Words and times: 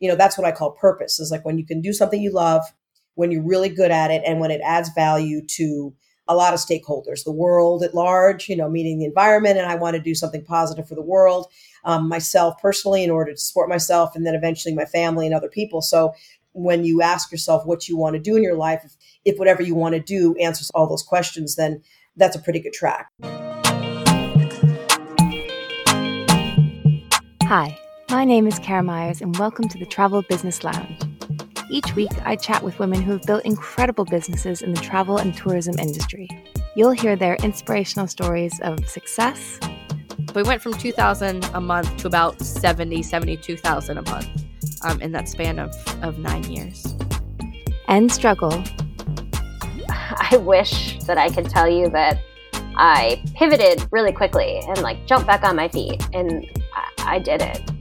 you 0.00 0.08
know, 0.08 0.16
that's 0.16 0.36
what 0.36 0.46
I 0.46 0.52
call 0.52 0.72
purpose 0.72 1.18
is 1.18 1.30
like 1.30 1.44
when 1.44 1.58
you 1.58 1.66
can 1.66 1.80
do 1.80 1.92
something 1.92 2.20
you 2.20 2.32
love, 2.32 2.62
when 3.14 3.30
you're 3.30 3.42
really 3.42 3.68
good 3.68 3.90
at 3.90 4.10
it, 4.10 4.22
and 4.26 4.40
when 4.40 4.50
it 4.50 4.60
adds 4.62 4.90
value 4.94 5.40
to 5.56 5.94
a 6.28 6.34
lot 6.34 6.52
of 6.52 6.60
stakeholders, 6.60 7.24
the 7.24 7.32
world 7.32 7.82
at 7.82 7.94
large, 7.94 8.48
you 8.48 8.56
know, 8.56 8.68
meaning 8.68 8.98
the 8.98 9.04
environment. 9.04 9.58
And 9.58 9.70
I 9.70 9.76
want 9.76 9.96
to 9.96 10.02
do 10.02 10.14
something 10.14 10.44
positive 10.44 10.88
for 10.88 10.96
the 10.96 11.02
world, 11.02 11.46
um, 11.84 12.08
myself 12.08 12.56
personally, 12.60 13.04
in 13.04 13.10
order 13.10 13.32
to 13.32 13.38
support 13.38 13.68
myself, 13.68 14.16
and 14.16 14.26
then 14.26 14.34
eventually 14.34 14.74
my 14.74 14.84
family 14.84 15.26
and 15.26 15.34
other 15.34 15.48
people. 15.48 15.80
So 15.80 16.14
when 16.52 16.84
you 16.84 17.00
ask 17.00 17.30
yourself 17.30 17.64
what 17.64 17.88
you 17.88 17.96
want 17.96 18.14
to 18.14 18.20
do 18.20 18.34
in 18.36 18.42
your 18.42 18.56
life, 18.56 18.82
if, 18.84 18.96
if 19.24 19.38
whatever 19.38 19.62
you 19.62 19.74
want 19.74 19.94
to 19.94 20.00
do 20.00 20.34
answers 20.36 20.70
all 20.74 20.88
those 20.88 21.02
questions, 21.02 21.54
then 21.54 21.82
that's 22.16 22.34
a 22.34 22.40
pretty 22.40 22.60
good 22.60 22.72
track. 22.72 23.08
Hi, 27.44 27.78
my 28.16 28.24
name 28.24 28.46
is 28.46 28.58
Kara 28.58 28.82
Myers, 28.82 29.20
and 29.20 29.36
welcome 29.36 29.68
to 29.68 29.76
the 29.76 29.84
Travel 29.84 30.22
Business 30.22 30.64
Lounge. 30.64 31.02
Each 31.70 31.94
week, 31.94 32.10
I 32.24 32.34
chat 32.34 32.62
with 32.62 32.78
women 32.78 33.02
who 33.02 33.12
have 33.12 33.20
built 33.24 33.44
incredible 33.44 34.06
businesses 34.06 34.62
in 34.62 34.72
the 34.72 34.80
travel 34.80 35.18
and 35.18 35.36
tourism 35.36 35.78
industry. 35.78 36.26
You'll 36.74 36.92
hear 36.92 37.14
their 37.14 37.34
inspirational 37.34 38.06
stories 38.06 38.58
of 38.62 38.88
success. 38.88 39.60
We 40.34 40.42
went 40.44 40.62
from 40.62 40.72
2000 40.72 41.44
a 41.52 41.60
month 41.60 41.94
to 41.98 42.06
about 42.06 42.40
70, 42.40 43.02
72,000 43.02 43.98
a 43.98 44.10
month 44.10 44.44
um, 44.82 44.98
in 45.02 45.12
that 45.12 45.28
span 45.28 45.58
of, 45.58 45.70
of 46.02 46.18
nine 46.18 46.50
years. 46.50 46.96
And 47.86 48.10
struggle. 48.10 48.52
I 49.90 50.38
wish 50.38 50.98
that 51.00 51.18
I 51.18 51.28
could 51.28 51.50
tell 51.50 51.68
you 51.68 51.90
that 51.90 52.18
I 52.78 53.22
pivoted 53.34 53.86
really 53.90 54.12
quickly 54.12 54.62
and 54.66 54.78
like 54.78 55.04
jumped 55.04 55.26
back 55.26 55.44
on 55.44 55.54
my 55.54 55.68
feet 55.68 56.02
and 56.14 56.46
I 57.00 57.18
did 57.18 57.42
it. 57.42 57.75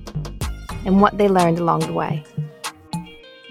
And 0.86 1.02
what 1.02 1.18
they 1.18 1.28
learned 1.28 1.60
along 1.60 1.80
the 1.82 1.94
way. 1.94 2.24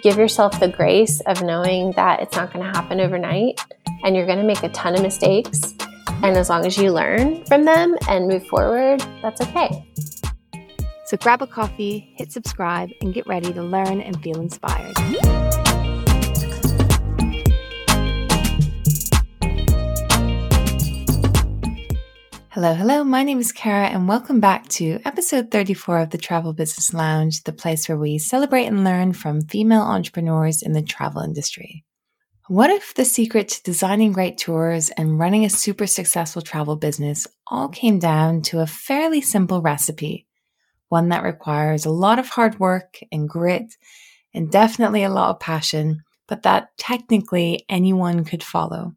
Give 0.02 0.16
yourself 0.16 0.61
the 0.61 0.69
grace 0.69 1.20
of 1.20 1.43
knowing 1.43 1.93
that 1.93 2.20
it's 2.20 2.37
not 2.37 2.52
going 2.52 2.65
to 2.65 2.71
happen 2.71 3.01
overnight 3.01 3.60
and 4.04 4.15
you're 4.15 4.26
going 4.26 4.38
to 4.38 4.45
make 4.45 4.63
a 4.63 4.68
ton 4.68 4.95
of 4.95 5.02
mistakes. 5.02 5.74
And 6.23 6.37
as 6.37 6.49
long 6.49 6.65
as 6.65 6.79
you 6.79 6.93
learn 6.93 7.45
from 7.46 7.65
them 7.65 7.96
and 8.09 8.29
move 8.29 8.46
forward, 8.46 9.01
that's 9.23 9.41
okay. 9.41 9.87
So 11.07 11.16
grab 11.16 11.43
a 11.43 11.46
coffee, 11.46 12.15
hit 12.16 12.32
subscribe, 12.32 12.91
and 13.01 13.13
get 13.13 13.26
ready 13.26 13.52
to 13.52 13.63
learn 13.63 14.01
and 14.01 14.23
feel 14.23 14.41
inspired. 14.41 14.95
Hello, 22.55 22.73
hello. 22.73 23.02
My 23.02 23.24
name 23.24 23.41
is 23.41 23.51
Kara, 23.51 23.88
and 23.88 24.07
welcome 24.07 24.38
back 24.38 24.69
to 24.69 25.01
episode 25.05 25.51
34 25.51 25.99
of 25.99 26.10
the 26.10 26.19
Travel 26.19 26.52
Business 26.52 26.95
Lounge, 26.95 27.43
the 27.43 27.52
place 27.52 27.88
where 27.88 27.99
we 27.99 28.16
celebrate 28.16 28.66
and 28.66 28.85
learn 28.85 29.13
from 29.13 29.43
female 29.43 29.83
entrepreneurs 29.83 30.63
in 30.63 30.73
the 30.73 30.80
travel 30.80 31.21
industry. 31.21 31.85
What 32.47 32.71
if 32.71 32.95
the 32.95 33.05
secret 33.05 33.49
to 33.49 33.63
designing 33.65 34.13
great 34.13 34.38
tours 34.38 34.91
and 34.91 35.19
running 35.19 35.45
a 35.45 35.51
super 35.51 35.88
successful 35.88 36.43
travel 36.43 36.77
business 36.77 37.27
all 37.49 37.69
came 37.69 37.99
down 37.99 38.41
to 38.43 38.60
a 38.60 38.69
fairly 38.69 39.21
simple 39.21 39.60
recipe? 39.60 40.29
One 40.91 41.09
that 41.09 41.25
requires 41.25 41.85
a 41.85 41.91
lot 41.91 42.21
of 42.21 42.29
hard 42.29 42.60
work 42.60 43.01
and 43.10 43.29
grit, 43.29 43.75
and 44.32 44.49
definitely 44.49 45.02
a 45.02 45.10
lot 45.10 45.30
of 45.30 45.41
passion, 45.41 46.05
but 46.29 46.45
that 46.45 46.69
technically 46.79 47.65
anyone 47.69 48.25
could 48.25 48.45
follow. 48.45 48.95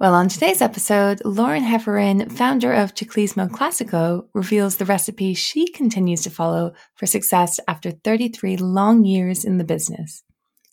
Well, 0.00 0.14
on 0.14 0.28
today's 0.28 0.60
episode, 0.60 1.22
Lauren 1.24 1.62
Hefferon, 1.62 2.30
founder 2.32 2.72
of 2.72 2.96
Ciclismo 2.96 3.48
Classico, 3.48 4.26
reveals 4.34 4.76
the 4.76 4.84
recipe 4.84 5.34
she 5.34 5.70
continues 5.70 6.22
to 6.22 6.30
follow 6.30 6.72
for 6.96 7.06
success 7.06 7.60
after 7.68 7.92
33 7.92 8.56
long 8.56 9.04
years 9.04 9.44
in 9.44 9.58
the 9.58 9.62
business. 9.62 10.24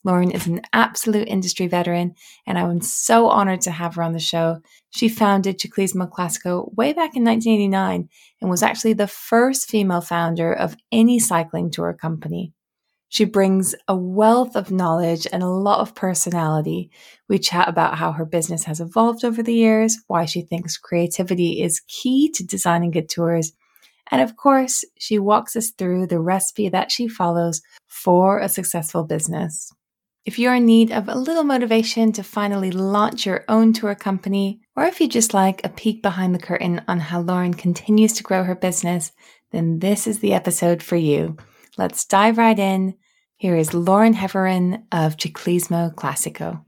Lauren 0.03 0.31
is 0.31 0.47
an 0.47 0.61
absolute 0.73 1.27
industry 1.27 1.67
veteran, 1.67 2.15
and 2.47 2.57
I 2.57 2.61
am 2.61 2.81
so 2.81 3.27
honored 3.27 3.61
to 3.61 3.71
have 3.71 3.93
her 3.93 4.01
on 4.01 4.13
the 4.13 4.19
show. 4.19 4.59
She 4.89 5.07
founded 5.07 5.59
Ciclismo 5.59 6.09
Classico 6.09 6.73
way 6.75 6.91
back 6.91 7.15
in 7.15 7.23
1989 7.23 8.09
and 8.41 8.49
was 8.49 8.63
actually 8.63 8.93
the 8.93 9.05
first 9.05 9.69
female 9.69 10.01
founder 10.01 10.51
of 10.51 10.75
any 10.91 11.19
cycling 11.19 11.69
tour 11.69 11.93
company. 11.93 12.53
She 13.11 13.25
brings 13.25 13.75
a 13.89 13.95
wealth 13.95 14.55
of 14.55 14.71
knowledge 14.71 15.27
and 15.33 15.43
a 15.43 15.47
lot 15.47 15.81
of 15.81 15.93
personality. 15.93 16.91
We 17.27 17.39
chat 17.39 17.67
about 17.67 17.97
how 17.97 18.13
her 18.13 18.23
business 18.23 18.63
has 18.63 18.79
evolved 18.79 19.25
over 19.25 19.43
the 19.43 19.53
years, 19.53 19.97
why 20.07 20.23
she 20.23 20.43
thinks 20.43 20.77
creativity 20.77 21.61
is 21.61 21.81
key 21.87 22.31
to 22.35 22.45
designing 22.45 22.91
good 22.91 23.09
tours, 23.09 23.51
and 24.11 24.21
of 24.21 24.37
course, 24.37 24.85
she 24.97 25.19
walks 25.19 25.57
us 25.57 25.71
through 25.71 26.07
the 26.07 26.21
recipe 26.21 26.69
that 26.69 26.89
she 26.89 27.09
follows 27.09 27.61
for 27.85 28.39
a 28.39 28.47
successful 28.47 29.03
business. 29.03 29.73
If 30.23 30.39
you're 30.39 30.55
in 30.55 30.65
need 30.65 30.91
of 30.91 31.09
a 31.09 31.15
little 31.15 31.43
motivation 31.43 32.13
to 32.13 32.23
finally 32.23 32.71
launch 32.71 33.25
your 33.25 33.43
own 33.49 33.73
tour 33.73 33.93
company, 33.93 34.61
or 34.77 34.85
if 34.85 35.01
you 35.01 35.09
just 35.09 35.33
like 35.33 35.65
a 35.65 35.69
peek 35.69 36.01
behind 36.01 36.33
the 36.33 36.39
curtain 36.39 36.81
on 36.87 37.01
how 37.01 37.19
Lauren 37.19 37.53
continues 37.53 38.13
to 38.13 38.23
grow 38.23 38.45
her 38.45 38.55
business, 38.55 39.11
then 39.51 39.79
this 39.79 40.07
is 40.07 40.19
the 40.19 40.33
episode 40.33 40.81
for 40.81 40.95
you. 40.95 41.35
Let's 41.77 42.05
dive 42.05 42.37
right 42.37 42.57
in. 42.57 42.95
Here 43.41 43.55
is 43.55 43.73
Lauren 43.73 44.13
Hefferon 44.13 44.83
of 44.91 45.17
Ciclismo 45.17 45.95
Classico. 45.95 46.51
All 46.53 46.63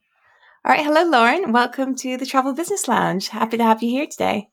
right. 0.66 0.84
Hello, 0.84 1.08
Lauren. 1.08 1.52
Welcome 1.52 1.94
to 1.98 2.18
the 2.18 2.26
Travel 2.26 2.56
Business 2.56 2.88
Lounge. 2.88 3.28
Happy 3.28 3.58
to 3.58 3.64
have 3.64 3.84
you 3.84 3.92
here 3.92 4.08
today. 4.08 4.48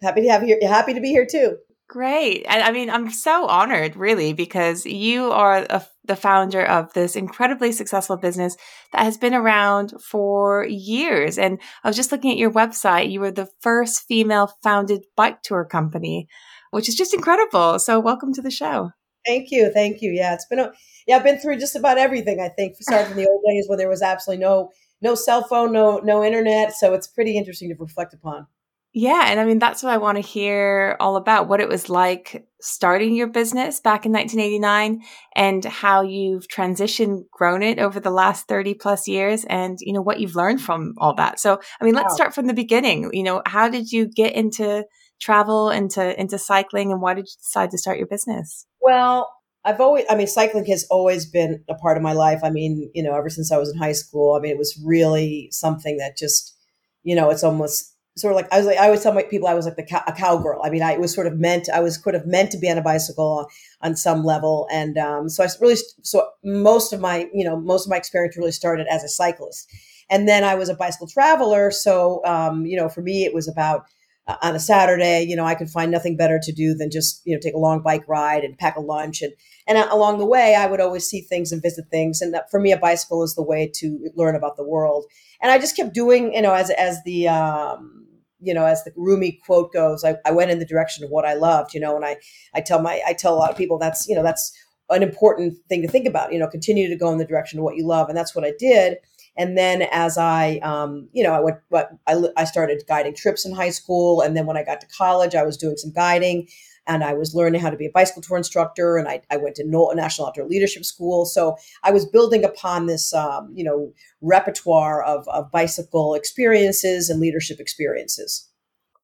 Happy 0.00 0.22
to 0.22 0.28
have 0.30 0.42
you. 0.44 0.56
Here. 0.58 0.66
Happy 0.66 0.94
to 0.94 1.00
be 1.02 1.10
here 1.10 1.26
too. 1.30 1.58
Great. 1.86 2.46
I 2.48 2.72
mean, 2.72 2.88
I'm 2.88 3.10
so 3.10 3.46
honored, 3.46 3.96
really, 3.96 4.32
because 4.32 4.86
you 4.86 5.30
are 5.30 5.66
a, 5.68 5.86
the 6.06 6.16
founder 6.16 6.64
of 6.64 6.90
this 6.94 7.14
incredibly 7.14 7.72
successful 7.72 8.16
business 8.16 8.56
that 8.94 9.02
has 9.02 9.18
been 9.18 9.34
around 9.34 9.92
for 10.00 10.64
years. 10.64 11.36
And 11.36 11.60
I 11.84 11.88
was 11.88 11.96
just 11.96 12.12
looking 12.12 12.30
at 12.30 12.38
your 12.38 12.50
website. 12.50 13.12
You 13.12 13.20
were 13.20 13.30
the 13.30 13.50
first 13.60 14.06
female 14.08 14.50
founded 14.62 15.02
bike 15.18 15.42
tour 15.42 15.66
company, 15.66 16.28
which 16.70 16.88
is 16.88 16.94
just 16.94 17.12
incredible. 17.12 17.78
So, 17.78 18.00
welcome 18.00 18.32
to 18.32 18.40
the 18.40 18.50
show. 18.50 18.92
Thank 19.26 19.50
you. 19.50 19.70
Thank 19.70 20.00
you. 20.00 20.12
Yeah, 20.12 20.32
it's 20.32 20.46
been 20.46 20.60
a 20.60 20.72
yeah, 21.08 21.16
I've 21.16 21.24
been 21.24 21.40
through 21.40 21.58
just 21.58 21.74
about 21.74 21.96
everything. 21.96 22.38
I 22.38 22.50
think 22.50 22.76
starting 22.78 23.08
from 23.08 23.16
the 23.16 23.28
old 23.28 23.42
days 23.48 23.64
when 23.66 23.78
there 23.78 23.88
was 23.88 24.02
absolutely 24.02 24.44
no 24.44 24.70
no 25.00 25.14
cell 25.14 25.42
phone, 25.42 25.72
no 25.72 25.98
no 25.98 26.22
internet. 26.22 26.74
So 26.74 26.92
it's 26.92 27.06
pretty 27.06 27.36
interesting 27.36 27.70
to 27.70 27.74
reflect 27.76 28.12
upon. 28.12 28.46
Yeah, 28.92 29.24
and 29.26 29.40
I 29.40 29.44
mean 29.44 29.58
that's 29.58 29.82
what 29.82 29.92
I 29.92 29.96
want 29.96 30.16
to 30.16 30.22
hear 30.22 30.96
all 31.00 31.16
about 31.16 31.48
what 31.48 31.60
it 31.60 31.68
was 31.68 31.88
like 31.88 32.46
starting 32.60 33.14
your 33.14 33.26
business 33.26 33.80
back 33.80 34.04
in 34.04 34.12
1989 34.12 35.02
and 35.34 35.64
how 35.64 36.02
you've 36.02 36.46
transitioned 36.48 37.22
grown 37.30 37.62
it 37.62 37.78
over 37.78 38.00
the 38.00 38.10
last 38.10 38.46
30 38.48 38.74
plus 38.74 39.08
years 39.08 39.44
and 39.48 39.78
you 39.80 39.94
know 39.94 40.02
what 40.02 40.20
you've 40.20 40.36
learned 40.36 40.60
from 40.60 40.94
all 40.98 41.14
that. 41.14 41.40
So, 41.40 41.58
I 41.80 41.84
mean, 41.84 41.94
let's 41.94 42.12
wow. 42.12 42.16
start 42.16 42.34
from 42.34 42.48
the 42.48 42.54
beginning. 42.54 43.10
You 43.14 43.22
know, 43.22 43.42
how 43.46 43.70
did 43.70 43.90
you 43.90 44.08
get 44.08 44.34
into 44.34 44.84
travel 45.20 45.70
into 45.70 46.20
into 46.20 46.38
cycling 46.38 46.92
and 46.92 47.00
why 47.00 47.14
did 47.14 47.26
you 47.26 47.36
decide 47.40 47.70
to 47.70 47.78
start 47.78 47.96
your 47.96 48.06
business? 48.06 48.66
Well, 48.80 49.28
I've 49.64 49.80
always, 49.80 50.04
I 50.08 50.14
mean, 50.16 50.26
cycling 50.26 50.64
has 50.66 50.86
always 50.90 51.26
been 51.26 51.62
a 51.68 51.74
part 51.74 51.96
of 51.96 52.02
my 52.02 52.12
life. 52.12 52.40
I 52.42 52.50
mean, 52.50 52.90
you 52.94 53.02
know, 53.02 53.14
ever 53.14 53.28
since 53.28 53.52
I 53.52 53.58
was 53.58 53.70
in 53.70 53.78
high 53.78 53.92
school, 53.92 54.34
I 54.34 54.40
mean, 54.40 54.52
it 54.52 54.58
was 54.58 54.80
really 54.84 55.48
something 55.50 55.98
that 55.98 56.16
just, 56.16 56.56
you 57.02 57.14
know, 57.14 57.30
it's 57.30 57.44
almost 57.44 57.94
sort 58.16 58.32
of 58.32 58.36
like, 58.36 58.52
I 58.52 58.58
was 58.58 58.66
like, 58.66 58.78
I 58.78 58.86
always 58.86 59.02
tell 59.02 59.12
my 59.12 59.22
people 59.22 59.48
I 59.48 59.54
was 59.54 59.66
like 59.66 59.76
the 59.76 59.84
cow, 59.84 60.02
a 60.06 60.12
cowgirl. 60.12 60.62
I 60.64 60.70
mean, 60.70 60.82
I 60.82 60.96
was 60.96 61.14
sort 61.14 61.26
of 61.26 61.38
meant, 61.38 61.68
I 61.68 61.80
was 61.80 62.02
sort 62.02 62.14
of 62.14 62.26
meant 62.26 62.50
to 62.52 62.58
be 62.58 62.70
on 62.70 62.78
a 62.78 62.82
bicycle 62.82 63.48
on 63.80 63.94
some 63.96 64.24
level. 64.24 64.66
And 64.72 64.96
um, 64.96 65.28
so 65.28 65.44
I 65.44 65.48
really, 65.60 65.76
so 66.02 66.28
most 66.44 66.92
of 66.92 67.00
my, 67.00 67.28
you 67.32 67.44
know, 67.44 67.56
most 67.60 67.86
of 67.86 67.90
my 67.90 67.96
experience 67.96 68.36
really 68.36 68.52
started 68.52 68.86
as 68.88 69.04
a 69.04 69.08
cyclist. 69.08 69.70
And 70.10 70.26
then 70.26 70.42
I 70.42 70.54
was 70.54 70.68
a 70.68 70.74
bicycle 70.74 71.06
traveler. 71.06 71.70
So, 71.70 72.24
um, 72.24 72.64
you 72.64 72.76
know, 72.76 72.88
for 72.88 73.02
me, 73.02 73.24
it 73.24 73.34
was 73.34 73.46
about, 73.46 73.84
uh, 74.28 74.36
on 74.42 74.54
a 74.54 74.60
Saturday, 74.60 75.22
you 75.22 75.34
know, 75.34 75.44
I 75.44 75.54
could 75.54 75.70
find 75.70 75.90
nothing 75.90 76.16
better 76.16 76.38
to 76.40 76.52
do 76.52 76.74
than 76.74 76.90
just, 76.90 77.22
you 77.24 77.34
know, 77.34 77.40
take 77.40 77.54
a 77.54 77.58
long 77.58 77.82
bike 77.82 78.06
ride 78.06 78.44
and 78.44 78.56
pack 78.56 78.76
a 78.76 78.80
lunch. 78.80 79.22
And, 79.22 79.32
and 79.66 79.78
along 79.78 80.18
the 80.18 80.26
way, 80.26 80.54
I 80.54 80.66
would 80.66 80.80
always 80.80 81.08
see 81.08 81.22
things 81.22 81.50
and 81.50 81.62
visit 81.62 81.86
things. 81.90 82.20
And 82.20 82.36
for 82.50 82.60
me, 82.60 82.70
a 82.70 82.78
bicycle 82.78 83.24
is 83.24 83.34
the 83.34 83.42
way 83.42 83.70
to 83.76 84.10
learn 84.14 84.36
about 84.36 84.56
the 84.56 84.68
world. 84.68 85.06
And 85.40 85.50
I 85.50 85.58
just 85.58 85.76
kept 85.76 85.94
doing, 85.94 86.34
you 86.34 86.42
know, 86.42 86.52
as, 86.52 86.70
as 86.70 87.02
the, 87.04 87.28
um, 87.28 88.06
you 88.40 88.54
know, 88.54 88.66
as 88.66 88.84
the 88.84 88.92
Rumi 88.96 89.40
quote 89.44 89.72
goes, 89.72 90.04
I, 90.04 90.16
I 90.24 90.30
went 90.30 90.50
in 90.50 90.58
the 90.58 90.66
direction 90.66 91.04
of 91.04 91.10
what 91.10 91.24
I 91.24 91.34
loved, 91.34 91.74
you 91.74 91.80
know, 91.80 91.96
and 91.96 92.04
I, 92.04 92.16
I 92.54 92.60
tell 92.60 92.80
my, 92.80 93.00
I 93.06 93.12
tell 93.12 93.34
a 93.34 93.38
lot 93.38 93.50
of 93.50 93.56
people 93.56 93.78
that's, 93.78 94.06
you 94.06 94.14
know, 94.14 94.22
that's 94.22 94.52
an 94.90 95.02
important 95.02 95.54
thing 95.68 95.82
to 95.82 95.88
think 95.88 96.06
about, 96.06 96.32
you 96.32 96.38
know, 96.38 96.46
continue 96.48 96.88
to 96.88 96.96
go 96.96 97.10
in 97.12 97.18
the 97.18 97.24
direction 97.24 97.58
of 97.58 97.64
what 97.64 97.76
you 97.76 97.86
love. 97.86 98.08
And 98.08 98.16
that's 98.16 98.34
what 98.34 98.44
I 98.44 98.52
did. 98.58 98.98
And 99.38 99.56
then 99.56 99.82
as 99.92 100.18
I, 100.18 100.56
um, 100.58 101.08
you 101.12 101.22
know, 101.22 101.32
I 101.32 101.40
went, 101.40 101.58
but 101.70 101.90
I, 102.08 102.20
I 102.36 102.44
started 102.44 102.82
guiding 102.88 103.14
trips 103.14 103.46
in 103.46 103.54
high 103.54 103.70
school. 103.70 104.20
And 104.20 104.36
then 104.36 104.46
when 104.46 104.56
I 104.56 104.64
got 104.64 104.80
to 104.80 104.86
college, 104.88 105.36
I 105.36 105.44
was 105.44 105.56
doing 105.56 105.76
some 105.76 105.92
guiding 105.92 106.48
and 106.88 107.04
I 107.04 107.12
was 107.14 107.34
learning 107.34 107.60
how 107.60 107.70
to 107.70 107.76
be 107.76 107.86
a 107.86 107.90
bicycle 107.90 108.22
tour 108.22 108.36
instructor. 108.36 108.96
And 108.96 109.06
I, 109.06 109.20
I 109.30 109.36
went 109.36 109.54
to 109.56 109.94
National 109.94 110.26
Outdoor 110.26 110.46
Leadership 110.46 110.84
School. 110.84 111.24
So 111.24 111.56
I 111.84 111.92
was 111.92 112.04
building 112.04 112.44
upon 112.44 112.86
this, 112.86 113.14
um, 113.14 113.52
you 113.54 113.62
know, 113.62 113.92
repertoire 114.20 115.04
of, 115.04 115.28
of 115.28 115.52
bicycle 115.52 116.14
experiences 116.14 117.08
and 117.08 117.20
leadership 117.20 117.60
experiences. 117.60 118.48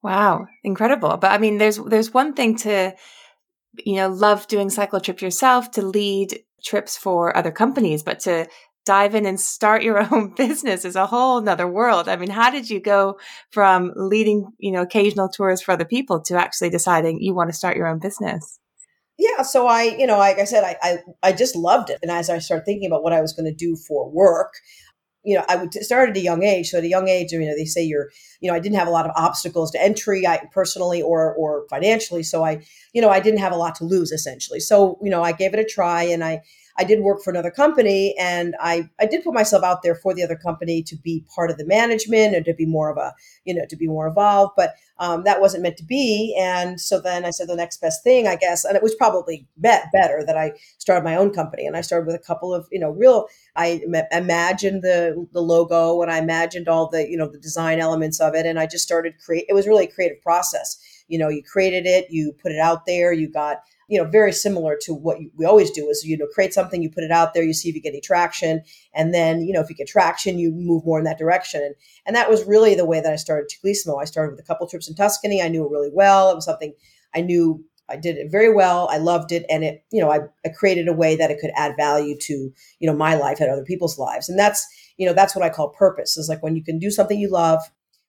Wow, 0.02 0.46
incredible! 0.62 1.16
But 1.16 1.32
I 1.32 1.38
mean, 1.38 1.56
there's 1.56 1.78
there's 1.78 2.12
one 2.12 2.34
thing 2.34 2.56
to, 2.56 2.94
you 3.86 3.94
know, 3.96 4.08
love 4.10 4.46
doing 4.48 4.68
cycle 4.68 5.00
trip 5.00 5.22
yourself 5.22 5.70
to 5.72 5.82
lead 5.82 6.40
trips 6.62 6.96
for 6.96 7.34
other 7.34 7.50
companies, 7.50 8.02
but 8.02 8.20
to 8.20 8.46
dive 8.84 9.14
in 9.14 9.26
and 9.26 9.40
start 9.40 9.82
your 9.82 9.98
own 10.14 10.34
business 10.34 10.84
is 10.84 10.96
a 10.96 11.06
whole 11.06 11.40
nother 11.40 11.66
world. 11.66 12.08
I 12.08 12.16
mean, 12.16 12.30
how 12.30 12.50
did 12.50 12.68
you 12.70 12.80
go 12.80 13.18
from 13.50 13.92
leading, 13.96 14.52
you 14.58 14.72
know, 14.72 14.82
occasional 14.82 15.28
tours 15.28 15.60
for 15.62 15.72
other 15.72 15.84
people 15.84 16.20
to 16.22 16.36
actually 16.36 16.70
deciding 16.70 17.20
you 17.20 17.34
want 17.34 17.50
to 17.50 17.56
start 17.56 17.76
your 17.76 17.86
own 17.86 17.98
business? 17.98 18.58
Yeah, 19.16 19.42
so 19.42 19.68
I, 19.68 19.82
you 19.82 20.06
know, 20.06 20.18
like 20.18 20.38
I 20.38 20.44
said, 20.44 20.64
I, 20.64 20.76
I, 20.82 20.98
I 21.22 21.32
just 21.32 21.54
loved 21.54 21.88
it. 21.88 21.98
And 22.02 22.10
as 22.10 22.28
I 22.28 22.38
started 22.38 22.64
thinking 22.64 22.88
about 22.88 23.04
what 23.04 23.12
I 23.12 23.20
was 23.20 23.32
going 23.32 23.46
to 23.46 23.54
do 23.54 23.76
for 23.76 24.10
work, 24.10 24.54
you 25.24 25.36
know, 25.36 25.44
I 25.48 25.56
would 25.56 25.72
start 25.72 26.10
at 26.10 26.16
a 26.16 26.20
young 26.20 26.42
age. 26.42 26.68
So 26.68 26.78
at 26.78 26.84
a 26.84 26.88
young 26.88 27.08
age, 27.08 27.32
you 27.32 27.40
know, 27.40 27.56
they 27.56 27.64
say 27.64 27.82
you're, 27.82 28.10
you 28.40 28.50
know, 28.50 28.56
I 28.56 28.60
didn't 28.60 28.76
have 28.76 28.88
a 28.88 28.90
lot 28.92 29.06
of 29.06 29.12
obstacles 29.16 29.70
to 29.70 29.82
entry, 29.82 30.26
I 30.26 30.46
personally 30.52 31.00
or 31.00 31.34
or 31.34 31.66
financially. 31.70 32.22
So 32.22 32.44
I, 32.44 32.62
you 32.92 33.00
know, 33.00 33.08
I 33.08 33.20
didn't 33.20 33.40
have 33.40 33.52
a 33.52 33.56
lot 33.56 33.74
to 33.76 33.84
lose 33.84 34.12
essentially. 34.12 34.60
So 34.60 34.98
you 35.02 35.10
know, 35.10 35.22
I 35.22 35.32
gave 35.32 35.54
it 35.54 35.60
a 35.60 35.64
try, 35.64 36.02
and 36.02 36.22
I 36.22 36.42
I 36.76 36.84
did 36.84 37.00
work 37.00 37.22
for 37.22 37.30
another 37.30 37.50
company 37.50 38.14
and 38.18 38.54
I, 38.60 38.88
I 39.00 39.06
did 39.06 39.22
put 39.22 39.34
myself 39.34 39.62
out 39.62 39.82
there 39.82 39.94
for 39.94 40.14
the 40.14 40.22
other 40.22 40.36
company 40.36 40.82
to 40.84 40.96
be 40.96 41.24
part 41.34 41.50
of 41.50 41.58
the 41.58 41.66
management 41.66 42.34
and 42.34 42.44
to 42.44 42.54
be 42.54 42.66
more 42.66 42.90
of 42.90 42.96
a, 42.96 43.14
you 43.44 43.54
know, 43.54 43.64
to 43.68 43.76
be 43.76 43.86
more 43.86 44.08
involved. 44.08 44.54
But 44.56 44.74
um, 44.98 45.24
that 45.24 45.40
wasn't 45.40 45.62
meant 45.62 45.76
to 45.78 45.84
be. 45.84 46.36
And 46.38 46.80
so 46.80 47.00
then 47.00 47.24
I 47.24 47.30
said 47.30 47.48
the 47.48 47.56
next 47.56 47.80
best 47.80 48.02
thing, 48.04 48.26
I 48.26 48.36
guess, 48.36 48.64
and 48.64 48.76
it 48.76 48.82
was 48.82 48.94
probably 48.94 49.46
bet 49.56 49.86
better 49.92 50.24
that 50.24 50.36
I 50.36 50.52
started 50.78 51.04
my 51.04 51.16
own 51.16 51.32
company. 51.32 51.66
And 51.66 51.76
I 51.76 51.80
started 51.80 52.06
with 52.06 52.16
a 52.16 52.24
couple 52.24 52.54
of, 52.54 52.68
you 52.70 52.78
know, 52.78 52.90
real, 52.90 53.26
I 53.56 53.82
imagined 54.12 54.82
the, 54.82 55.26
the 55.32 55.42
logo 55.42 56.00
and 56.02 56.10
I 56.10 56.18
imagined 56.18 56.68
all 56.68 56.88
the, 56.88 57.08
you 57.08 57.16
know, 57.16 57.28
the 57.28 57.38
design 57.38 57.80
elements 57.80 58.20
of 58.20 58.34
it. 58.34 58.46
And 58.46 58.58
I 58.58 58.66
just 58.66 58.84
started 58.84 59.14
create, 59.24 59.46
it 59.48 59.54
was 59.54 59.66
really 59.66 59.84
a 59.84 59.92
creative 59.92 60.22
process. 60.22 60.78
You 61.08 61.18
know, 61.18 61.28
you 61.28 61.42
created 61.42 61.86
it, 61.86 62.06
you 62.10 62.32
put 62.40 62.52
it 62.52 62.58
out 62.58 62.86
there, 62.86 63.12
you 63.12 63.28
got 63.28 63.62
you 63.88 64.02
know, 64.02 64.08
very 64.08 64.32
similar 64.32 64.76
to 64.82 64.94
what 64.94 65.20
you, 65.20 65.30
we 65.36 65.44
always 65.44 65.70
do 65.70 65.88
is, 65.88 66.04
you 66.04 66.16
know, 66.16 66.26
create 66.26 66.54
something, 66.54 66.82
you 66.82 66.90
put 66.90 67.04
it 67.04 67.10
out 67.10 67.34
there, 67.34 67.42
you 67.42 67.52
see 67.52 67.68
if 67.68 67.74
you 67.74 67.82
get 67.82 67.90
any 67.90 68.00
traction. 68.00 68.62
And 68.94 69.12
then, 69.12 69.42
you 69.42 69.52
know, 69.52 69.60
if 69.60 69.68
you 69.68 69.76
get 69.76 69.88
traction, 69.88 70.38
you 70.38 70.52
move 70.52 70.84
more 70.84 70.98
in 70.98 71.04
that 71.04 71.18
direction. 71.18 71.62
And, 71.62 71.74
and 72.06 72.16
that 72.16 72.30
was 72.30 72.44
really 72.44 72.74
the 72.74 72.86
way 72.86 73.00
that 73.00 73.12
I 73.12 73.16
started 73.16 73.50
Ciclismo. 73.50 74.00
I 74.00 74.04
started 74.04 74.32
with 74.32 74.40
a 74.40 74.46
couple 74.46 74.66
trips 74.66 74.88
in 74.88 74.94
Tuscany. 74.94 75.42
I 75.42 75.48
knew 75.48 75.64
it 75.64 75.70
really 75.70 75.90
well. 75.92 76.30
It 76.30 76.34
was 76.34 76.44
something 76.44 76.74
I 77.14 77.20
knew 77.20 77.64
I 77.88 77.96
did 77.96 78.16
it 78.16 78.30
very 78.30 78.52
well. 78.52 78.88
I 78.90 78.96
loved 78.96 79.30
it. 79.30 79.44
And 79.50 79.62
it, 79.62 79.84
you 79.92 80.00
know, 80.00 80.10
I, 80.10 80.20
I 80.44 80.48
created 80.48 80.88
a 80.88 80.94
way 80.94 81.16
that 81.16 81.30
it 81.30 81.38
could 81.38 81.50
add 81.54 81.76
value 81.76 82.16
to, 82.18 82.32
you 82.78 82.90
know, 82.90 82.96
my 82.96 83.14
life 83.14 83.40
and 83.40 83.50
other 83.50 83.64
people's 83.64 83.98
lives. 83.98 84.28
And 84.28 84.38
that's, 84.38 84.66
you 84.96 85.06
know, 85.06 85.12
that's 85.12 85.36
what 85.36 85.44
I 85.44 85.50
call 85.50 85.68
purpose 85.68 86.16
is 86.16 86.28
like 86.28 86.42
when 86.42 86.56
you 86.56 86.64
can 86.64 86.78
do 86.78 86.90
something 86.90 87.18
you 87.18 87.30
love, 87.30 87.60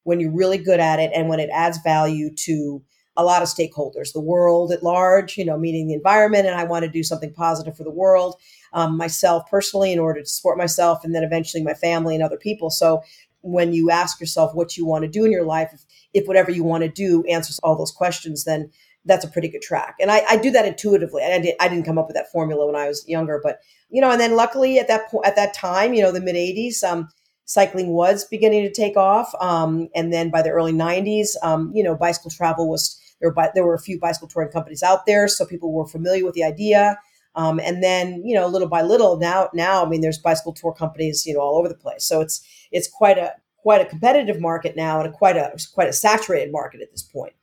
when 0.04 0.20
you're 0.20 0.32
really 0.32 0.58
good 0.58 0.80
at 0.80 1.00
it, 1.00 1.12
and 1.14 1.28
when 1.28 1.40
it 1.40 1.50
adds 1.52 1.80
value 1.84 2.34
to, 2.46 2.82
a 3.18 3.24
lot 3.24 3.42
of 3.42 3.48
stakeholders, 3.48 4.14
the 4.14 4.22
world 4.22 4.72
at 4.72 4.84
large, 4.84 5.38
you 5.38 5.46
know, 5.46 5.58
meaning 5.58 5.88
the 5.88 5.94
environment, 5.94 6.48
and 6.48 6.56
I 6.56 6.64
want 6.66 6.84
to 6.84 6.92
do 6.92 7.04
something 7.04 7.34
positive 7.34 7.78
for 7.78 7.84
the 7.84 7.92
world, 7.92 8.36
um, 8.74 8.98
myself 8.98 9.44
personally, 9.50 9.94
in 9.94 10.00
order 10.00 10.22
to 10.22 10.28
support 10.28 10.58
myself, 10.58 11.04
and 11.04 11.16
then 11.16 11.24
eventually 11.24 11.64
my 11.64 11.74
family 11.74 12.16
and 12.16 12.24
other 12.24 12.38
people. 12.38 12.70
So 12.70 13.02
when 13.42 13.74
you 13.74 13.90
ask 13.92 14.20
yourself 14.20 14.54
what 14.56 14.76
you 14.76 14.86
want 14.86 15.04
to 15.04 15.10
do 15.10 15.24
in 15.24 15.32
your 15.32 15.46
life, 15.46 15.70
if, 15.74 15.86
if 16.14 16.28
whatever 16.28 16.52
you 16.52 16.64
want 16.64 16.84
to 16.84 16.90
do 16.90 17.24
answers 17.26 17.60
all 17.60 17.78
those 17.78 17.92
questions, 17.92 18.44
then 18.44 18.72
that's 19.06 19.24
a 19.24 19.30
pretty 19.30 19.48
good 19.48 19.62
track. 19.62 19.96
And 20.00 20.12
I, 20.12 20.24
I 20.28 20.38
do 20.38 20.50
that 20.52 20.66
intuitively. 20.66 21.24
I, 21.24 21.40
did, 21.40 21.56
I 21.60 21.68
didn't 21.68 21.86
come 21.86 22.00
up 22.00 22.08
with 22.08 22.16
that 22.16 22.32
formula 22.32 22.66
when 22.66 22.76
I 22.76 22.88
was 22.88 23.08
younger, 23.08 23.40
but 23.42 23.60
you 23.90 24.02
know, 24.02 24.10
and 24.10 24.20
then 24.20 24.36
luckily 24.36 24.80
at 24.80 24.88
that 24.88 25.10
point, 25.10 25.28
at 25.28 25.36
that 25.36 25.54
time, 25.54 25.94
you 25.94 26.02
know, 26.02 26.12
the 26.12 26.20
mid 26.20 26.36
'80s, 26.36 26.84
um, 26.84 27.08
cycling 27.46 27.90
was 27.90 28.26
beginning 28.26 28.64
to 28.64 28.72
take 28.72 28.98
off. 28.98 29.34
Um, 29.40 29.88
and 29.96 30.12
then 30.12 30.30
by 30.30 30.42
the 30.42 30.50
early 30.50 30.74
90s, 30.74 31.30
um, 31.44 31.72
you 31.74 31.84
know, 31.84 31.96
bicycle 31.96 32.32
travel 32.32 32.70
was 32.70 33.00
there 33.20 33.30
were, 33.30 33.52
there 33.54 33.66
were 33.66 33.74
a 33.74 33.80
few 33.80 34.00
bicycle 34.00 34.28
touring 34.28 34.52
companies 34.52 34.84
out 34.84 35.06
there, 35.06 35.28
so 35.28 35.46
people 35.46 35.72
were 35.74 35.88
familiar 35.88 36.26
with 36.26 36.36
the 36.36 36.44
idea. 36.44 36.98
Um, 37.36 37.60
and 37.60 37.84
then, 37.84 38.22
you 38.24 38.34
know, 38.34 38.48
little 38.48 38.70
by 38.70 38.82
little, 38.82 39.18
now, 39.18 39.50
now, 39.54 39.86
I 39.86 39.90
mean, 39.90 40.02
there's 40.02 40.18
bicycle 40.18 40.54
tour 40.54 40.74
companies, 40.74 41.26
you 41.26 41.34
know, 41.34 41.42
all 41.42 41.58
over 41.58 41.68
the 41.68 41.76
place. 41.76 42.06
So 42.06 42.22
it's 42.22 42.42
it's 42.72 42.88
quite 42.88 43.18
a 43.18 43.34
quite 43.58 43.82
a 43.82 43.86
competitive 43.86 44.40
market 44.40 44.76
now, 44.76 45.00
and 45.00 45.10
a 45.10 45.12
quite 45.12 45.36
a 45.36 45.58
quite 45.74 45.90
a 45.90 45.94
saturated 45.94 46.52
market 46.52 46.82
at 46.82 46.92
this 46.92 47.04
point. 47.04 47.34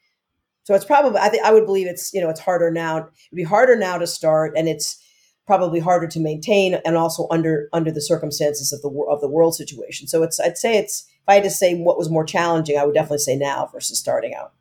So 0.64 0.74
it's 0.74 0.84
probably, 0.84 1.18
I 1.18 1.28
think, 1.28 1.44
I 1.44 1.52
would 1.52 1.66
believe 1.66 1.88
it's, 1.88 2.14
you 2.14 2.20
know, 2.20 2.30
it's 2.30 2.40
harder 2.40 2.70
now. 2.70 2.96
It'd 2.98 3.10
be 3.34 3.42
harder 3.42 3.76
now 3.76 3.98
to 3.98 4.06
start, 4.06 4.54
and 4.56 4.68
it's 4.68 4.98
probably 5.44 5.80
harder 5.80 6.06
to 6.06 6.20
maintain, 6.20 6.80
and 6.86 6.96
also 6.96 7.26
under 7.30 7.68
under 7.72 7.90
the 7.90 8.00
circumstances 8.00 8.72
of 8.72 8.80
the 8.80 9.06
of 9.10 9.20
the 9.20 9.28
world 9.28 9.54
situation. 9.56 10.06
So 10.06 10.22
it's, 10.22 10.40
I'd 10.40 10.56
say 10.56 10.78
it's, 10.78 11.04
if 11.06 11.28
I 11.28 11.34
had 11.34 11.42
to 11.44 11.50
say 11.50 11.74
what 11.74 11.98
was 11.98 12.08
more 12.08 12.24
challenging, 12.24 12.78
I 12.78 12.86
would 12.86 12.94
definitely 12.94 13.18
say 13.18 13.36
now 13.36 13.68
versus 13.72 13.98
starting 13.98 14.34
out. 14.34 14.52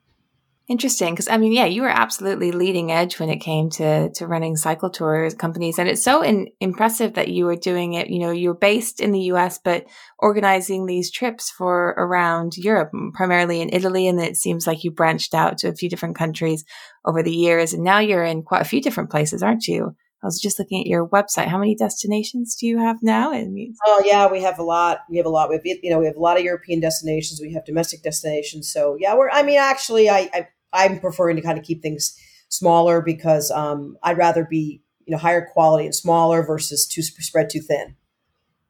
Interesting, 0.68 1.12
because 1.12 1.28
I 1.28 1.38
mean, 1.38 1.52
yeah, 1.52 1.64
you 1.64 1.82
were 1.82 1.88
absolutely 1.88 2.52
leading 2.52 2.92
edge 2.92 3.18
when 3.18 3.28
it 3.28 3.38
came 3.38 3.68
to 3.70 4.10
to 4.10 4.26
running 4.28 4.56
cycle 4.56 4.90
tours 4.90 5.34
companies, 5.34 5.76
and 5.76 5.88
it's 5.88 6.04
so 6.04 6.22
in, 6.22 6.48
impressive 6.60 7.14
that 7.14 7.28
you 7.28 7.46
were 7.46 7.56
doing 7.56 7.94
it. 7.94 8.08
You 8.08 8.20
know, 8.20 8.30
you're 8.30 8.54
based 8.54 9.00
in 9.00 9.10
the 9.10 9.20
U.S., 9.32 9.58
but 9.62 9.86
organizing 10.20 10.86
these 10.86 11.10
trips 11.10 11.50
for 11.50 11.88
around 11.98 12.56
Europe, 12.56 12.92
primarily 13.12 13.60
in 13.60 13.70
Italy, 13.72 14.06
and 14.06 14.20
it 14.20 14.36
seems 14.36 14.66
like 14.66 14.84
you 14.84 14.92
branched 14.92 15.34
out 15.34 15.58
to 15.58 15.68
a 15.68 15.74
few 15.74 15.90
different 15.90 16.16
countries 16.16 16.64
over 17.04 17.24
the 17.24 17.34
years, 17.34 17.74
and 17.74 17.82
now 17.82 17.98
you're 17.98 18.24
in 18.24 18.44
quite 18.44 18.62
a 18.62 18.68
few 18.68 18.80
different 18.80 19.10
places, 19.10 19.42
aren't 19.42 19.66
you? 19.66 19.96
I 20.22 20.26
was 20.26 20.40
just 20.40 20.60
looking 20.60 20.80
at 20.80 20.86
your 20.86 21.08
website. 21.08 21.48
How 21.48 21.58
many 21.58 21.74
destinations 21.74 22.54
do 22.54 22.66
you 22.66 22.78
have 22.78 23.02
now? 23.02 23.32
Oh 23.84 24.02
yeah, 24.06 24.30
we 24.30 24.40
have 24.42 24.60
a 24.60 24.62
lot. 24.62 25.00
We 25.10 25.16
have 25.16 25.26
a 25.26 25.30
lot. 25.30 25.48
We 25.48 25.56
have 25.56 25.64
you 25.64 25.90
know 25.90 25.98
we 25.98 26.06
have 26.06 26.16
a 26.16 26.20
lot 26.20 26.38
of 26.38 26.44
European 26.44 26.78
destinations. 26.78 27.40
We 27.40 27.52
have 27.54 27.64
domestic 27.64 28.02
destinations. 28.02 28.72
So 28.72 28.96
yeah, 29.00 29.16
we're. 29.16 29.30
I 29.30 29.42
mean, 29.42 29.58
actually, 29.58 30.08
I, 30.08 30.30
I 30.32 30.48
I'm 30.72 31.00
preferring 31.00 31.36
to 31.36 31.42
kind 31.42 31.58
of 31.58 31.64
keep 31.64 31.82
things 31.82 32.16
smaller 32.48 33.00
because 33.00 33.50
um, 33.50 33.96
I'd 34.02 34.18
rather 34.18 34.44
be 34.44 34.82
you 35.06 35.12
know 35.12 35.18
higher 35.18 35.46
quality 35.52 35.84
and 35.84 35.94
smaller 35.94 36.44
versus 36.44 36.86
too 36.86 37.02
spread 37.02 37.50
too 37.50 37.60
thin. 37.60 37.96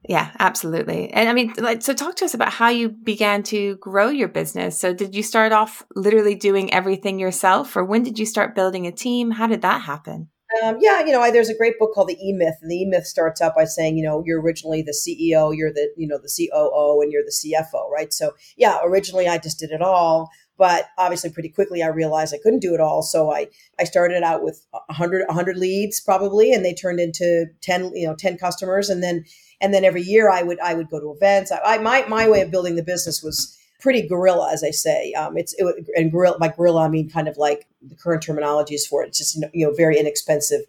Yeah, 0.08 0.32
absolutely. 0.40 1.12
And 1.12 1.28
I 1.28 1.32
mean, 1.32 1.54
like, 1.58 1.80
so 1.82 1.94
talk 1.94 2.16
to 2.16 2.24
us 2.24 2.34
about 2.34 2.52
how 2.52 2.70
you 2.70 2.88
began 2.88 3.44
to 3.44 3.76
grow 3.76 4.08
your 4.08 4.26
business. 4.26 4.78
So, 4.78 4.92
did 4.92 5.14
you 5.14 5.22
start 5.22 5.52
off 5.52 5.84
literally 5.94 6.34
doing 6.34 6.72
everything 6.74 7.20
yourself, 7.20 7.76
or 7.76 7.84
when 7.84 8.02
did 8.02 8.18
you 8.18 8.26
start 8.26 8.56
building 8.56 8.86
a 8.86 8.92
team? 8.92 9.30
How 9.30 9.46
did 9.46 9.62
that 9.62 9.82
happen? 9.82 10.28
Um, 10.62 10.76
yeah, 10.80 11.00
you 11.00 11.12
know, 11.12 11.20
I, 11.20 11.30
there's 11.30 11.48
a 11.48 11.56
great 11.56 11.78
book 11.78 11.94
called 11.94 12.08
The 12.08 12.18
E 12.20 12.32
Myth, 12.32 12.56
and 12.60 12.70
the 12.70 12.76
E 12.76 12.84
Myth 12.84 13.06
starts 13.06 13.40
out 13.40 13.54
by 13.54 13.64
saying, 13.64 13.96
you 13.96 14.04
know, 14.04 14.22
you're 14.26 14.40
originally 14.40 14.82
the 14.82 14.92
CEO, 14.92 15.56
you're 15.56 15.72
the, 15.72 15.90
you 15.96 16.06
know, 16.06 16.18
the 16.18 16.28
COO, 16.28 17.00
and 17.00 17.10
you're 17.12 17.22
the 17.22 17.32
CFO, 17.32 17.88
right? 17.88 18.12
So, 18.12 18.32
yeah, 18.56 18.80
originally 18.82 19.28
I 19.28 19.38
just 19.38 19.58
did 19.58 19.70
it 19.70 19.80
all. 19.80 20.30
But 20.62 20.90
obviously, 20.96 21.28
pretty 21.28 21.48
quickly, 21.48 21.82
I 21.82 21.88
realized 21.88 22.32
I 22.32 22.38
couldn't 22.38 22.60
do 22.60 22.72
it 22.72 22.78
all. 22.78 23.02
So 23.02 23.32
I, 23.32 23.48
I 23.80 23.82
started 23.82 24.22
out 24.22 24.44
with 24.44 24.64
100, 24.70 25.26
100 25.26 25.56
leads 25.56 25.98
probably, 25.98 26.52
and 26.52 26.64
they 26.64 26.72
turned 26.72 27.00
into 27.00 27.46
10, 27.62 27.96
you 27.96 28.06
know, 28.06 28.14
10 28.14 28.38
customers. 28.38 28.88
And 28.88 29.02
then, 29.02 29.24
and 29.60 29.74
then 29.74 29.84
every 29.84 30.02
year 30.02 30.30
I 30.30 30.44
would, 30.44 30.60
I 30.60 30.74
would 30.74 30.88
go 30.88 31.00
to 31.00 31.10
events. 31.10 31.50
I, 31.50 31.58
I 31.64 31.78
my, 31.78 32.04
my 32.06 32.28
way 32.28 32.42
of 32.42 32.52
building 32.52 32.76
the 32.76 32.84
business 32.84 33.24
was 33.24 33.58
pretty 33.80 34.06
guerrilla, 34.06 34.52
as 34.52 34.62
I 34.62 34.70
say. 34.70 35.12
Um, 35.14 35.36
it's, 35.36 35.52
it, 35.58 35.66
and 35.96 36.12
guerrilla, 36.12 36.38
by 36.38 36.46
guerrilla, 36.46 36.84
I 36.84 36.88
mean 36.88 37.10
kind 37.10 37.26
of 37.26 37.36
like 37.36 37.66
the 37.82 37.96
current 37.96 38.22
terminologies 38.22 38.86
for 38.88 39.02
it. 39.02 39.08
It's 39.08 39.18
just, 39.18 39.44
you 39.52 39.66
know, 39.66 39.74
very 39.74 39.98
inexpensive 39.98 40.60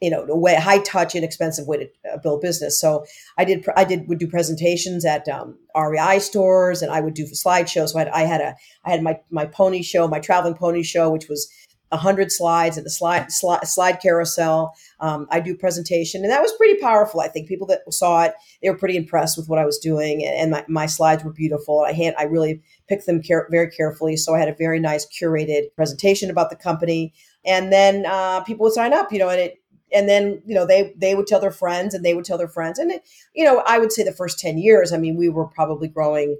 you 0.00 0.10
know, 0.10 0.24
a 0.24 0.36
way 0.36 0.54
high 0.54 0.78
touch, 0.78 1.14
inexpensive 1.14 1.66
way 1.66 1.76
to 1.76 2.12
uh, 2.12 2.18
build 2.18 2.40
business. 2.40 2.80
So 2.80 3.04
I 3.36 3.44
did, 3.44 3.66
I 3.76 3.84
did 3.84 4.08
would 4.08 4.18
do 4.18 4.26
presentations 4.26 5.04
at 5.04 5.28
um, 5.28 5.58
REI 5.76 6.18
stores, 6.18 6.82
and 6.82 6.90
I 6.90 7.00
would 7.00 7.14
do 7.14 7.24
slideshows. 7.24 7.90
So 7.90 7.98
I 7.98 8.04
had, 8.04 8.08
I 8.08 8.20
had 8.22 8.40
a, 8.40 8.56
I 8.84 8.90
had 8.90 9.02
my 9.02 9.20
my 9.30 9.46
pony 9.46 9.82
show, 9.82 10.08
my 10.08 10.20
traveling 10.20 10.54
pony 10.54 10.82
show, 10.82 11.10
which 11.10 11.28
was 11.28 11.50
a 11.92 11.96
hundred 11.96 12.30
slides 12.30 12.76
and 12.76 12.86
the 12.86 12.90
slide 12.90 13.30
slide, 13.32 13.66
slide 13.66 14.00
carousel. 14.00 14.74
Um, 15.00 15.26
I 15.30 15.40
do 15.40 15.56
presentation, 15.56 16.22
and 16.22 16.30
that 16.30 16.42
was 16.42 16.52
pretty 16.52 16.80
powerful. 16.80 17.20
I 17.20 17.28
think 17.28 17.48
people 17.48 17.66
that 17.68 17.80
saw 17.92 18.24
it, 18.24 18.34
they 18.62 18.70
were 18.70 18.78
pretty 18.78 18.96
impressed 18.96 19.36
with 19.36 19.48
what 19.48 19.58
I 19.58 19.64
was 19.64 19.78
doing, 19.78 20.24
and, 20.24 20.34
and 20.34 20.50
my, 20.50 20.64
my 20.68 20.86
slides 20.86 21.24
were 21.24 21.32
beautiful. 21.32 21.80
I 21.80 21.92
had 21.92 22.14
I 22.16 22.24
really 22.24 22.62
picked 22.88 23.06
them 23.06 23.22
care, 23.22 23.48
very 23.50 23.70
carefully, 23.70 24.16
so 24.16 24.34
I 24.34 24.38
had 24.38 24.48
a 24.48 24.54
very 24.54 24.80
nice 24.80 25.06
curated 25.06 25.74
presentation 25.74 26.30
about 26.30 26.50
the 26.50 26.56
company. 26.56 27.12
And 27.44 27.72
then 27.72 28.04
uh, 28.04 28.42
people 28.42 28.64
would 28.64 28.74
sign 28.74 28.92
up, 28.92 29.10
you 29.12 29.18
know, 29.18 29.30
and 29.30 29.40
it 29.40 29.59
and 29.92 30.08
then 30.08 30.42
you 30.46 30.54
know 30.54 30.66
they 30.66 30.92
they 30.96 31.14
would 31.14 31.26
tell 31.26 31.40
their 31.40 31.50
friends 31.50 31.94
and 31.94 32.04
they 32.04 32.14
would 32.14 32.24
tell 32.24 32.38
their 32.38 32.48
friends. 32.48 32.78
And 32.78 32.90
it, 32.90 33.02
you 33.34 33.44
know 33.44 33.62
i 33.66 33.78
would 33.78 33.92
say 33.92 34.02
the 34.02 34.12
first 34.12 34.38
10 34.38 34.58
years 34.58 34.92
i 34.92 34.96
mean 34.96 35.16
we 35.16 35.28
were 35.28 35.46
probably 35.46 35.88
growing 35.88 36.36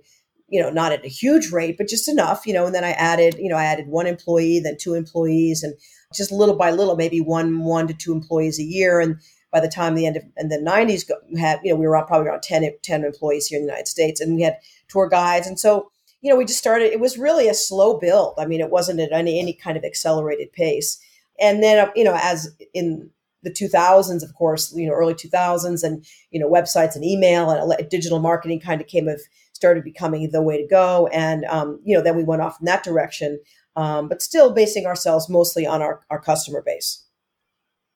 you 0.49 0.61
know 0.61 0.71
not 0.71 0.93
at 0.93 1.05
a 1.05 1.09
huge 1.09 1.51
rate 1.53 1.77
but 1.79 1.89
just 1.89 2.09
enough 2.09 2.47
you 2.47 2.53
know 2.53 2.67
and 2.67 2.75
then 2.75 2.85
i 2.85 2.91
added 2.93 3.37
you 3.39 3.49
know 3.49 3.57
i 3.57 3.65
added 3.65 3.87
one 3.87 4.07
employee 4.07 4.61
then 4.61 4.77
two 4.77 4.95
employees 4.95 5.63
and 5.63 5.75
just 6.15 6.33
little 6.33 6.57
by 6.57 6.71
little 6.71 6.97
maybe 6.97 7.21
one 7.21 7.61
one 7.61 7.87
to 7.87 7.95
two 7.95 8.13
employees 8.13 8.59
a 8.59 8.65
year. 8.65 9.01
And 9.01 9.21
by 9.53 9.61
the 9.61 9.69
time 9.69 9.95
the 9.95 10.07
end 10.07 10.17
of 10.17 10.25
and 10.37 10.51
the 10.51 10.59
90s 10.59 11.09
had 11.39 11.61
you 11.63 11.73
know 11.73 11.79
we 11.79 11.87
were 11.87 12.05
probably 12.07 12.29
around 12.29 12.43
10, 12.43 12.71
10 12.83 13.05
employees 13.05 13.47
here 13.47 13.59
in 13.59 13.67
the 13.67 13.73
united 13.73 13.89
states 13.89 14.21
and 14.21 14.37
we 14.37 14.43
had 14.43 14.57
tour 14.89 15.09
guides. 15.09 15.47
And 15.47 15.59
so 15.59 15.91
you 16.21 16.31
know 16.31 16.37
we 16.37 16.45
just 16.45 16.59
started 16.59 16.93
it 16.93 17.01
was 17.01 17.19
really 17.19 17.49
a 17.49 17.55
slow 17.55 17.99
build. 17.99 18.35
I 18.39 18.47
mean 18.47 18.61
it 18.61 18.71
wasn't 18.71 19.01
at 19.01 19.13
any 19.13 19.41
any 19.41 19.53
kind 19.53 19.77
of 19.77 19.85
accelerated 19.85 20.53
pace. 20.53 20.99
And 21.41 21.63
then 21.63 21.91
you 21.95 22.05
know 22.05 22.19
as 22.21 22.55
in 22.75 23.11
the 23.43 23.51
2000s, 23.51 24.23
of 24.23 24.35
course, 24.35 24.73
you 24.77 24.87
know, 24.87 24.95
early 24.95 25.15
2000s, 25.15 25.83
and 25.83 26.05
you 26.31 26.41
know, 26.41 26.49
websites 26.49 26.95
and 26.95 27.05
email 27.05 27.51
and 27.51 27.89
digital 27.91 28.19
marketing 28.19 28.61
kind 28.61 28.81
of 28.81 28.87
came 28.87 29.09
of 29.09 29.21
started 29.53 29.85
becoming 29.85 30.31
the 30.31 30.43
way 30.43 30.61
to 30.61 30.67
go, 30.69 31.09
and 31.09 31.45
um, 31.47 31.81
you 31.85 31.97
know, 31.97 32.03
then 32.03 32.17
we 32.17 32.25
went 32.25 32.43
off 32.43 32.59
in 32.61 32.67
that 32.67 32.85
direction, 32.85 33.41
um, 33.77 34.09
but 34.09 34.23
still 34.23 34.53
basing 34.53 34.87
ourselves 34.87 35.29
mostly 35.29 35.67
on 35.67 35.83
our 35.83 36.01
our 36.11 36.21
customer 36.21 36.63
base. 36.65 37.05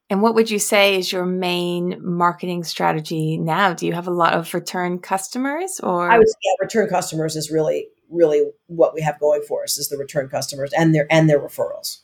And 0.07 0.21
what 0.21 0.35
would 0.35 0.51
you 0.51 0.59
say 0.59 0.99
is 0.99 1.11
your 1.11 1.25
main 1.25 1.97
marketing 1.99 2.63
strategy 2.63 3.37
now? 3.37 3.73
Do 3.73 3.87
you 3.87 3.93
have 3.93 4.07
a 4.07 4.11
lot 4.11 4.33
of 4.33 4.53
return 4.53 4.99
customers 4.99 5.79
or 5.81 6.11
I 6.11 6.19
would 6.19 6.27
say 6.27 6.35
yeah, 6.43 6.63
return 6.63 6.87
customers 6.89 7.35
is 7.35 7.49
really 7.49 7.87
really 8.09 8.43
what 8.67 8.93
we 8.93 9.01
have 9.01 9.19
going 9.19 9.41
for 9.47 9.63
us 9.63 9.77
is 9.77 9.89
the 9.89 9.97
return 9.97 10.29
customers 10.29 10.71
and 10.77 10.93
their 10.93 11.07
and 11.09 11.29
their 11.29 11.39
referrals. 11.39 12.01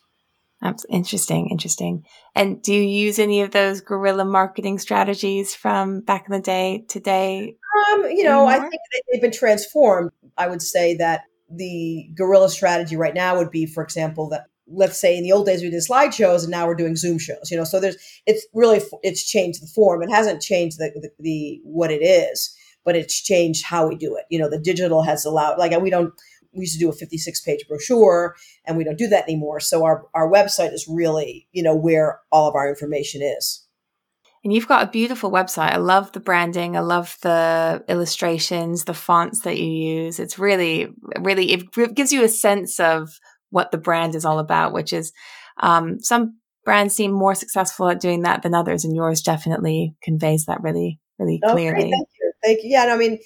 That's 0.61 0.85
interesting, 0.89 1.49
interesting. 1.49 2.03
And 2.35 2.61
do 2.61 2.73
you 2.73 2.81
use 2.81 3.17
any 3.17 3.41
of 3.41 3.51
those 3.51 3.81
guerrilla 3.81 4.25
marketing 4.25 4.77
strategies 4.77 5.55
from 5.55 6.01
back 6.01 6.25
in 6.27 6.33
the 6.33 6.39
day 6.41 6.85
today? 6.87 7.55
Um, 7.91 8.03
you 8.05 8.23
know, 8.23 8.47
anymore? 8.47 8.67
I 8.67 8.69
think 8.69 8.81
they've 9.11 9.21
been 9.21 9.31
transformed. 9.31 10.11
I 10.37 10.47
would 10.47 10.61
say 10.61 10.95
that 10.97 11.21
the 11.49 12.09
guerrilla 12.15 12.49
strategy 12.49 12.95
right 12.95 13.13
now 13.13 13.37
would 13.37 13.49
be, 13.49 13.65
for 13.65 13.83
example, 13.83 14.29
that 14.29 14.45
let's 14.67 14.99
say 14.99 15.17
in 15.17 15.23
the 15.23 15.31
old 15.31 15.45
days 15.45 15.61
we 15.61 15.69
did 15.69 15.83
slideshows 15.83 16.43
and 16.43 16.51
now 16.51 16.65
we're 16.65 16.75
doing 16.75 16.95
zoom 16.95 17.19
shows 17.19 17.49
you 17.51 17.57
know 17.57 17.63
so 17.63 17.79
there's 17.79 17.97
it's 18.25 18.45
really 18.53 18.81
it's 19.03 19.29
changed 19.29 19.61
the 19.61 19.67
form 19.67 20.01
it 20.01 20.09
hasn't 20.09 20.41
changed 20.41 20.77
the, 20.77 20.91
the, 20.95 21.09
the 21.19 21.59
what 21.63 21.91
it 21.91 22.01
is 22.01 22.55
but 22.85 22.95
it's 22.95 23.21
changed 23.21 23.65
how 23.65 23.87
we 23.87 23.95
do 23.95 24.15
it 24.15 24.23
you 24.29 24.39
know 24.39 24.49
the 24.49 24.59
digital 24.59 25.01
has 25.01 25.25
allowed 25.25 25.57
like 25.57 25.77
we 25.81 25.89
don't 25.89 26.13
we 26.53 26.61
used 26.61 26.73
to 26.73 26.79
do 26.79 26.89
a 26.89 26.93
56 26.93 27.41
page 27.41 27.65
brochure 27.67 28.35
and 28.65 28.77
we 28.77 28.83
don't 28.83 28.97
do 28.97 29.07
that 29.07 29.23
anymore. 29.23 29.59
So 29.59 29.83
our 29.83 30.05
our 30.13 30.29
website 30.29 30.73
is 30.73 30.87
really 30.87 31.47
you 31.51 31.63
know 31.63 31.75
where 31.75 32.19
all 32.31 32.47
of 32.47 32.55
our 32.55 32.69
information 32.69 33.21
is. 33.21 33.65
And 34.43 34.51
you've 34.51 34.67
got 34.67 34.83
a 34.83 34.91
beautiful 34.91 35.31
website. 35.31 35.71
I 35.71 35.77
love 35.77 36.13
the 36.13 36.19
branding. 36.19 36.75
I 36.75 36.79
love 36.79 37.15
the 37.21 37.83
illustrations 37.87 38.85
the 38.85 38.93
fonts 38.93 39.41
that 39.41 39.59
you 39.59 39.71
use. 39.71 40.19
It's 40.19 40.39
really 40.39 40.87
really 41.19 41.51
it 41.51 41.95
gives 41.95 42.11
you 42.11 42.23
a 42.23 42.29
sense 42.29 42.79
of 42.79 43.19
what 43.49 43.71
the 43.71 43.77
brand 43.77 44.15
is 44.15 44.25
all 44.25 44.39
about 44.39 44.73
which 44.73 44.93
is 44.93 45.11
um, 45.61 45.99
some 45.99 46.37
brands 46.63 46.95
seem 46.95 47.11
more 47.11 47.35
successful 47.35 47.89
at 47.89 47.99
doing 47.99 48.21
that 48.21 48.43
than 48.43 48.53
others 48.53 48.85
and 48.85 48.95
yours 48.95 49.21
definitely 49.21 49.95
conveys 50.01 50.45
that 50.45 50.61
really 50.61 50.99
really 51.19 51.39
clearly. 51.43 51.83
Okay, 51.83 51.91
thank 51.91 52.07
you. 52.19 52.33
Thank 52.43 52.63
you. 52.63 52.69
Yeah 52.71 52.85
no, 52.85 52.93
i 52.93 52.97
mean 52.97 53.19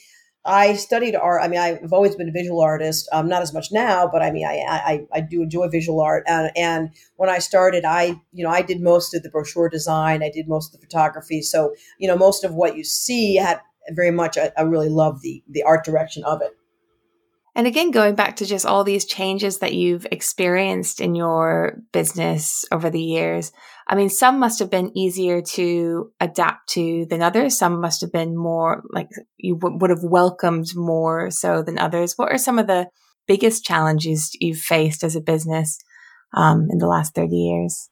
I 0.45 0.75
studied 0.75 1.15
art. 1.15 1.41
I 1.41 1.47
mean, 1.47 1.59
I've 1.59 1.91
always 1.91 2.15
been 2.15 2.29
a 2.29 2.31
visual 2.31 2.61
artist. 2.61 3.09
Um, 3.11 3.27
not 3.27 3.41
as 3.41 3.53
much 3.53 3.71
now, 3.71 4.07
but 4.07 4.21
I 4.21 4.31
mean, 4.31 4.45
I, 4.45 4.59
I, 4.67 5.05
I 5.11 5.21
do 5.21 5.41
enjoy 5.41 5.67
visual 5.69 6.01
art. 6.01 6.23
And, 6.27 6.51
and 6.55 6.89
when 7.15 7.29
I 7.29 7.39
started, 7.39 7.83
I 7.83 8.21
you 8.31 8.43
know 8.43 8.51
I 8.51 8.61
did 8.61 8.81
most 8.81 9.13
of 9.15 9.23
the 9.23 9.29
brochure 9.29 9.69
design. 9.69 10.21
I 10.21 10.29
did 10.29 10.47
most 10.47 10.73
of 10.73 10.79
the 10.79 10.85
photography. 10.85 11.41
So 11.41 11.73
you 11.99 12.07
know, 12.07 12.17
most 12.17 12.43
of 12.43 12.53
what 12.53 12.77
you 12.77 12.83
see 12.83 13.35
had 13.35 13.59
very 13.91 14.11
much. 14.11 14.37
I, 14.37 14.51
I 14.57 14.61
really 14.61 14.89
love 14.89 15.21
the 15.21 15.43
the 15.49 15.63
art 15.63 15.83
direction 15.83 16.23
of 16.23 16.41
it. 16.41 16.51
And 17.57 17.67
again, 17.67 17.91
going 17.91 18.15
back 18.15 18.35
to 18.37 18.45
just 18.45 18.65
all 18.65 18.83
these 18.83 19.05
changes 19.05 19.59
that 19.59 19.73
you've 19.73 20.05
experienced 20.11 20.99
in 20.99 21.15
your 21.15 21.81
business 21.93 22.65
over 22.69 22.89
the 22.89 23.01
years, 23.01 23.53
I 23.87 23.95
mean, 23.95 24.09
some 24.09 24.39
must 24.39 24.59
have 24.59 24.71
been 24.71 24.95
easier 24.97 25.41
to 25.41 26.11
adapt 26.19 26.69
to 26.69 27.05
than 27.09 27.21
others. 27.21 27.57
Some 27.57 27.79
must 27.79 28.01
have 28.01 28.11
been 28.11 28.35
more 28.35 28.83
like 28.91 29.09
you 29.37 29.55
w- 29.55 29.77
would 29.79 29.91
have 29.91 30.03
welcomed 30.03 30.67
more 30.75 31.29
so 31.29 31.61
than 31.61 31.77
others. 31.77 32.13
What 32.15 32.31
are 32.31 32.37
some 32.37 32.57
of 32.57 32.65
the 32.65 32.87
biggest 33.27 33.63
challenges 33.63 34.31
you've 34.39 34.57
faced 34.57 35.03
as 35.03 35.15
a 35.15 35.21
business 35.21 35.77
um, 36.33 36.67
in 36.71 36.79
the 36.79 36.87
last 36.87 37.13
30 37.13 37.35
years? 37.35 37.89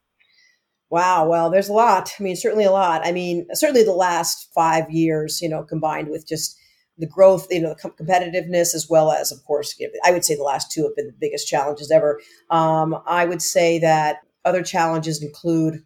Wow. 0.89 1.27
Well, 1.27 1.50
there's 1.50 1.69
a 1.69 1.73
lot. 1.73 2.13
I 2.19 2.23
mean, 2.23 2.35
certainly 2.35 2.65
a 2.65 2.71
lot. 2.71 3.05
I 3.05 3.12
mean, 3.12 3.47
certainly 3.53 3.83
the 3.83 3.93
last 3.93 4.50
five 4.53 4.89
years, 4.89 5.41
you 5.41 5.50
know, 5.50 5.63
combined 5.63 6.09
with 6.09 6.27
just 6.27 6.57
the 6.97 7.07
growth, 7.07 7.47
you 7.50 7.62
know, 7.62 7.73
the 7.73 7.89
competitiveness, 7.89 8.75
as 8.75 8.88
well 8.89 9.12
as, 9.12 9.31
of 9.31 9.43
course, 9.45 9.75
I 10.05 10.12
would 10.12 10.23
say 10.23 10.35
the 10.35 10.43
last 10.43 10.71
two 10.71 10.83
have 10.83 10.95
been 10.95 11.07
the 11.07 11.17
biggest 11.19 11.47
challenges 11.47 11.89
ever. 11.91 12.19
Um, 12.51 12.95
I 13.07 13.25
would 13.25 13.41
say 13.41 13.79
that 13.79 14.17
other 14.45 14.63
challenges 14.63 15.21
include, 15.21 15.83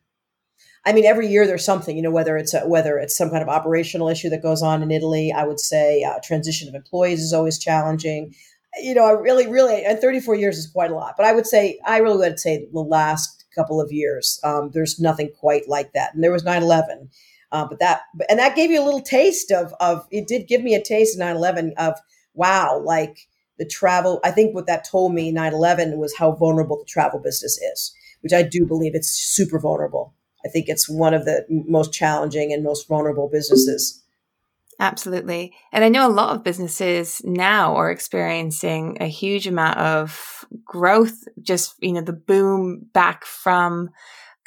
I 0.85 0.93
mean, 0.93 1.05
every 1.05 1.27
year 1.27 1.45
there's 1.45 1.65
something, 1.65 1.95
you 1.95 2.01
know, 2.01 2.11
whether 2.11 2.37
it's 2.37 2.53
a, 2.53 2.67
whether 2.67 2.97
it's 2.97 3.17
some 3.17 3.29
kind 3.29 3.43
of 3.43 3.49
operational 3.49 4.09
issue 4.09 4.29
that 4.29 4.41
goes 4.41 4.61
on 4.61 4.81
in 4.81 4.91
Italy. 4.91 5.33
I 5.35 5.43
would 5.43 5.59
say 5.59 6.03
uh, 6.03 6.19
transition 6.23 6.67
of 6.67 6.75
employees 6.75 7.21
is 7.21 7.33
always 7.33 7.59
challenging. 7.59 8.33
You 8.81 8.93
know, 8.93 9.05
I 9.05 9.11
really, 9.11 9.47
really, 9.47 9.83
and 9.85 9.99
34 9.99 10.35
years 10.35 10.57
is 10.57 10.67
quite 10.67 10.91
a 10.91 10.95
lot. 10.95 11.15
But 11.17 11.25
I 11.25 11.33
would 11.33 11.47
say, 11.47 11.79
I 11.85 11.97
really 11.97 12.17
would 12.17 12.39
say 12.39 12.67
the 12.71 12.79
last 12.79 13.45
couple 13.55 13.81
of 13.81 13.91
years, 13.91 14.39
um, 14.43 14.71
there's 14.73 14.99
nothing 14.99 15.31
quite 15.39 15.67
like 15.67 15.93
that. 15.93 16.13
And 16.13 16.23
there 16.23 16.31
was 16.31 16.43
9 16.43 16.61
11 16.61 17.09
uh, 17.51 17.65
but 17.67 17.79
that 17.79 18.01
and 18.29 18.39
that 18.39 18.55
gave 18.55 18.71
you 18.71 18.81
a 18.81 18.83
little 18.83 19.01
taste 19.01 19.51
of 19.51 19.73
of 19.79 20.05
it 20.11 20.27
did 20.27 20.47
give 20.47 20.61
me 20.61 20.75
a 20.75 20.83
taste 20.83 21.19
of 21.19 21.25
9-11 21.25 21.71
of 21.77 21.99
wow, 22.33 22.81
like 22.83 23.27
the 23.57 23.65
travel. 23.65 24.19
I 24.23 24.31
think 24.31 24.53
what 24.53 24.67
that 24.67 24.87
told 24.87 25.13
me 25.13 25.33
9-11 25.33 25.97
was 25.97 26.15
how 26.15 26.33
vulnerable 26.33 26.77
the 26.77 26.85
travel 26.85 27.19
business 27.19 27.57
is, 27.57 27.95
which 28.21 28.33
I 28.33 28.43
do 28.43 28.65
believe 28.65 28.93
it's 28.95 29.09
super 29.09 29.59
vulnerable. 29.59 30.13
I 30.45 30.49
think 30.49 30.67
it's 30.67 30.89
one 30.89 31.13
of 31.13 31.25
the 31.25 31.45
most 31.49 31.93
challenging 31.93 32.53
and 32.53 32.63
most 32.63 32.87
vulnerable 32.87 33.29
businesses. 33.31 34.03
Absolutely. 34.79 35.53
And 35.71 35.83
I 35.83 35.89
know 35.89 36.07
a 36.07 36.09
lot 36.09 36.35
of 36.35 36.43
businesses 36.43 37.21
now 37.23 37.75
are 37.75 37.89
experiencing 37.89 38.97
a 38.99 39.07
huge 39.07 39.47
amount 39.47 39.79
of 39.79 40.45
growth, 40.63 41.23
just, 41.41 41.73
you 41.79 41.93
know, 41.93 42.01
the 42.01 42.13
boom 42.13 42.85
back 42.93 43.25
from 43.25 43.89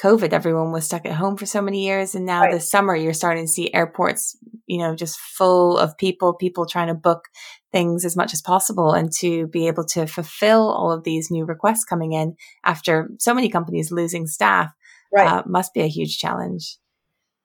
COVID, 0.03 0.33
everyone 0.33 0.73
was 0.73 0.87
stuck 0.87 1.05
at 1.05 1.13
home 1.13 1.37
for 1.37 1.47
so 1.47 1.61
many 1.61 1.85
years. 1.85 2.15
And 2.15 2.25
now 2.25 2.43
right. 2.43 2.53
this 2.53 2.71
summer, 2.71 2.97
you're 2.97 3.13
starting 3.13 3.45
to 3.45 3.53
see 3.53 3.73
airports, 3.75 4.37
you 4.67 4.79
know, 4.79 4.95
just 4.95 5.19
full 5.19 5.77
of 5.77 5.97
people, 5.99 6.35
people 6.35 6.65
trying 6.65 6.89
to 6.89 6.95
book 6.95 7.25
things 7.71 8.05
as 8.05 8.17
much 8.17 8.33
as 8.33 8.41
possible 8.41 8.93
and 8.93 9.13
to 9.19 9.47
be 9.49 9.69
able 9.69 9.85
to 9.85 10.07
fulfill 10.07 10.71
all 10.71 10.91
of 10.91 11.05
these 11.05 11.31
new 11.31 11.45
requests 11.45 11.85
coming 11.85 12.13
in 12.13 12.35
after 12.65 13.11
so 13.19 13.35
many 13.35 13.49
companies 13.49 13.93
losing 13.93 14.27
staff 14.27 14.73
right. 15.13 15.27
Uh, 15.27 15.43
must 15.47 15.75
be 15.75 15.81
a 15.81 15.89
huge 15.89 16.19
challenge. 16.19 16.79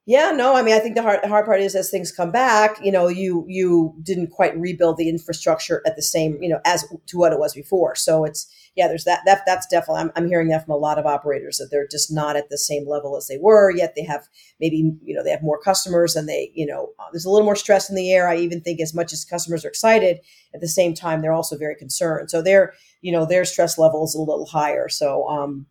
Yeah, 0.08 0.30
no, 0.32 0.54
I 0.54 0.62
mean, 0.62 0.76
I 0.76 0.80
think 0.80 0.94
the 0.96 1.02
hard, 1.02 1.22
the 1.24 1.28
hard 1.28 1.46
part 1.48 1.62
is 1.62 1.74
as 1.74 1.90
things 1.90 2.12
come 2.12 2.32
back, 2.32 2.78
you 2.84 2.92
know, 2.92 3.08
you 3.08 3.44
you 3.48 3.96
didn't 4.04 4.28
quite 4.28 4.56
rebuild 4.56 4.98
the 4.98 5.10
infrastructure 5.10 5.82
at 5.84 5.96
the 5.96 6.04
same, 6.04 6.38
you 6.44 6.48
know, 6.50 6.60
as 6.64 6.86
to 7.08 7.18
what 7.18 7.34
it 7.34 7.40
was 7.40 7.56
before. 7.56 7.96
So 7.96 8.24
it's 8.24 8.48
yeah, 8.76 8.88
there's 8.88 9.06
that. 9.06 9.22
That 9.26 9.42
that's 9.48 9.66
definitely. 9.66 10.02
I'm, 10.02 10.12
I'm 10.16 10.28
hearing 10.28 10.50
that 10.50 10.64
from 10.64 10.74
a 10.76 10.78
lot 10.78 11.00
of 11.00 11.08
operators 11.08 11.58
that 11.58 11.70
they're 11.72 11.88
just 11.88 12.12
not 12.14 12.36
at 12.36 12.50
the 12.50 12.58
same 12.58 12.88
level 12.88 13.18
as 13.18 13.28
they 13.28 13.40
were. 13.42 13.72
Yet 13.72 13.94
they 13.96 14.04
have 14.04 14.28
maybe 14.60 14.94
you 15.04 15.16
know 15.16 15.24
they 15.24 15.32
have 15.32 15.42
more 15.42 15.60
customers 15.60 16.16
and 16.16 16.30
they 16.30 16.52
you 16.54 16.68
know 16.68 16.92
uh, 17.00 17.06
there's 17.12 17.26
a 17.26 17.30
little 17.32 17.46
more 17.46 17.56
stress 17.56 17.90
in 17.90 17.96
the 17.96 18.12
air. 18.12 18.28
I 18.28 18.36
even 18.38 18.62
think 18.62 18.82
as 18.82 18.94
much 18.94 19.12
as 19.12 19.26
customers 19.26 19.66
are 19.66 19.70
excited, 19.70 20.20
at 20.54 20.62
the 20.62 20.68
same 20.68 20.94
time 20.94 21.22
they're 21.24 21.34
also 21.34 21.58
very 21.58 21.76
concerned. 21.76 22.30
So 22.30 22.44
their 22.44 22.74
you 23.02 23.12
know 23.12 23.26
their 23.26 23.44
stress 23.44 23.80
level 23.80 24.04
is 24.04 24.14
a 24.14 24.20
little 24.20 24.46
higher. 24.46 24.88
So 24.88 25.28
um, 25.28 25.66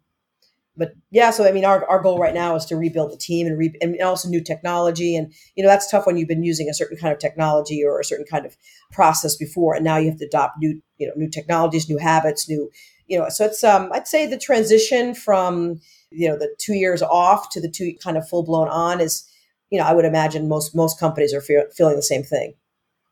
but 0.77 0.95
yeah, 1.11 1.31
so 1.31 1.47
I 1.47 1.53
mean, 1.53 1.65
our, 1.65 1.89
our 1.89 2.03
goal 2.03 2.19
right 2.19 2.35
now 2.35 2.57
is 2.57 2.65
to 2.67 2.77
rebuild 2.77 3.13
the 3.13 3.17
team 3.17 3.47
and, 3.47 3.59
re- 3.59 3.77
and 3.81 4.01
also 4.01 4.29
new 4.29 4.43
technology. 4.43 5.15
And, 5.17 5.33
you 5.55 5.63
know, 5.63 5.69
that's 5.69 5.91
tough 5.91 6.07
when 6.07 6.17
you've 6.17 6.29
been 6.29 6.43
using 6.43 6.69
a 6.69 6.75
certain 6.75 6.97
kind 6.97 7.13
of 7.13 7.19
technology 7.19 7.85
or 7.85 8.01
a 8.01 8.05
certain 8.05 8.27
kind 8.29 8.45
of 8.45 8.57
process 8.91 9.37
before. 9.37 9.75
And 9.75 9.85
now 9.85 9.97
you 9.97 10.11
have 10.11 10.19
to 10.19 10.27
adopt 10.27 10.59
new, 10.59 10.83
you 10.99 11.07
know, 11.07 11.13
new 11.17 11.31
technologies, 11.31 11.89
new 11.89 11.99
habits, 11.99 12.49
new, 12.49 12.71
you 13.07 13.19
know, 13.19 13.29
so 13.29 13.45
it's, 13.45 13.63
um, 13.63 13.91
I'd 13.93 14.09
say 14.09 14.27
the 14.27 14.39
transition 14.39 15.15
from, 15.15 15.81
you 16.11 16.29
know, 16.29 16.37
the 16.37 16.55
two 16.59 16.75
years 16.75 17.03
off 17.03 17.51
to 17.51 17.61
the 17.61 17.71
two 17.71 17.95
kind 18.03 18.17
of 18.17 18.29
full 18.29 18.43
blown 18.43 18.69
on 18.69 19.01
is, 19.01 19.29
you 19.71 19.79
know, 19.79 19.85
I 19.85 19.93
would 19.93 20.05
imagine 20.05 20.49
most, 20.49 20.75
most 20.75 20.99
companies 20.99 21.33
are 21.33 21.41
fe- 21.41 21.67
feeling 21.77 21.97
the 21.97 22.03
same 22.03 22.23
thing. 22.25 22.55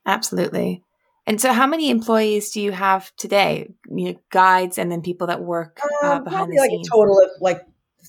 Absolutely. 0.04 0.82
And 1.26 1.40
so, 1.40 1.52
how 1.52 1.66
many 1.66 1.90
employees 1.90 2.50
do 2.50 2.60
you 2.60 2.72
have 2.72 3.14
today? 3.16 3.72
You 3.88 4.12
know, 4.12 4.20
guides 4.30 4.76
and 4.78 4.90
then 4.90 5.02
people 5.02 5.28
that 5.28 5.42
work 5.42 5.80
uh, 6.02 6.14
um, 6.14 6.24
behind 6.24 6.52
the 6.52 6.58
like 6.58 6.70
scenes. 6.70 6.88
a 6.88 6.90
total 6.90 7.20
of 7.20 7.30
like 7.40 7.62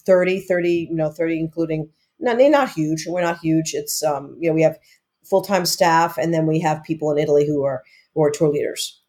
30, 0.05 0.41
30, 0.41 0.87
you 0.89 0.95
know, 0.95 1.11
30, 1.11 1.39
including 1.39 1.89
not, 2.19 2.37
not 2.37 2.71
huge. 2.71 3.05
We're 3.07 3.21
not 3.21 3.39
huge. 3.39 3.73
It's, 3.73 4.03
um, 4.03 4.35
you 4.39 4.49
know, 4.49 4.55
we 4.55 4.63
have 4.63 4.77
full 5.23 5.41
time 5.41 5.65
staff 5.65 6.17
and 6.17 6.33
then 6.33 6.47
we 6.47 6.59
have 6.61 6.83
people 6.83 7.11
in 7.11 7.17
Italy 7.17 7.45
who 7.45 7.63
are, 7.63 7.83
who 8.15 8.23
are 8.23 8.31
tour 8.31 8.49
leaders. 8.49 9.01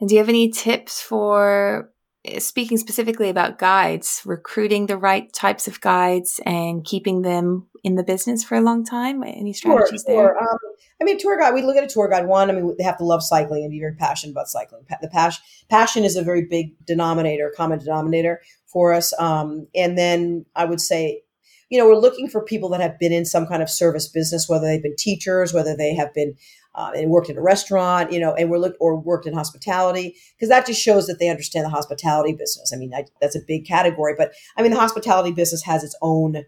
And 0.00 0.08
do 0.08 0.14
you 0.14 0.18
have 0.18 0.28
any 0.28 0.50
tips 0.50 1.00
for 1.00 1.92
eh, 2.24 2.38
speaking 2.40 2.78
specifically 2.78 3.28
about 3.28 3.58
guides, 3.58 4.22
recruiting 4.24 4.86
the 4.86 4.96
right 4.96 5.32
types 5.32 5.68
of 5.68 5.80
guides 5.80 6.40
and 6.44 6.84
keeping 6.84 7.22
them 7.22 7.66
in 7.82 7.94
the 7.94 8.02
business 8.02 8.44
for 8.44 8.56
a 8.56 8.60
long 8.60 8.84
time? 8.84 9.22
Any 9.22 9.52
strategies 9.52 10.04
sure, 10.06 10.14
there? 10.14 10.34
Sure. 10.34 10.38
Um, 10.38 10.58
I 11.00 11.04
mean, 11.04 11.18
tour 11.18 11.38
guide. 11.38 11.54
We 11.54 11.62
look 11.62 11.76
at 11.76 11.84
a 11.84 11.86
tour 11.86 12.08
guide. 12.08 12.26
One, 12.26 12.50
I 12.50 12.52
mean, 12.52 12.74
they 12.76 12.84
have 12.84 12.98
to 12.98 13.04
love 13.04 13.22
cycling 13.22 13.62
and 13.62 13.70
be 13.70 13.80
very 13.80 13.94
passionate 13.94 14.32
about 14.32 14.48
cycling. 14.48 14.84
The 15.00 15.08
passion, 15.08 15.42
passion 15.68 16.04
is 16.04 16.16
a 16.16 16.22
very 16.22 16.44
big 16.44 16.74
denominator, 16.84 17.52
common 17.56 17.78
denominator 17.78 18.42
for 18.66 18.92
us. 18.92 19.18
Um, 19.18 19.66
and 19.74 19.96
then 19.96 20.44
I 20.54 20.66
would 20.66 20.80
say, 20.80 21.22
you 21.70 21.78
know, 21.78 21.86
we're 21.86 21.96
looking 21.96 22.28
for 22.28 22.44
people 22.44 22.68
that 22.70 22.80
have 22.80 22.98
been 22.98 23.12
in 23.12 23.24
some 23.24 23.46
kind 23.46 23.62
of 23.62 23.70
service 23.70 24.08
business, 24.08 24.48
whether 24.48 24.66
they've 24.66 24.82
been 24.82 24.96
teachers, 24.96 25.54
whether 25.54 25.76
they 25.76 25.94
have 25.94 26.12
been 26.12 26.34
uh, 26.74 26.92
and 26.94 27.10
worked 27.10 27.30
in 27.30 27.36
a 27.36 27.42
restaurant, 27.42 28.12
you 28.12 28.20
know, 28.20 28.34
and 28.34 28.50
we're 28.50 28.58
look 28.58 28.76
or 28.80 28.96
worked 28.96 29.26
in 29.26 29.34
hospitality 29.34 30.16
because 30.36 30.48
that 30.48 30.66
just 30.66 30.80
shows 30.80 31.06
that 31.06 31.18
they 31.18 31.28
understand 31.28 31.64
the 31.64 31.70
hospitality 31.70 32.32
business. 32.32 32.72
I 32.72 32.76
mean, 32.76 32.92
I, 32.94 33.04
that's 33.20 33.36
a 33.36 33.40
big 33.46 33.66
category, 33.66 34.14
but 34.16 34.32
I 34.56 34.62
mean, 34.62 34.70
the 34.70 34.78
hospitality 34.78 35.32
business 35.32 35.62
has 35.64 35.82
its 35.82 35.96
own 36.02 36.44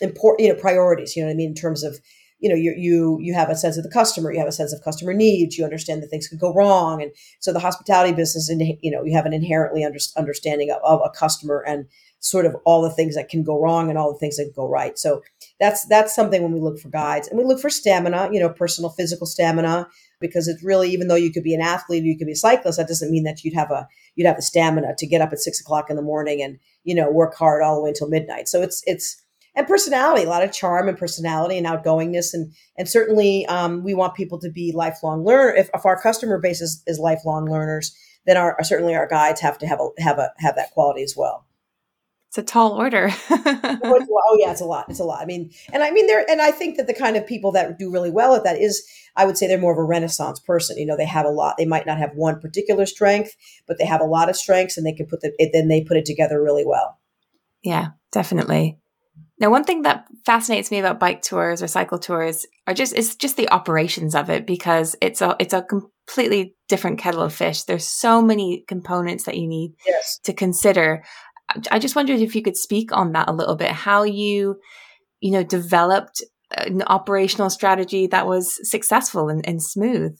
important, 0.00 0.46
you 0.46 0.54
know, 0.54 0.60
priorities. 0.60 1.16
You 1.16 1.22
know 1.22 1.28
what 1.28 1.34
I 1.34 1.36
mean 1.36 1.50
in 1.50 1.54
terms 1.54 1.82
of 1.82 2.00
you 2.40 2.48
know 2.48 2.54
you 2.54 2.74
you 2.76 3.18
you 3.20 3.34
have 3.34 3.50
a 3.50 3.56
sense 3.56 3.76
of 3.76 3.84
the 3.84 3.90
customer 3.90 4.32
you 4.32 4.38
have 4.38 4.48
a 4.48 4.52
sense 4.52 4.72
of 4.72 4.82
customer 4.82 5.12
needs 5.12 5.56
you 5.56 5.64
understand 5.64 6.02
that 6.02 6.08
things 6.08 6.26
could 6.26 6.40
go 6.40 6.52
wrong 6.52 7.02
and 7.02 7.12
so 7.38 7.52
the 7.52 7.60
hospitality 7.60 8.12
business 8.12 8.48
and 8.48 8.62
you 8.80 8.90
know 8.90 9.04
you 9.04 9.14
have 9.14 9.26
an 9.26 9.32
inherently 9.32 9.84
under, 9.84 9.98
understanding 10.16 10.70
of, 10.70 10.78
of, 10.82 11.00
a 11.04 11.10
customer 11.10 11.62
and 11.66 11.86
sort 12.20 12.44
of 12.44 12.54
all 12.64 12.82
the 12.82 12.90
things 12.90 13.14
that 13.14 13.28
can 13.28 13.42
go 13.42 13.60
wrong 13.60 13.88
and 13.88 13.98
all 13.98 14.12
the 14.12 14.18
things 14.18 14.36
that 14.36 14.52
go 14.54 14.68
right 14.68 14.98
so 14.98 15.22
that's 15.58 15.86
that's 15.86 16.14
something 16.14 16.42
when 16.42 16.52
we 16.52 16.60
look 16.60 16.78
for 16.78 16.88
guides 16.88 17.28
and 17.28 17.38
we 17.38 17.44
look 17.44 17.60
for 17.60 17.70
stamina 17.70 18.28
you 18.32 18.40
know 18.40 18.48
personal 18.48 18.90
physical 18.90 19.26
stamina 19.26 19.86
because 20.20 20.48
it's 20.48 20.62
really 20.62 20.90
even 20.90 21.08
though 21.08 21.14
you 21.14 21.32
could 21.32 21.44
be 21.44 21.54
an 21.54 21.62
athlete 21.62 22.04
you 22.04 22.16
could 22.16 22.26
be 22.26 22.32
a 22.32 22.36
cyclist 22.36 22.78
that 22.78 22.88
doesn't 22.88 23.10
mean 23.10 23.24
that 23.24 23.44
you'd 23.44 23.54
have 23.54 23.70
a 23.70 23.86
you'd 24.16 24.26
have 24.26 24.36
the 24.36 24.42
stamina 24.42 24.94
to 24.96 25.06
get 25.06 25.22
up 25.22 25.32
at 25.32 25.38
six 25.38 25.60
o'clock 25.60 25.88
in 25.88 25.96
the 25.96 26.02
morning 26.02 26.42
and 26.42 26.58
you 26.84 26.94
know 26.94 27.10
work 27.10 27.34
hard 27.34 27.62
all 27.62 27.76
the 27.76 27.82
way 27.82 27.90
until 27.90 28.08
midnight 28.08 28.48
so 28.48 28.62
it's 28.62 28.82
it's 28.86 29.19
and 29.54 29.66
personality, 29.66 30.24
a 30.24 30.28
lot 30.28 30.44
of 30.44 30.52
charm 30.52 30.88
and 30.88 30.96
personality 30.96 31.58
and 31.58 31.66
outgoingness, 31.66 32.32
and 32.32 32.52
and 32.76 32.88
certainly 32.88 33.46
um, 33.46 33.82
we 33.82 33.94
want 33.94 34.14
people 34.14 34.38
to 34.40 34.50
be 34.50 34.72
lifelong 34.72 35.24
learner. 35.24 35.54
If, 35.54 35.70
if 35.74 35.84
our 35.84 36.00
customer 36.00 36.38
base 36.38 36.60
is, 36.60 36.82
is 36.86 36.98
lifelong 36.98 37.50
learners, 37.50 37.94
then 38.26 38.36
our 38.36 38.56
certainly 38.62 38.94
our 38.94 39.08
guides 39.08 39.40
have 39.40 39.58
to 39.58 39.66
have 39.66 39.80
a 39.80 39.88
have 40.00 40.18
a 40.18 40.32
have 40.38 40.56
that 40.56 40.70
quality 40.72 41.02
as 41.02 41.14
well. 41.16 41.46
It's 42.30 42.38
a 42.38 42.44
tall 42.44 42.74
order. 42.74 43.10
oh, 43.30 44.36
yeah, 44.38 44.52
it's 44.52 44.60
a 44.60 44.64
lot. 44.64 44.86
It's 44.88 45.00
a 45.00 45.04
lot. 45.04 45.20
I 45.20 45.24
mean, 45.24 45.50
and 45.72 45.82
I 45.82 45.90
mean 45.90 46.06
there, 46.06 46.24
and 46.30 46.40
I 46.40 46.52
think 46.52 46.76
that 46.76 46.86
the 46.86 46.94
kind 46.94 47.16
of 47.16 47.26
people 47.26 47.50
that 47.50 47.76
do 47.76 47.90
really 47.90 48.12
well 48.12 48.36
at 48.36 48.44
that 48.44 48.56
is, 48.56 48.88
I 49.16 49.26
would 49.26 49.36
say, 49.36 49.48
they're 49.48 49.58
more 49.58 49.72
of 49.72 49.78
a 49.78 49.82
Renaissance 49.82 50.38
person. 50.38 50.78
You 50.78 50.86
know, 50.86 50.96
they 50.96 51.06
have 51.06 51.26
a 51.26 51.30
lot. 51.30 51.56
They 51.58 51.66
might 51.66 51.86
not 51.86 51.98
have 51.98 52.12
one 52.14 52.38
particular 52.38 52.86
strength, 52.86 53.34
but 53.66 53.78
they 53.78 53.84
have 53.84 54.00
a 54.00 54.04
lot 54.04 54.30
of 54.30 54.36
strengths, 54.36 54.76
and 54.76 54.86
they 54.86 54.92
can 54.92 55.06
put 55.06 55.22
the 55.22 55.32
then 55.52 55.66
they 55.66 55.82
put 55.82 55.96
it 55.96 56.04
together 56.04 56.40
really 56.40 56.64
well. 56.64 57.00
Yeah, 57.64 57.88
definitely. 58.12 58.78
Now, 59.40 59.50
one 59.50 59.64
thing 59.64 59.82
that 59.82 60.04
fascinates 60.26 60.70
me 60.70 60.78
about 60.78 61.00
bike 61.00 61.22
tours 61.22 61.62
or 61.62 61.66
cycle 61.66 61.98
tours 61.98 62.46
are 62.66 62.74
just 62.74 62.92
it's 62.92 63.16
just 63.16 63.38
the 63.38 63.48
operations 63.48 64.14
of 64.14 64.28
it 64.28 64.46
because 64.46 64.94
it's 65.00 65.22
a 65.22 65.34
it's 65.40 65.54
a 65.54 65.62
completely 65.62 66.54
different 66.68 66.98
kettle 66.98 67.22
of 67.22 67.32
fish. 67.32 67.62
There's 67.62 67.88
so 67.88 68.20
many 68.20 68.64
components 68.68 69.24
that 69.24 69.38
you 69.38 69.48
need 69.48 69.72
yes. 69.86 70.20
to 70.24 70.34
consider. 70.34 71.02
I 71.70 71.78
just 71.78 71.96
wondered 71.96 72.20
if 72.20 72.36
you 72.36 72.42
could 72.42 72.56
speak 72.56 72.92
on 72.92 73.12
that 73.12 73.28
a 73.28 73.32
little 73.32 73.56
bit, 73.56 73.72
how 73.72 74.02
you 74.02 74.60
you 75.20 75.32
know 75.32 75.42
developed 75.42 76.22
an 76.56 76.82
operational 76.82 77.48
strategy 77.48 78.08
that 78.08 78.26
was 78.26 78.58
successful 78.68 79.30
and, 79.30 79.46
and 79.48 79.62
smooth. 79.62 80.16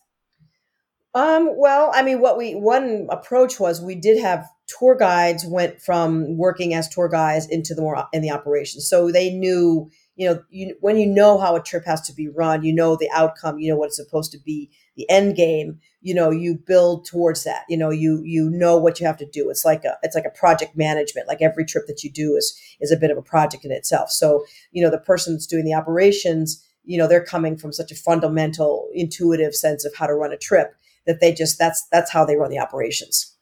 Um, 1.13 1.51
well, 1.57 1.91
I 1.93 2.03
mean, 2.03 2.21
what 2.21 2.39
we 2.39 2.55
one 2.55 3.09
approach 3.11 3.61
was 3.61 3.83
we 3.83 3.97
did 3.97 4.21
have 4.21 4.47
tour 4.79 4.95
guides 4.95 5.45
went 5.47 5.81
from 5.81 6.37
working 6.37 6.75
as 6.75 6.89
tour 6.89 7.09
guides 7.09 7.47
into 7.49 7.75
the 7.75 7.83
more 7.83 8.07
in 8.13 8.23
the 8.23 8.31
operations, 8.31 8.89
so 8.89 9.11
they 9.11 9.31
knew, 9.31 9.91
you 10.17 10.29
know, 10.29 10.43
you, 10.51 10.77
when 10.81 10.97
you 10.97 11.07
know 11.07 11.39
how 11.39 11.57
a 11.57 11.63
trip 11.63 11.85
has 11.87 12.01
to 12.03 12.15
be 12.15 12.29
run, 12.29 12.63
you 12.63 12.75
know 12.75 12.97
the 12.97 13.11
outcome, 13.13 13.59
you 13.59 13.71
know 13.71 13.77
what 13.77 13.87
it's 13.87 13.97
supposed 13.97 14.33
to 14.33 14.39
be, 14.39 14.71
the 14.97 15.09
end 15.11 15.37
game. 15.37 15.81
You 16.03 16.15
know, 16.15 16.31
you 16.31 16.55
build 16.55 17.05
towards 17.05 17.45
that. 17.45 17.65
You 17.69 17.77
know, 17.77 17.91
you 17.91 18.23
you 18.25 18.49
know 18.49 18.79
what 18.79 19.01
you 19.01 19.07
have 19.07 19.19
to 19.19 19.27
do. 19.27 19.51
It's 19.51 19.65
like 19.65 19.85
a 19.85 19.97
it's 20.03 20.15
like 20.15 20.25
a 20.25 20.39
project 20.39 20.77
management. 20.77 21.29
Like 21.29 21.43
every 21.43 21.65
trip 21.65 21.87
that 21.87 22.03
you 22.03 22.11
do 22.11 22.37
is 22.37 22.59
is 22.81 22.91
a 22.91 22.97
bit 22.97 23.11
of 23.11 23.19
a 23.19 23.23
project 23.23 23.65
in 23.65 23.73
itself. 23.73 24.11
So 24.11 24.45
you 24.73 24.83
know, 24.83 24.91
the 24.91 24.99
person 24.99 25.35
that's 25.35 25.47
doing 25.47 25.65
the 25.65 25.75
operations, 25.75 26.65
you 26.85 26.97
know, 26.97 27.07
they're 27.07 27.25
coming 27.25 27.57
from 27.57 27.73
such 27.73 27.93
a 27.93 27.97
fundamental, 27.97 28.89
intuitive 28.95 29.55
sense 29.55 29.85
of 29.85 29.95
how 29.95 30.07
to 30.07 30.15
run 30.15 30.33
a 30.33 30.39
trip 30.39 30.75
that 31.07 31.21
they 31.21 31.33
just 31.33 31.59
that's 31.59 31.87
that's 31.91 32.11
how 32.11 32.25
they 32.25 32.37
run 32.37 32.51
the 32.51 32.59
operations. 32.59 33.37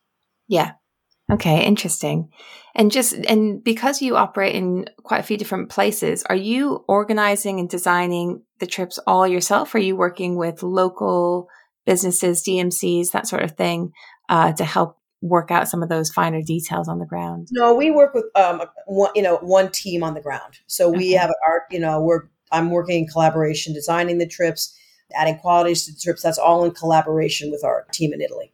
Yeah. 0.48 0.72
Okay, 1.30 1.64
interesting. 1.64 2.30
And 2.74 2.90
just 2.90 3.12
and 3.12 3.62
because 3.62 4.00
you 4.00 4.16
operate 4.16 4.54
in 4.54 4.88
quite 5.02 5.20
a 5.20 5.24
few 5.24 5.36
different 5.36 5.68
places, 5.68 6.22
are 6.24 6.36
you 6.36 6.84
organizing 6.88 7.58
and 7.60 7.68
designing 7.68 8.42
the 8.60 8.66
trips 8.66 8.98
all 9.06 9.26
yourself? 9.26 9.74
Or 9.74 9.78
are 9.78 9.80
you 9.80 9.96
working 9.96 10.36
with 10.36 10.62
local 10.62 11.48
businesses, 11.84 12.42
DMCs, 12.44 13.10
that 13.10 13.26
sort 13.26 13.42
of 13.42 13.52
thing, 13.52 13.92
uh, 14.28 14.52
to 14.52 14.64
help 14.64 14.98
work 15.20 15.50
out 15.50 15.68
some 15.68 15.82
of 15.82 15.88
those 15.88 16.10
finer 16.10 16.40
details 16.40 16.88
on 16.88 16.98
the 16.98 17.06
ground? 17.06 17.48
No, 17.50 17.74
we 17.74 17.90
work 17.90 18.14
with 18.14 18.26
um, 18.34 18.62
one, 18.86 19.10
you 19.14 19.22
know, 19.22 19.36
one 19.38 19.70
team 19.70 20.02
on 20.02 20.14
the 20.14 20.20
ground. 20.20 20.60
So 20.66 20.88
we 20.88 21.12
have 21.12 21.30
our, 21.46 21.64
you 21.70 21.80
know, 21.80 22.00
we're 22.00 22.22
I'm 22.52 22.70
working 22.70 23.04
in 23.04 23.06
collaboration, 23.06 23.74
designing 23.74 24.18
the 24.18 24.26
trips 24.26 24.74
adding 25.14 25.38
qualities 25.38 25.86
to 25.86 25.92
the 25.92 25.98
trips. 25.98 26.22
That's 26.22 26.38
all 26.38 26.64
in 26.64 26.72
collaboration 26.72 27.50
with 27.50 27.64
our 27.64 27.86
team 27.92 28.12
in 28.12 28.20
Italy. 28.20 28.52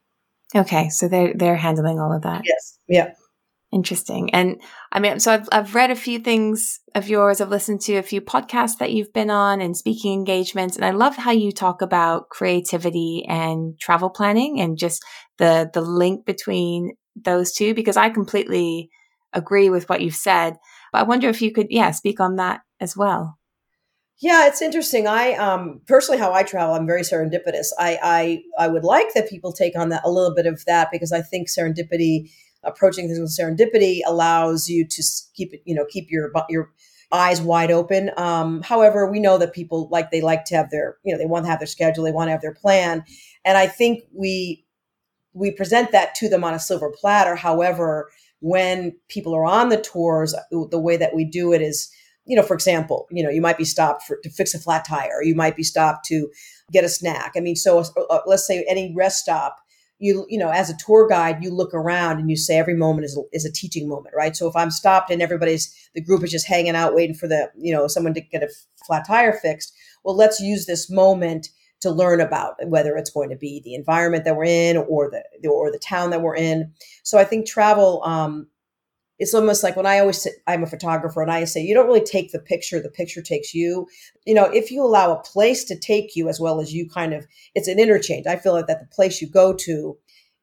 Okay, 0.55 0.89
so 0.89 1.09
they're 1.09 1.35
they're 1.35 1.57
handling 1.57 1.99
all 1.99 2.13
of 2.13 2.23
that. 2.23 2.43
Yes. 2.45 2.79
Yeah. 2.89 3.13
Interesting. 3.73 4.33
And 4.33 4.63
I 4.93 5.01
mean, 5.01 5.19
so 5.19 5.33
I've 5.33 5.49
I've 5.51 5.75
read 5.75 5.91
a 5.91 5.97
few 5.97 6.21
things 6.21 6.79
of 6.95 7.09
yours. 7.09 7.41
I've 7.41 7.49
listened 7.49 7.81
to 7.83 7.97
a 7.97 8.05
few 8.05 8.21
podcasts 8.21 8.79
that 8.79 8.93
you've 8.93 9.13
been 9.13 9.31
on 9.31 9.61
and 9.61 9.77
speaking 9.77 10.13
engagements, 10.13 10.77
and 10.77 10.85
I 10.85 10.91
love 10.91 11.17
how 11.17 11.33
you 11.33 11.51
talk 11.51 11.83
about 11.83 12.29
creativity 12.29 13.25
and 13.29 13.79
travel 13.81 14.11
planning 14.11 14.61
and 14.61 14.79
just 14.79 15.05
the 15.39 15.71
the 15.75 15.81
link 15.81 16.25
between 16.25 16.93
those 17.17 17.53
two 17.53 17.75
because 17.75 17.97
I 17.97 18.11
completely 18.11 18.91
agree 19.33 19.71
with 19.71 19.89
what 19.89 20.01
you've 20.01 20.15
said. 20.15 20.55
But 20.93 21.01
I 21.01 21.03
wonder 21.03 21.29
if 21.29 21.43
you 21.43 21.53
could, 21.53 21.67
yeah, 21.71 21.91
speak 21.91 22.21
on 22.21 22.37
that 22.37 22.61
as 22.81 22.97
well. 22.97 23.39
Yeah, 24.21 24.47
it's 24.47 24.63
interesting. 24.63 25.07
I 25.07 25.35
um, 25.35 25.81
personally, 25.87 26.19
how 26.21 26.33
I 26.33 26.45
travel, 26.45 26.75
I'm 26.75 26.87
very 26.87 27.03
serendipitous. 27.03 27.67
I, 27.79 27.99
I 28.03 28.43
I 28.65 28.69
would 28.69 28.85
like 28.85 29.13
that 29.15 29.29
people 29.29 29.53
take 29.53 29.77
on 29.77 29.89
that 29.89 30.03
a 30.05 30.11
little 30.11 30.35
bit 30.35 30.47
of 30.47 30.65
that 30.67 30.89
because 30.93 31.13
I 31.13 31.21
think 31.21 31.49
serendipity, 31.49 32.31
approaching 32.63 33.09
things 33.09 33.19
with 33.19 33.37
serendipity, 33.37 34.01
allows 34.07 34.69
you 34.69 34.87
to 34.87 35.03
keep 35.35 35.53
it, 35.53 35.63
you 35.65 35.75
know, 35.75 35.85
keep 35.89 36.11
your 36.11 36.31
your 36.49 36.71
eyes 37.13 37.41
wide 37.41 37.71
open. 37.73 38.11
Um, 38.17 38.63
however, 38.63 39.11
we 39.11 39.19
know 39.21 39.37
that 39.37 39.53
people 39.53 39.89
like 39.91 40.11
they 40.13 40.21
like 40.21 40.45
to 40.47 40.57
have 40.57 40.71
their, 40.71 40.97
you 41.05 41.13
know, 41.13 41.19
they 41.19 41.27
want 41.27 41.45
to 41.47 41.51
have 41.51 41.59
their 41.61 41.67
schedule, 41.67 42.05
they 42.05 42.13
want 42.13 42.29
to 42.29 42.33
have 42.33 42.41
their 42.41 42.55
plan, 42.55 43.05
and 43.45 43.59
I 43.59 43.67
think 43.67 44.05
we 44.13 44.65
we 45.33 45.51
present 45.51 45.93
that 45.93 46.15
to 46.17 46.29
them 46.29 46.45
on 46.45 46.55
a 46.55 46.59
silver 46.59 46.91
platter. 46.91 47.35
However, 47.35 48.11
when 48.41 48.95
people 49.09 49.35
are 49.35 49.45
on 49.45 49.69
the 49.69 49.81
tours, 49.81 50.35
the 50.51 50.79
way 50.79 50.97
that 50.97 51.15
we 51.15 51.25
do 51.25 51.53
it 51.53 51.63
is 51.63 51.91
you 52.27 52.37
know, 52.37 52.43
for 52.43 52.55
example, 52.55 53.07
you 53.11 53.23
know, 53.23 53.31
you 53.31 53.41
might 53.41 53.59
be 53.59 53.65
stopped 53.65 54.03
for, 54.05 54.19
to 54.23 54.31
fix 54.31 54.55
a 54.55 54.59
flat 54.59 54.85
tire, 54.87 55.23
you 55.23 55.35
might 55.35 55.57
be 55.57 55.63
stopped 55.63 56.07
to 56.07 56.31
get 56.73 56.85
a 56.85 56.89
snack. 56.89 57.33
I 57.37 57.41
mean, 57.41 57.57
so 57.57 57.79
uh, 57.79 58.01
uh, 58.11 58.21
let's 58.27 58.47
say 58.47 58.65
any 58.69 58.95
rest 58.97 59.21
stop, 59.21 59.59
you 59.99 60.27
you 60.29 60.39
know, 60.39 60.51
as 60.51 60.71
a 60.71 60.77
tour 60.77 61.07
guide, 61.09 61.43
you 61.43 61.51
look 61.51 61.73
around 61.75 62.19
and 62.19 62.31
you 62.31 62.37
say 62.37 62.59
every 62.59 62.75
moment 62.75 63.05
is 63.05 63.19
is 63.33 63.45
a 63.45 63.53
teaching 63.53 63.89
moment, 63.89 64.15
right? 64.17 64.37
So 64.37 64.49
if 64.49 64.57
I'm 64.57 64.71
stopped 64.71 65.11
and 65.11 65.23
everybody's 65.23 65.73
the 65.95 66.03
group 66.03 66.25
is 66.25 66.31
just 66.31 66.47
hanging 66.47 66.75
out 66.75 66.95
waiting 66.95 67.15
for 67.15 67.29
the 67.29 67.51
you 67.57 67.73
know 67.73 67.87
someone 67.87 68.15
to 68.15 68.21
get 68.21 68.43
a 68.43 68.49
flat 68.87 69.07
tire 69.07 69.33
fixed, 69.33 69.75
well, 70.05 70.17
let's 70.17 70.41
use 70.41 70.67
this 70.67 70.91
moment 70.91 71.49
to 71.81 71.91
learn 71.91 72.21
about 72.21 72.55
whether 72.67 72.97
it's 72.97 73.11
going 73.11 73.29
to 73.29 73.37
be 73.37 73.61
the 73.63 73.75
environment 73.75 74.25
that 74.25 74.37
we're 74.37 74.45
in 74.45 74.79
or 74.79 75.11
the 75.11 75.49
or 75.49 75.71
the 75.71 75.79
town 75.79 76.11
that 76.11 76.23
we're 76.23 76.37
in. 76.37 76.73
So 77.03 77.19
I 77.19 77.25
think 77.25 77.47
travel 77.47 78.03
um, 78.05 78.49
it's 79.19 79.35
almost 79.35 79.63
like 79.63 79.77
when 79.77 79.87
I 79.87 80.01
always 80.01 80.27
I'm 80.47 80.65
a 80.65 80.67
photographer 80.67 81.23
and 81.23 81.31
I 81.31 81.45
say 81.45 81.63
you 81.63 81.75
don't 81.75 81.87
really 81.87 82.05
take 82.05 82.33
the 82.33 82.41
picture, 82.41 82.81
the 82.81 82.91
picture 82.91 83.23
takes 83.23 83.55
you. 83.55 83.87
You 84.27 84.35
know, 84.35 84.45
if 84.47 84.71
you 84.71 84.83
allow 84.83 85.13
a 85.13 85.23
place 85.23 85.65
to 85.65 85.79
take 85.79 86.17
you 86.17 86.29
as 86.29 86.41
well 86.41 86.61
as 86.61 86.73
you 86.73 86.89
kind 86.89 87.15
of, 87.15 87.27
it's 87.55 87.69
an 87.69 87.79
interchange. 87.79 88.27
I 88.27 88.37
feel 88.37 88.53
like 88.53 88.67
that 88.67 88.81
the 88.81 88.95
place 88.95 89.23
you 89.23 89.29
go 89.29 89.53
to, 89.53 89.97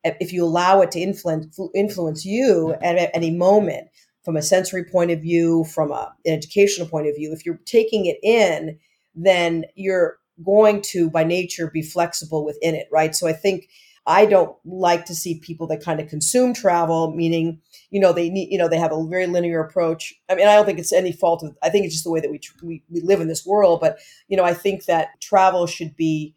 if 0.03 0.31
you 0.31 0.43
allow 0.43 0.81
it 0.81 0.91
to 0.91 0.99
influence 0.99 1.59
influence 1.75 2.25
you 2.25 2.73
at 2.81 3.11
any 3.13 3.31
moment 3.31 3.89
from 4.23 4.37
a 4.37 4.41
sensory 4.41 4.85
point 4.85 5.11
of 5.11 5.21
view, 5.21 5.65
from 5.65 5.91
a, 5.91 6.13
an 6.25 6.33
educational 6.33 6.87
point 6.87 7.07
of 7.07 7.15
view, 7.15 7.33
if 7.33 7.45
you're 7.45 7.59
taking 7.65 8.05
it 8.05 8.17
in, 8.23 8.77
then 9.15 9.65
you're 9.75 10.17
going 10.43 10.81
to 10.81 11.09
by 11.09 11.23
nature 11.23 11.69
be 11.69 11.81
flexible 11.81 12.45
within 12.45 12.73
it, 12.75 12.87
right? 12.91 13.15
So 13.15 13.27
I 13.27 13.33
think 13.33 13.67
I 14.07 14.25
don't 14.25 14.55
like 14.65 15.05
to 15.05 15.15
see 15.15 15.39
people 15.39 15.67
that 15.67 15.83
kind 15.83 15.99
of 15.99 16.07
consume 16.09 16.53
travel, 16.53 17.13
meaning, 17.13 17.61
you 17.91 17.99
know, 17.99 18.11
they 18.11 18.29
need, 18.29 18.51
you 18.51 18.57
know, 18.57 18.67
they 18.67 18.79
have 18.79 18.91
a 18.91 19.07
very 19.07 19.27
linear 19.27 19.61
approach. 19.61 20.13
I 20.27 20.35
mean, 20.35 20.47
I 20.47 20.55
don't 20.55 20.65
think 20.65 20.79
it's 20.79 20.91
any 20.91 21.11
fault 21.11 21.43
of, 21.43 21.55
I 21.61 21.69
think 21.69 21.85
it's 21.85 21.93
just 21.93 22.05
the 22.05 22.11
way 22.11 22.19
that 22.19 22.31
we, 22.31 22.39
we, 22.63 22.83
we 22.89 23.01
live 23.01 23.21
in 23.21 23.27
this 23.27 23.45
world. 23.45 23.79
But, 23.79 23.99
you 24.27 24.35
know, 24.35 24.43
I 24.43 24.55
think 24.55 24.85
that 24.85 25.21
travel 25.21 25.67
should 25.67 25.95
be 25.95 26.35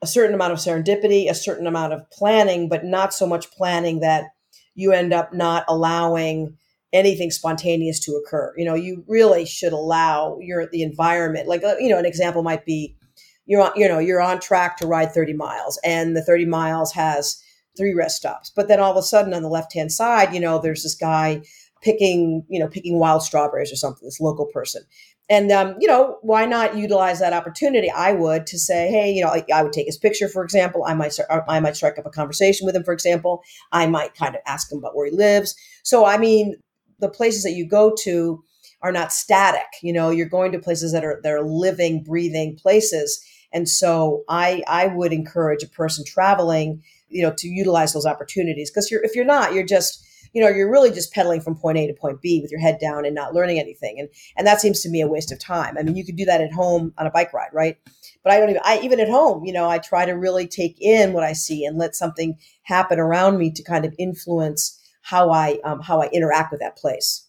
a 0.00 0.06
certain 0.06 0.34
amount 0.34 0.54
of 0.54 0.58
serendipity, 0.58 1.28
a 1.28 1.34
certain 1.34 1.66
amount 1.66 1.92
of 1.92 2.10
planning, 2.10 2.68
but 2.68 2.84
not 2.84 3.12
so 3.12 3.26
much 3.26 3.50
planning 3.50 4.00
that 4.00 4.24
you 4.74 4.92
end 4.92 5.12
up 5.12 5.34
not 5.34 5.64
allowing 5.68 6.56
anything 6.94 7.30
spontaneous 7.30 8.00
to 8.00 8.12
occur. 8.12 8.54
You 8.56 8.64
know, 8.64 8.74
you 8.74 9.04
really 9.06 9.44
should 9.44 9.72
allow 9.72 10.38
your, 10.40 10.66
the 10.66 10.82
environment, 10.82 11.46
like, 11.46 11.62
uh, 11.62 11.76
you 11.78 11.90
know, 11.90 11.98
an 11.98 12.06
example 12.06 12.42
might 12.42 12.64
be, 12.64 12.96
you're 13.46 13.62
on, 13.62 13.72
you 13.76 13.88
know, 13.88 13.98
you're 13.98 14.20
on 14.20 14.40
track 14.40 14.76
to 14.78 14.86
ride 14.86 15.12
30 15.12 15.32
miles 15.34 15.78
and 15.84 16.16
the 16.16 16.22
30 16.22 16.46
miles 16.46 16.92
has 16.92 17.42
three 17.76 17.94
rest 17.94 18.16
stops. 18.16 18.52
But 18.54 18.68
then 18.68 18.80
all 18.80 18.90
of 18.90 18.96
a 18.96 19.02
sudden 19.02 19.34
on 19.34 19.42
the 19.42 19.48
left-hand 19.48 19.92
side, 19.92 20.34
you 20.34 20.40
know, 20.40 20.58
there's 20.58 20.82
this 20.82 20.94
guy 20.94 21.42
picking, 21.82 22.44
you 22.48 22.60
know, 22.60 22.68
picking 22.68 22.98
wild 22.98 23.22
strawberries 23.22 23.72
or 23.72 23.76
something, 23.76 24.06
this 24.06 24.20
local 24.20 24.46
person. 24.46 24.82
And, 25.28 25.50
um, 25.50 25.76
you 25.80 25.88
know, 25.88 26.18
why 26.22 26.44
not 26.44 26.76
utilize 26.76 27.20
that 27.20 27.32
opportunity? 27.32 27.90
I 27.90 28.12
would 28.12 28.46
to 28.48 28.58
say, 28.58 28.90
hey, 28.90 29.10
you 29.10 29.22
know, 29.22 29.30
I, 29.30 29.44
I 29.52 29.62
would 29.62 29.72
take 29.72 29.86
his 29.86 29.96
picture, 29.96 30.28
for 30.28 30.44
example. 30.44 30.84
I 30.84 30.94
might, 30.94 31.16
I 31.48 31.60
might 31.60 31.76
strike 31.76 31.98
up 31.98 32.06
a 32.06 32.10
conversation 32.10 32.66
with 32.66 32.76
him, 32.76 32.84
for 32.84 32.92
example. 32.92 33.42
I 33.70 33.86
might 33.86 34.14
kind 34.14 34.34
of 34.34 34.42
ask 34.46 34.70
him 34.70 34.78
about 34.78 34.94
where 34.94 35.06
he 35.06 35.12
lives. 35.12 35.54
So, 35.84 36.04
I 36.04 36.18
mean, 36.18 36.56
the 36.98 37.08
places 37.08 37.44
that 37.44 37.52
you 37.52 37.66
go 37.66 37.94
to, 38.02 38.42
are 38.82 38.92
not 38.92 39.12
static. 39.12 39.66
You 39.82 39.92
know, 39.92 40.10
you're 40.10 40.28
going 40.28 40.52
to 40.52 40.58
places 40.58 40.92
that 40.92 41.04
are 41.04 41.20
that 41.22 41.32
are 41.32 41.42
living, 41.42 42.02
breathing 42.02 42.56
places. 42.56 43.24
And 43.52 43.68
so 43.68 44.24
I 44.28 44.62
I 44.66 44.88
would 44.88 45.12
encourage 45.12 45.62
a 45.62 45.68
person 45.68 46.04
traveling, 46.04 46.82
you 47.08 47.22
know, 47.22 47.32
to 47.38 47.48
utilize 47.48 47.92
those 47.92 48.06
opportunities 48.06 48.70
because 48.70 48.90
you're 48.90 49.04
if 49.04 49.14
you're 49.14 49.24
not, 49.24 49.54
you're 49.54 49.66
just 49.66 50.04
you 50.32 50.42
know 50.42 50.48
you're 50.48 50.70
really 50.70 50.90
just 50.90 51.12
pedaling 51.12 51.40
from 51.40 51.54
point 51.54 51.78
A 51.78 51.86
to 51.86 51.92
point 51.92 52.20
B 52.22 52.40
with 52.40 52.50
your 52.50 52.60
head 52.60 52.78
down 52.80 53.04
and 53.04 53.14
not 53.14 53.34
learning 53.34 53.58
anything. 53.60 54.00
And 54.00 54.08
and 54.36 54.46
that 54.46 54.60
seems 54.60 54.80
to 54.80 54.88
me 54.88 55.00
a 55.00 55.06
waste 55.06 55.30
of 55.30 55.38
time. 55.38 55.76
I 55.78 55.82
mean, 55.82 55.96
you 55.96 56.04
could 56.04 56.16
do 56.16 56.24
that 56.24 56.40
at 56.40 56.52
home 56.52 56.92
on 56.98 57.06
a 57.06 57.10
bike 57.10 57.32
ride, 57.32 57.50
right? 57.52 57.76
But 58.24 58.32
I 58.32 58.38
don't 58.38 58.50
even 58.50 58.62
I 58.64 58.80
even 58.80 58.98
at 59.00 59.10
home, 59.10 59.44
you 59.44 59.52
know, 59.52 59.68
I 59.68 59.78
try 59.78 60.06
to 60.06 60.12
really 60.12 60.48
take 60.48 60.80
in 60.80 61.12
what 61.12 61.24
I 61.24 61.34
see 61.34 61.64
and 61.64 61.78
let 61.78 61.94
something 61.94 62.36
happen 62.62 62.98
around 62.98 63.38
me 63.38 63.50
to 63.52 63.62
kind 63.62 63.84
of 63.84 63.94
influence 63.98 64.78
how 65.02 65.30
I 65.30 65.58
um, 65.64 65.80
how 65.80 66.00
I 66.00 66.08
interact 66.08 66.50
with 66.50 66.60
that 66.60 66.76
place. 66.76 67.21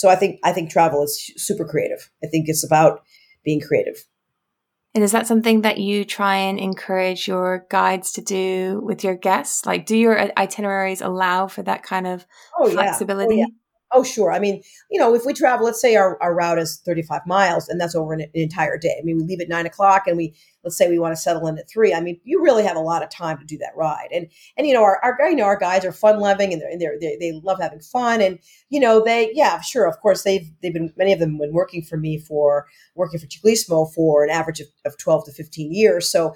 So 0.00 0.08
I 0.08 0.16
think 0.16 0.40
I 0.42 0.52
think 0.54 0.70
travel 0.70 1.02
is 1.02 1.30
super 1.36 1.66
creative. 1.66 2.10
I 2.24 2.26
think 2.26 2.46
it's 2.48 2.64
about 2.64 3.02
being 3.44 3.60
creative. 3.60 4.02
And 4.94 5.04
is 5.04 5.12
that 5.12 5.26
something 5.26 5.60
that 5.60 5.76
you 5.76 6.06
try 6.06 6.36
and 6.36 6.58
encourage 6.58 7.28
your 7.28 7.66
guides 7.68 8.10
to 8.12 8.22
do 8.22 8.80
with 8.82 9.04
your 9.04 9.14
guests? 9.14 9.66
Like, 9.66 9.84
do 9.84 9.94
your 9.94 10.18
itineraries 10.38 11.02
allow 11.02 11.48
for 11.48 11.62
that 11.64 11.82
kind 11.82 12.06
of 12.06 12.26
oh, 12.58 12.70
flexibility? 12.70 13.36
Yeah. 13.36 13.44
Oh, 13.44 13.48
yeah. 13.48 13.59
Oh, 13.92 14.04
sure. 14.04 14.30
I 14.32 14.38
mean, 14.38 14.62
you 14.88 15.00
know, 15.00 15.14
if 15.14 15.26
we 15.26 15.32
travel, 15.32 15.66
let's 15.66 15.80
say 15.80 15.96
our, 15.96 16.20
our 16.22 16.32
route 16.32 16.58
is 16.58 16.80
35 16.86 17.26
miles 17.26 17.68
and 17.68 17.80
that's 17.80 17.96
over 17.96 18.12
an, 18.12 18.20
an, 18.20 18.30
entire 18.34 18.78
day. 18.78 18.96
I 19.00 19.04
mean, 19.04 19.16
we 19.16 19.24
leave 19.24 19.40
at 19.40 19.48
nine 19.48 19.66
o'clock 19.66 20.06
and 20.06 20.16
we, 20.16 20.32
let's 20.62 20.76
say 20.76 20.88
we 20.88 21.00
want 21.00 21.12
to 21.12 21.20
settle 21.20 21.48
in 21.48 21.58
at 21.58 21.68
three. 21.68 21.92
I 21.92 22.00
mean, 22.00 22.20
you 22.22 22.40
really 22.40 22.62
have 22.62 22.76
a 22.76 22.80
lot 22.80 23.02
of 23.02 23.10
time 23.10 23.38
to 23.38 23.44
do 23.44 23.58
that 23.58 23.72
ride. 23.76 24.08
And, 24.12 24.28
and, 24.56 24.66
you 24.66 24.74
know, 24.74 24.84
our, 24.84 25.00
our, 25.02 25.28
you 25.28 25.34
know, 25.34 25.44
our 25.44 25.58
guides 25.58 25.84
are 25.84 25.92
fun 25.92 26.20
loving 26.20 26.52
and 26.52 26.62
they're, 26.62 26.70
and 26.70 26.80
they're, 26.80 26.98
they, 27.00 27.16
they 27.18 27.40
love 27.42 27.58
having 27.60 27.80
fun. 27.80 28.20
And, 28.20 28.38
you 28.68 28.78
know, 28.78 29.02
they, 29.02 29.32
yeah, 29.34 29.60
sure. 29.60 29.88
Of 29.88 29.98
course, 29.98 30.22
they've, 30.22 30.48
they've 30.62 30.72
been, 30.72 30.92
many 30.96 31.12
of 31.12 31.18
them 31.18 31.38
been 31.38 31.52
working 31.52 31.82
for 31.82 31.96
me 31.96 32.18
for, 32.18 32.66
working 32.94 33.18
for 33.18 33.26
Ciclismo 33.26 33.92
for 33.92 34.22
an 34.22 34.30
average 34.30 34.60
of, 34.60 34.68
of 34.84 34.98
12 34.98 35.24
to 35.24 35.32
15 35.32 35.72
years. 35.72 36.08
So 36.08 36.34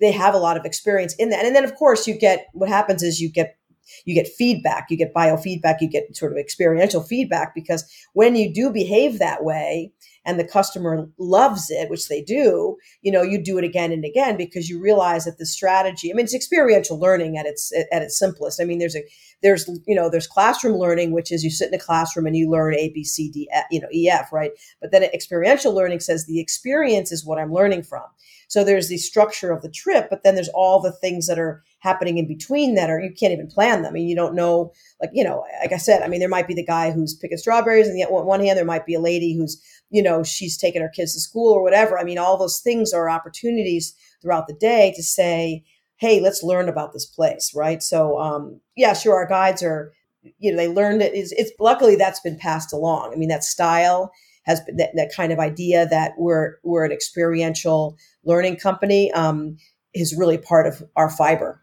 they 0.00 0.12
have 0.12 0.34
a 0.34 0.38
lot 0.38 0.56
of 0.56 0.64
experience 0.64 1.14
in 1.14 1.30
that. 1.30 1.44
And 1.44 1.54
then, 1.54 1.64
of 1.64 1.74
course, 1.74 2.06
you 2.06 2.18
get, 2.18 2.46
what 2.52 2.68
happens 2.68 3.02
is 3.02 3.20
you 3.20 3.28
get 3.28 3.56
you 4.04 4.14
get 4.14 4.28
feedback, 4.28 4.86
you 4.90 4.96
get 4.96 5.14
biofeedback, 5.14 5.76
you 5.80 5.88
get 5.88 6.14
sort 6.16 6.32
of 6.32 6.38
experiential 6.38 7.02
feedback 7.02 7.54
because 7.54 7.84
when 8.12 8.36
you 8.36 8.52
do 8.52 8.70
behave 8.70 9.18
that 9.18 9.44
way 9.44 9.92
and 10.24 10.38
the 10.38 10.46
customer 10.46 11.08
loves 11.18 11.70
it, 11.70 11.90
which 11.90 12.08
they 12.08 12.22
do, 12.22 12.76
you 13.02 13.10
know, 13.10 13.22
you 13.22 13.42
do 13.42 13.58
it 13.58 13.64
again 13.64 13.92
and 13.92 14.04
again 14.04 14.36
because 14.36 14.68
you 14.68 14.80
realize 14.80 15.24
that 15.24 15.38
the 15.38 15.46
strategy, 15.46 16.10
I 16.10 16.14
mean, 16.14 16.24
it's 16.24 16.34
experiential 16.34 16.98
learning 16.98 17.36
at 17.36 17.46
its 17.46 17.72
at 17.90 18.02
its 18.02 18.18
simplest. 18.18 18.60
I 18.60 18.64
mean, 18.64 18.78
there's 18.78 18.96
a 18.96 19.02
there's 19.42 19.68
you 19.86 19.94
know 19.94 20.08
there's 20.08 20.26
classroom 20.26 20.78
learning, 20.78 21.12
which 21.12 21.32
is 21.32 21.42
you 21.42 21.50
sit 21.50 21.68
in 21.68 21.74
a 21.74 21.78
classroom 21.78 22.26
and 22.26 22.36
you 22.36 22.48
learn 22.48 22.74
A, 22.74 22.90
B, 22.90 23.04
C, 23.04 23.30
D, 23.30 23.48
you 23.70 23.80
know, 23.80 23.88
E, 23.92 24.08
F, 24.08 24.32
right? 24.32 24.52
But 24.80 24.92
then 24.92 25.02
experiential 25.02 25.74
learning 25.74 26.00
says 26.00 26.26
the 26.26 26.40
experience 26.40 27.10
is 27.10 27.26
what 27.26 27.38
I'm 27.38 27.52
learning 27.52 27.82
from. 27.82 28.04
So 28.48 28.64
there's 28.64 28.88
the 28.88 28.98
structure 28.98 29.50
of 29.50 29.62
the 29.62 29.70
trip, 29.70 30.08
but 30.10 30.22
then 30.22 30.34
there's 30.34 30.50
all 30.50 30.80
the 30.80 30.92
things 30.92 31.26
that 31.26 31.38
are 31.38 31.64
happening 31.82 32.16
in 32.16 32.28
between 32.28 32.76
that 32.76 32.88
are 32.88 33.00
you 33.00 33.10
can't 33.12 33.32
even 33.32 33.48
plan 33.48 33.82
them. 33.82 33.90
I 33.90 33.92
mean, 33.92 34.08
you 34.08 34.14
don't 34.14 34.36
know, 34.36 34.72
like 35.00 35.10
you 35.12 35.24
know, 35.24 35.44
like 35.60 35.72
I 35.72 35.76
said, 35.78 36.02
I 36.02 36.06
mean, 36.06 36.20
there 36.20 36.28
might 36.28 36.46
be 36.46 36.54
the 36.54 36.64
guy 36.64 36.92
who's 36.92 37.14
picking 37.14 37.38
strawberries, 37.38 37.88
and 37.88 37.98
yet 37.98 38.08
on 38.08 38.24
one 38.24 38.40
hand, 38.40 38.56
there 38.56 38.64
might 38.64 38.86
be 38.86 38.94
a 38.94 39.00
lady 39.00 39.36
who's 39.36 39.60
you 39.90 40.02
know 40.02 40.22
she's 40.22 40.56
taking 40.56 40.80
her 40.80 40.88
kids 40.88 41.14
to 41.14 41.20
school 41.20 41.52
or 41.52 41.62
whatever. 41.62 41.98
I 41.98 42.04
mean, 42.04 42.18
all 42.18 42.36
those 42.36 42.60
things 42.60 42.92
are 42.92 43.10
opportunities 43.10 43.94
throughout 44.22 44.46
the 44.46 44.54
day 44.54 44.92
to 44.94 45.02
say, 45.02 45.64
hey, 45.96 46.20
let's 46.20 46.44
learn 46.44 46.68
about 46.68 46.92
this 46.92 47.04
place, 47.04 47.52
right? 47.54 47.82
So, 47.82 48.18
um, 48.18 48.60
yeah, 48.76 48.92
sure, 48.92 49.16
our 49.16 49.26
guides 49.26 49.62
are, 49.62 49.92
you 50.38 50.52
know, 50.52 50.56
they 50.56 50.68
learned 50.68 51.02
it. 51.02 51.14
Is 51.14 51.32
it's 51.32 51.50
luckily 51.58 51.96
that's 51.96 52.20
been 52.20 52.38
passed 52.38 52.72
along. 52.72 53.12
I 53.12 53.16
mean, 53.16 53.28
that 53.28 53.42
style 53.42 54.12
has 54.44 54.60
been 54.60 54.76
that, 54.76 54.90
that 54.94 55.12
kind 55.14 55.32
of 55.32 55.40
idea 55.40 55.86
that 55.88 56.12
we're 56.16 56.58
we're 56.62 56.84
an 56.84 56.92
experiential 56.92 57.96
learning 58.24 58.56
company 58.56 59.10
um, 59.12 59.56
is 59.94 60.16
really 60.16 60.38
part 60.38 60.68
of 60.68 60.84
our 60.94 61.10
fiber. 61.10 61.62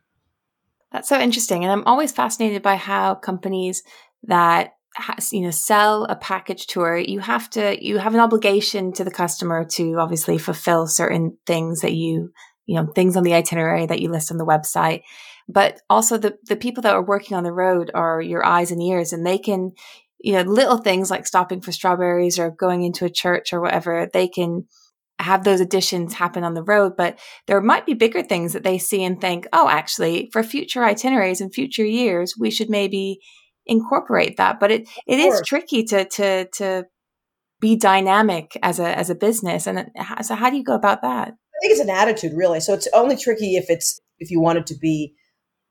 That's 0.92 1.10
so 1.10 1.20
interesting, 1.20 1.64
and 1.64 1.72
I'm 1.72 1.84
always 1.86 2.12
fascinated 2.12 2.62
by 2.62 2.76
how 2.76 3.16
companies 3.16 3.84
that 4.24 4.74
has, 4.96 5.32
you 5.32 5.42
know 5.42 5.52
sell 5.52 6.06
a 6.06 6.16
package 6.16 6.66
tour 6.66 6.98
you 6.98 7.20
have 7.20 7.48
to 7.52 7.78
you 7.86 8.00
have 8.00 8.16
an 8.16 8.20
obligation 8.20 8.92
to 8.94 9.04
the 9.04 9.12
customer 9.12 9.64
to 9.64 10.00
obviously 10.00 10.40
fulfill 10.40 10.88
certain 10.88 11.38
things 11.46 11.82
that 11.82 11.94
you 11.94 12.34
you 12.66 12.76
know 12.76 12.88
things 12.88 13.16
on 13.16 13.24
the 13.24 13.36
itinerary 13.36 13.86
that 13.86 14.02
you 14.02 14.10
list 14.10 14.32
on 14.32 14.38
the 14.38 14.46
website. 14.46 15.04
But 15.48 15.80
also 15.90 16.18
the 16.18 16.38
the 16.46 16.56
people 16.56 16.82
that 16.84 16.94
are 16.94 17.06
working 17.06 17.38
on 17.38 17.44
the 17.44 17.54
road 17.54 17.92
are 17.94 18.20
your 18.20 18.46
eyes 18.46 18.72
and 18.72 18.82
ears 18.82 19.14
and 19.14 19.26
they 19.26 19.38
can 19.38 19.74
you 20.20 20.34
know, 20.34 20.42
little 20.42 20.78
things 20.78 21.10
like 21.10 21.26
stopping 21.26 21.62
for 21.62 21.72
strawberries 21.72 22.38
or 22.38 22.52
going 22.52 22.84
into 22.84 23.06
a 23.06 23.10
church 23.10 23.54
or 23.54 23.62
whatever, 23.62 24.10
they 24.12 24.28
can 24.28 24.68
have 25.20 25.44
those 25.44 25.60
additions 25.60 26.14
happen 26.14 26.44
on 26.44 26.54
the 26.54 26.64
road. 26.64 26.94
But 26.98 27.20
there 27.48 27.62
might 27.62 27.86
be 27.86 27.94
bigger 27.94 28.24
things 28.24 28.54
that 28.54 28.64
they 28.64 28.78
see 28.78 29.04
and 29.04 29.20
think, 29.20 29.48
oh, 29.54 29.70
actually, 29.70 30.30
for 30.32 30.44
future 30.44 30.84
itineraries 30.84 31.42
and 31.42 31.54
future 31.54 31.86
years, 31.86 32.36
we 32.38 32.50
should 32.50 32.70
maybe 32.70 33.20
incorporate 33.66 34.38
that. 34.38 34.60
But 34.60 34.72
it, 34.72 34.90
it 35.08 35.20
is 35.20 35.42
tricky 35.46 35.84
to 35.86 36.06
to 36.06 36.48
to 36.56 36.86
be 37.60 37.76
dynamic 37.76 38.58
as 38.64 38.80
a 38.80 38.98
as 38.98 39.10
a 39.10 39.16
business. 39.16 39.68
And 39.68 39.90
uh, 39.98 40.24
so 40.24 40.36
how 40.36 40.50
do 40.50 40.58
you 40.58 40.64
go 40.64 40.76
about 40.76 41.02
that? 41.02 41.28
I 41.30 41.60
think 41.62 41.72
it's 41.72 41.82
an 41.82 41.90
attitude 41.90 42.34
really. 42.34 42.60
So 42.60 42.74
it's 42.74 42.88
only 42.94 43.18
tricky 43.18 43.56
if 43.56 43.70
it's 43.70 44.00
if 44.20 44.32
you 44.32 44.40
want 44.40 44.60
it 44.60 44.68
to 44.68 44.78
be 44.78 45.14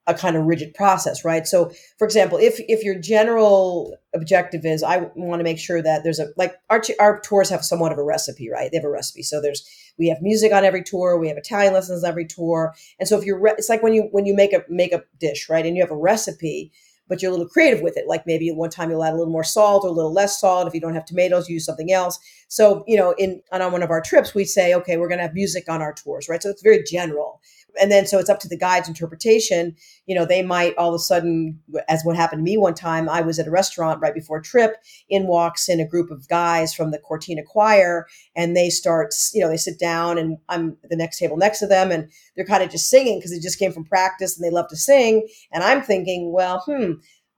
a 0.07 0.15
kind 0.15 0.37
of 0.37 0.45
rigid 0.45 0.75
process, 0.75 1.25
right? 1.25 1.47
So, 1.47 1.71
for 1.99 2.07
example, 2.07 2.39
if 2.39 2.59
if 2.61 2.83
your 2.83 2.99
general 2.99 3.95
objective 4.15 4.65
is 4.65 4.83
I 4.83 5.11
want 5.15 5.41
to 5.41 5.45
make 5.45 5.59
sure 5.59 5.83
that 5.83 6.03
there's 6.03 6.19
a 6.19 6.29
like 6.37 6.55
our 6.71 6.83
our 6.99 7.21
tours 7.21 7.51
have 7.51 7.65
somewhat 7.65 7.93
of 7.93 7.99
a 7.99 8.03
recipe, 8.03 8.51
right? 8.51 8.71
They 8.71 8.79
have 8.79 8.85
a 8.85 8.91
recipe. 8.91 9.23
So 9.23 9.41
there's 9.41 9.69
we 9.99 10.09
have 10.09 10.23
music 10.23 10.53
on 10.53 10.65
every 10.65 10.83
tour, 10.83 11.19
we 11.19 11.29
have 11.29 11.37
Italian 11.37 11.75
lessons 11.75 12.05
on 12.05 12.11
every 12.11 12.27
tour, 12.27 12.75
and 12.99 13.09
so 13.09 13.19
if 13.19 13.25
you're 13.25 13.41
re- 13.41 13.55
it's 13.59 13.69
like 13.69 13.83
when 13.83 13.93
you 13.93 14.09
when 14.13 14.27
you 14.27 14.35
make 14.35 14.53
a 14.53 14.65
make 14.69 14.93
a 14.93 15.05
dish, 15.19 15.49
right? 15.49 15.65
And 15.65 15.77
you 15.77 15.83
have 15.83 15.91
a 15.91 15.97
recipe, 15.97 16.73
but 17.09 17.21
you're 17.21 17.31
a 17.31 17.35
little 17.35 17.49
creative 17.49 17.83
with 17.83 17.97
it. 17.97 18.07
Like 18.09 18.27
maybe 18.27 18.51
one 18.51 18.71
time 18.71 18.91
you'll 18.91 19.05
add 19.05 19.13
a 19.13 19.17
little 19.17 19.33
more 19.33 19.45
salt 19.45 19.85
or 19.85 19.89
a 19.89 19.93
little 19.93 20.13
less 20.13 20.41
salt. 20.41 20.67
If 20.67 20.75
you 20.75 20.81
don't 20.81 20.95
have 20.95 21.05
tomatoes, 21.05 21.49
you 21.49 21.55
use 21.55 21.67
something 21.67 21.93
else. 21.93 22.19
So 22.49 22.85
you 22.87 22.97
know, 22.97 23.15
in 23.19 23.43
on 23.53 23.73
one 23.73 23.83
of 23.83 23.91
our 23.91 24.01
trips, 24.01 24.35
we 24.35 24.45
say, 24.45 24.75
okay, 24.75 24.97
we're 24.97 25.09
going 25.09 25.19
to 25.19 25.25
have 25.25 25.35
music 25.35 25.65
on 25.69 25.83
our 25.83 25.93
tours, 25.93 26.29
right? 26.29 26.43
So 26.43 26.49
it's 26.49 26.63
very 26.63 26.83
general 26.83 27.41
and 27.81 27.91
then 27.91 28.07
so 28.07 28.19
it's 28.19 28.31
up 28.31 28.41
to 28.41 28.49
the 28.49 28.57
guide's 28.57 28.89
interpretation. 28.89 29.77
You 30.07 30.15
know, 30.15 30.25
they 30.25 30.43
might 30.43 30.77
all 30.77 30.91
of 30.91 30.95
a 30.95 30.99
sudden, 30.99 31.61
as 31.89 32.03
what 32.05 32.17
happened 32.17 32.41
to 32.41 32.45
me 32.45 32.57
one 32.57 32.75
time, 32.75 33.09
I 33.09 33.21
was 33.21 33.39
at 33.39 33.47
a 33.47 33.51
restaurant 33.51 34.01
right 34.01 34.15
before 34.15 34.39
a 34.39 34.43
trip. 34.43 34.77
In 35.09 35.27
walks 35.27 35.69
in 35.69 35.81
a 35.81 35.87
group 35.87 36.11
of 36.11 36.29
guys 36.29 36.75
from 36.75 36.91
the 36.91 36.99
Cortina 36.99 37.43
Choir, 37.43 38.07
and 38.37 38.57
they 38.57 38.71
start, 38.71 39.15
you 39.33 39.41
know, 39.41 39.49
they 39.49 39.57
sit 39.57 39.79
down, 39.79 40.19
and 40.19 40.39
I'm 40.49 40.77
the 40.89 40.97
next 40.97 41.19
table 41.19 41.37
next 41.37 41.59
to 41.61 41.67
them, 41.67 41.91
and 41.91 42.11
they're 42.37 42.45
kind 42.45 42.63
of 42.63 42.71
just 42.71 42.91
singing 42.91 43.19
because 43.19 43.33
they 43.33 43.41
just 43.41 43.59
came 43.59 43.73
from 43.73 43.85
practice 43.85 44.37
and 44.37 44.45
they 44.45 44.55
love 44.55 44.69
to 44.69 44.77
sing. 44.77 45.27
And 45.53 45.63
I'm 45.63 45.83
thinking, 45.83 46.33
well, 46.33 46.63
hmm, 46.67 46.93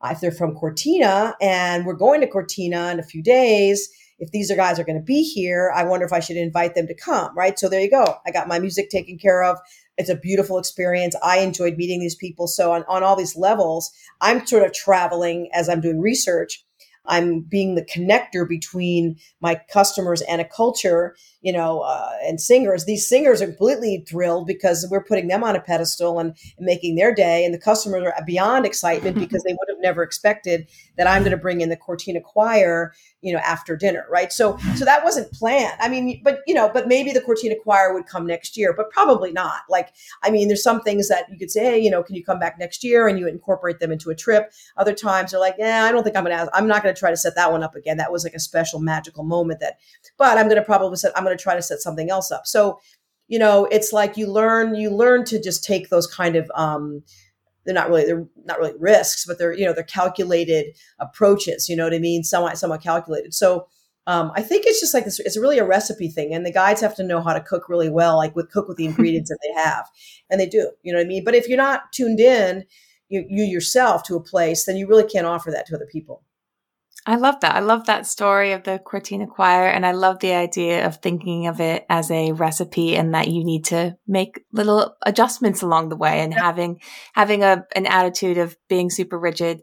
if 0.05 0.21
they're 0.21 0.33
from 0.33 0.55
Cortina 0.55 1.35
and 1.41 1.85
we're 1.85 1.95
going 1.95 2.21
to 2.23 2.27
Cortina 2.27 2.91
in 2.91 2.99
a 2.99 3.05
few 3.05 3.23
days 3.23 3.91
if 4.21 4.31
these 4.31 4.51
are 4.51 4.57
guys 4.57 4.79
are 4.79 4.85
going 4.85 4.99
to 4.99 5.05
be 5.05 5.23
here, 5.23 5.73
I 5.75 5.85
wonder 5.85 6.05
if 6.05 6.13
I 6.13 6.21
should 6.21 6.37
invite 6.37 6.75
them 6.75 6.87
to 6.87 6.95
come, 6.95 7.37
right? 7.37 7.59
So 7.59 7.69
there 7.69 7.81
you 7.81 7.91
go. 7.91 8.17
I 8.27 8.31
got 8.31 8.49
my 8.49 8.59
music 8.59 8.91
taken 8.91 9.19
care 9.19 9.43
of. 9.43 9.59
It's 10.01 10.11
a 10.11 10.17
beautiful 10.17 10.59
experience. 10.59 11.15
I 11.23 11.39
enjoyed 11.39 11.77
meeting 11.77 12.01
these 12.01 12.17
people. 12.17 12.47
So 12.47 12.73
on, 12.73 12.85
on 12.89 13.03
all 13.03 13.17
these 13.17 13.37
levels, 13.37 13.93
I'm 14.21 14.47
sort 14.47 14.65
of 14.65 14.73
traveling 14.73 15.51
as 15.55 15.69
I'm 15.69 15.81
doing 15.81 16.01
research 16.01 16.65
I'm 17.07 17.41
being 17.41 17.75
the 17.75 17.85
connector 17.85 18.49
between 18.49 19.17
my 19.41 19.61
customers 19.73 20.23
and 20.23 20.41
a 20.41 20.45
culture, 20.45 21.17
you 21.43 21.53
know, 21.53 21.81
uh, 21.81 22.13
and 22.23 22.41
singers. 22.41 22.85
These 22.85 23.09
singers 23.09 23.41
are 23.41 23.47
completely 23.47 24.05
thrilled 24.09 24.47
because 24.47 24.87
we're 24.91 25.03
putting 25.03 25.29
them 25.29 25.43
on 25.43 25.57
a 25.57 25.61
pedestal 25.61 26.19
and, 26.19 26.37
and 26.59 26.67
making 26.67 26.97
their 26.97 27.15
day. 27.15 27.45
And 27.45 27.55
the 27.55 27.59
customers 27.59 28.05
are 28.05 28.25
beyond 28.25 28.67
excitement 28.67 29.17
because 29.19 29.43
they 29.43 29.53
would 29.53 29.69
have 29.69 29.81
never 29.81 30.03
expected 30.03 30.69
that 30.97 31.07
I'm 31.07 31.23
going 31.23 31.31
to 31.31 31.39
bring 31.39 31.63
in 31.63 31.71
the 31.71 31.77
Cortina 31.77 32.21
Choir, 32.21 32.93
you 33.23 33.33
know, 33.33 33.39
after 33.39 33.77
dinner, 33.77 34.05
right? 34.11 34.33
So, 34.33 34.59
so 34.77 34.85
that 34.85 35.03
wasn't 35.03 35.33
planned. 35.33 35.77
I 35.81 35.89
mean, 35.89 36.21
but 36.23 36.41
you 36.47 36.55
know, 36.55 36.71
but 36.73 36.89
maybe 36.89 37.11
the 37.11 37.23
Cortina 37.23 37.55
Choir 37.63 37.95
would 37.95 38.07
come 38.07 38.27
next 38.27 38.57
year, 38.57 38.75
but 38.77 38.91
probably 38.91 39.33
not. 39.33 39.63
Like, 39.71 39.95
I 40.23 40.31
mean, 40.31 40.49
there's 40.49 40.63
some 40.63 40.83
things 40.83 41.09
that 41.09 41.25
you 41.31 41.39
could 41.39 41.51
say, 41.51 41.65
hey, 41.65 41.79
you 41.79 41.91
know, 41.91 42.03
can 42.03 42.17
you 42.17 42.25
come 42.25 42.39
back 42.39 42.59
next 42.59 42.85
year 42.85 43.09
and 43.09 43.19
you 43.19 43.27
incorporate 43.27 43.81
them 43.81 43.93
into 43.93 44.11
a 44.11 44.15
trip. 44.15 44.53
Other 44.77 44.95
times 44.95 45.31
they're 45.31 45.41
like, 45.41 45.57
yeah, 45.59 45.85
I 45.85 45.93
don't 45.93 46.03
think 46.03 46.17
I'm 46.17 46.25
going 46.25 46.37
to. 46.37 46.51
I'm 46.55 46.67
not 46.67 46.83
going 46.83 46.95
to 46.95 46.99
try 46.99 47.11
to 47.11 47.17
set 47.17 47.35
that 47.37 47.51
one 47.51 47.63
up 47.63 47.75
again. 47.75 47.97
That 47.97 48.13
was 48.13 48.25
like 48.25 48.35
a 48.35 48.41
special 48.41 48.81
magical 48.81 49.25
moment 49.25 49.61
that, 49.61 49.79
but 50.19 50.37
I'm 50.37 50.47
going 50.47 50.57
to 50.57 50.65
probably 50.65 50.97
set, 50.97 51.17
I'm 51.17 51.30
going 51.31 51.39
to 51.39 51.43
try 51.43 51.55
to 51.57 51.63
set 51.63 51.81
something 51.81 52.11
else 52.11 52.31
up. 52.31 52.47
So, 52.47 52.81
you 53.29 53.39
know, 53.39 53.67
it's 53.67 53.93
like 53.93 54.17
you 54.17 54.27
learn, 54.27 54.75
you 54.75 54.91
learn 54.91 55.25
to 55.27 55.41
just 55.41 55.65
take 55.65 55.89
those 55.89 56.07
kind 56.07 56.37
of, 56.37 56.51
um, 56.55 57.03
they're 57.65 57.75
not 57.75 57.89
really, 57.89 58.05
they're 58.05 58.27
not 58.45 58.59
really 58.59 58.75
risks, 58.79 59.25
but 59.27 59.39
they're, 59.39 59.53
you 59.53 59.65
know, 59.65 59.73
they're 59.73 59.85
calculated 59.85 60.77
approaches, 60.99 61.69
you 61.69 61.77
know 61.77 61.85
what 61.85 61.95
I 61.95 61.99
mean? 61.99 62.25
Somewhat, 62.25 62.59
somewhat 62.59 62.83
calculated. 62.83 63.33
So, 63.35 63.67
um, 64.07 64.33
I 64.35 64.43
think 64.43 64.65
it's 64.67 64.81
just 64.81 64.95
like 64.95 65.05
this. 65.05 65.21
It's 65.21 65.37
really 65.37 65.59
a 65.59 65.67
recipe 65.67 66.09
thing, 66.09 66.35
and 66.35 66.45
the 66.45 66.53
guides 66.53 66.81
have 66.81 66.97
to 66.97 67.05
know 67.05 67.21
how 67.21 67.35
to 67.35 67.41
cook 67.41 67.69
really 67.69 67.91
well, 67.91 68.17
like 68.17 68.35
with 68.35 68.51
cook 68.51 68.67
with 68.67 68.79
the 68.79 68.87
ingredients 68.87 69.29
that 69.29 69.39
they 69.43 69.63
have, 69.63 69.87
and 70.31 70.41
they 70.41 70.47
do. 70.47 70.73
You 70.83 70.93
know 70.93 70.99
what 70.99 71.05
I 71.05 71.09
mean? 71.09 71.23
But 71.23 71.35
if 71.35 71.47
you're 71.47 71.59
not 71.59 71.93
tuned 71.93 72.19
in, 72.19 72.65
you, 73.09 73.25
you 73.29 73.45
yourself 73.45 74.03
to 74.05 74.17
a 74.17 74.23
place, 74.23 74.65
then 74.65 74.77
you 74.77 74.89
really 74.89 75.07
can't 75.07 75.27
offer 75.27 75.51
that 75.51 75.67
to 75.67 75.77
other 75.77 75.87
people. 75.93 76.25
I 77.07 77.17
love 77.17 77.41
that. 77.41 77.55
I 77.55 77.61
love 77.61 77.87
that 77.87 78.07
story 78.07 78.53
of 78.53 78.65
the 78.65 78.79
Cortina 78.79 79.27
choir. 79.27 79.67
And 79.67 79.87
I 79.87 79.93
love 79.93 80.19
the 80.21 80.35
idea 80.35 80.87
of 80.87 80.97
thinking 80.97 81.47
of 81.47 81.61
it 81.61 81.87
as 81.89 82.11
a 82.11 82.33
recipe 82.33 82.95
and 82.95 83.15
that 83.15 83.29
you 83.29 83.43
need 83.45 83.65
to 83.67 83.97
make 84.07 84.45
little 84.53 84.97
adjustments 85.05 85.63
along 85.63 85.89
the 85.89 85.97
way 85.97 86.21
and 86.21 86.35
having, 86.35 86.81
having 87.15 87.43
a, 87.43 87.65
an 87.75 87.87
attitude 87.87 88.37
of 88.37 88.57
being 88.69 88.91
super 88.91 89.19
rigid. 89.19 89.63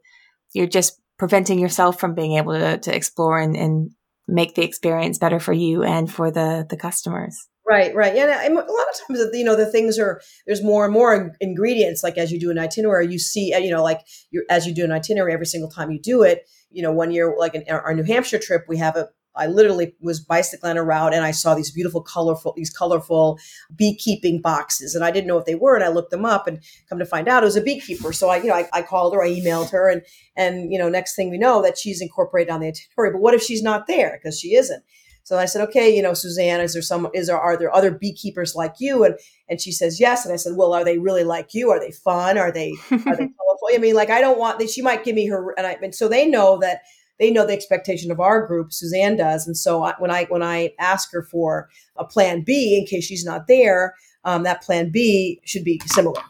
You're 0.53 0.67
just 0.67 0.99
preventing 1.19 1.59
yourself 1.59 1.99
from 1.99 2.15
being 2.15 2.37
able 2.37 2.53
to, 2.53 2.79
to 2.79 2.95
explore 2.95 3.39
and, 3.39 3.55
and 3.55 3.91
make 4.27 4.55
the 4.55 4.63
experience 4.63 5.19
better 5.19 5.39
for 5.39 5.53
you 5.53 5.83
and 5.83 6.11
for 6.11 6.31
the, 6.31 6.65
the 6.69 6.77
customers. 6.77 7.47
Right, 7.67 7.93
right. 7.93 8.15
Yeah, 8.15 8.45
and 8.45 8.53
a 8.53 8.61
lot 8.61 8.65
of 8.65 9.07
times, 9.07 9.29
you 9.33 9.43
know, 9.43 9.55
the 9.57 9.65
things 9.65 9.99
are 9.99 10.21
there's 10.45 10.63
more 10.63 10.85
and 10.85 10.93
more 10.93 11.35
ingredients. 11.41 12.01
Like 12.01 12.17
as 12.17 12.31
you 12.31 12.39
do 12.39 12.49
an 12.49 12.57
itinerary, 12.57 13.11
you 13.11 13.19
see, 13.19 13.53
uh, 13.53 13.57
you 13.57 13.69
know, 13.69 13.83
like 13.83 13.99
you 14.31 14.45
as 14.49 14.65
you 14.65 14.73
do 14.73 14.85
an 14.85 14.91
itinerary 14.91 15.33
every 15.33 15.45
single 15.45 15.69
time 15.69 15.91
you 15.91 15.99
do 15.99 16.23
it. 16.23 16.47
You 16.71 16.81
know, 16.81 16.93
one 16.93 17.11
year, 17.11 17.35
like 17.37 17.55
in 17.55 17.63
our 17.69 17.93
New 17.93 18.03
Hampshire 18.03 18.39
trip, 18.39 18.65
we 18.69 18.77
have 18.77 18.95
a. 18.95 19.09
I 19.39 19.45
literally 19.45 19.93
was 20.01 20.19
bicycling 20.19 20.77
a 20.77 20.83
route 20.83 21.13
and 21.13 21.23
I 21.23 21.29
saw 21.29 21.53
these 21.53 21.69
beautiful, 21.69 22.01
colorful, 22.01 22.53
these 22.57 22.71
colorful 22.71 23.37
beekeeping 23.75 24.41
boxes, 24.41 24.95
and 24.95 25.03
I 25.03 25.11
didn't 25.11 25.27
know 25.27 25.35
what 25.35 25.45
they 25.45 25.53
were, 25.53 25.75
and 25.75 25.83
I 25.83 25.89
looked 25.89 26.09
them 26.11 26.25
up, 26.25 26.47
and 26.47 26.59
come 26.89 26.97
to 26.99 27.05
find 27.05 27.27
out 27.27 27.43
it 27.43 27.45
was 27.45 27.55
a 27.57 27.61
beekeeper. 27.61 28.13
So 28.13 28.29
I, 28.29 28.37
you 28.37 28.45
know, 28.47 28.55
I, 28.55 28.67
I 28.73 28.81
called 28.81 29.13
her, 29.13 29.21
I 29.21 29.29
emailed 29.29 29.71
her, 29.71 29.89
and 29.89 30.01
and 30.37 30.71
you 30.71 30.79
know, 30.79 30.87
next 30.87 31.15
thing 31.15 31.29
we 31.29 31.37
know 31.37 31.61
that 31.63 31.77
she's 31.77 32.01
incorporated 32.01 32.49
on 32.51 32.61
the 32.61 32.67
itinerary. 32.69 33.11
But 33.11 33.21
what 33.21 33.33
if 33.33 33.43
she's 33.43 33.61
not 33.61 33.87
there 33.87 34.17
because 34.17 34.39
she 34.39 34.55
isn't? 34.55 34.83
So 35.27 35.37
I 35.37 35.43
said, 35.43 35.61
okay, 35.67 35.93
you 35.93 36.01
know, 36.01 36.13
Suzanne, 36.13 36.61
is 36.61 36.71
there 36.71 36.81
some, 36.81 37.09
is 37.13 37.27
there, 37.27 37.37
are 37.37 37.57
there 37.57 37.75
other 37.75 37.91
beekeepers 37.91 38.55
like 38.55 38.75
you? 38.79 39.03
And, 39.03 39.15
and 39.49 39.59
she 39.59 39.73
says, 39.73 39.99
yes. 39.99 40.23
And 40.23 40.33
I 40.33 40.37
said, 40.37 40.53
well, 40.55 40.73
are 40.73 40.85
they 40.85 40.99
really 40.99 41.25
like 41.25 41.53
you? 41.53 41.69
Are 41.69 41.81
they 41.81 41.91
fun? 41.91 42.37
Are 42.37 42.49
they, 42.49 42.71
are 42.91 42.97
they 42.97 43.01
colorful? 43.37 43.67
I 43.73 43.77
mean, 43.77 43.93
like, 43.93 44.09
I 44.09 44.21
don't 44.21 44.39
want, 44.39 44.57
that. 44.59 44.69
she 44.69 44.81
might 44.81 45.03
give 45.03 45.15
me 45.15 45.27
her, 45.27 45.53
and 45.57 45.67
I, 45.67 45.77
and 45.83 45.93
so 45.93 46.07
they 46.07 46.29
know 46.29 46.57
that 46.59 46.83
they 47.19 47.29
know 47.29 47.45
the 47.45 47.51
expectation 47.51 48.09
of 48.09 48.21
our 48.21 48.47
group. 48.47 48.71
Suzanne 48.71 49.17
does. 49.17 49.45
And 49.45 49.57
so 49.57 49.83
I, 49.83 49.95
when 49.99 50.11
I, 50.11 50.27
when 50.29 50.43
I 50.43 50.71
ask 50.79 51.11
her 51.11 51.23
for 51.23 51.67
a 51.97 52.05
plan 52.05 52.43
B 52.45 52.77
in 52.77 52.85
case 52.85 53.03
she's 53.03 53.25
not 53.25 53.47
there, 53.47 53.95
um, 54.23 54.43
that 54.43 54.61
plan 54.61 54.91
B 54.91 55.41
should 55.43 55.65
be 55.65 55.81
similar. 55.87 56.21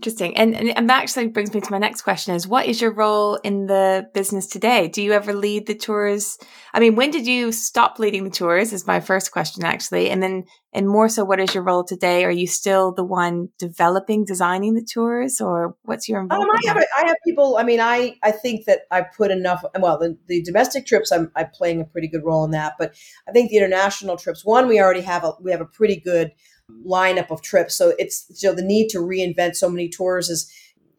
Interesting. 0.00 0.34
And, 0.34 0.56
and, 0.56 0.74
and 0.78 0.88
that 0.88 1.02
actually 1.02 1.26
brings 1.26 1.52
me 1.52 1.60
to 1.60 1.70
my 1.70 1.76
next 1.76 2.00
question 2.00 2.34
is 2.34 2.48
what 2.48 2.64
is 2.64 2.80
your 2.80 2.90
role 2.90 3.34
in 3.44 3.66
the 3.66 4.08
business 4.14 4.46
today? 4.46 4.88
Do 4.88 5.02
you 5.02 5.12
ever 5.12 5.34
lead 5.34 5.66
the 5.66 5.74
tours? 5.74 6.38
I 6.72 6.80
mean, 6.80 6.94
when 6.94 7.10
did 7.10 7.26
you 7.26 7.52
stop 7.52 7.98
leading 7.98 8.24
the 8.24 8.30
tours 8.30 8.72
is 8.72 8.86
my 8.86 9.00
first 9.00 9.30
question 9.30 9.62
actually. 9.62 10.08
And 10.08 10.22
then, 10.22 10.44
and 10.72 10.88
more 10.88 11.10
so, 11.10 11.22
what 11.22 11.38
is 11.38 11.54
your 11.54 11.64
role 11.64 11.84
today? 11.84 12.24
Are 12.24 12.30
you 12.30 12.46
still 12.46 12.94
the 12.94 13.04
one 13.04 13.50
developing, 13.58 14.24
designing 14.24 14.72
the 14.72 14.88
tours 14.90 15.38
or 15.38 15.76
what's 15.82 16.08
your 16.08 16.22
involvement? 16.22 16.50
Um, 16.50 16.56
I, 16.56 16.68
have, 16.68 16.84
I 16.96 17.06
have 17.08 17.16
people, 17.22 17.58
I 17.58 17.62
mean, 17.62 17.80
I, 17.80 18.16
I 18.22 18.30
think 18.30 18.64
that 18.64 18.84
I 18.90 19.02
put 19.02 19.30
enough, 19.30 19.62
well, 19.78 19.98
the, 19.98 20.16
the 20.28 20.40
domestic 20.40 20.86
trips, 20.86 21.12
I'm, 21.12 21.30
I'm 21.36 21.50
playing 21.50 21.82
a 21.82 21.84
pretty 21.84 22.08
good 22.08 22.24
role 22.24 22.46
in 22.46 22.52
that, 22.52 22.76
but 22.78 22.94
I 23.28 23.32
think 23.32 23.50
the 23.50 23.58
international 23.58 24.16
trips, 24.16 24.46
one, 24.46 24.66
we 24.66 24.80
already 24.80 25.02
have 25.02 25.24
a, 25.24 25.32
we 25.42 25.50
have 25.50 25.60
a 25.60 25.66
pretty 25.66 26.00
good, 26.00 26.32
lineup 26.86 27.30
of 27.30 27.42
trips. 27.42 27.76
So 27.76 27.94
it's 27.98 28.26
so 28.34 28.54
the 28.54 28.62
need 28.62 28.88
to 28.88 28.98
reinvent 28.98 29.56
so 29.56 29.68
many 29.68 29.88
tours 29.88 30.28
is 30.28 30.52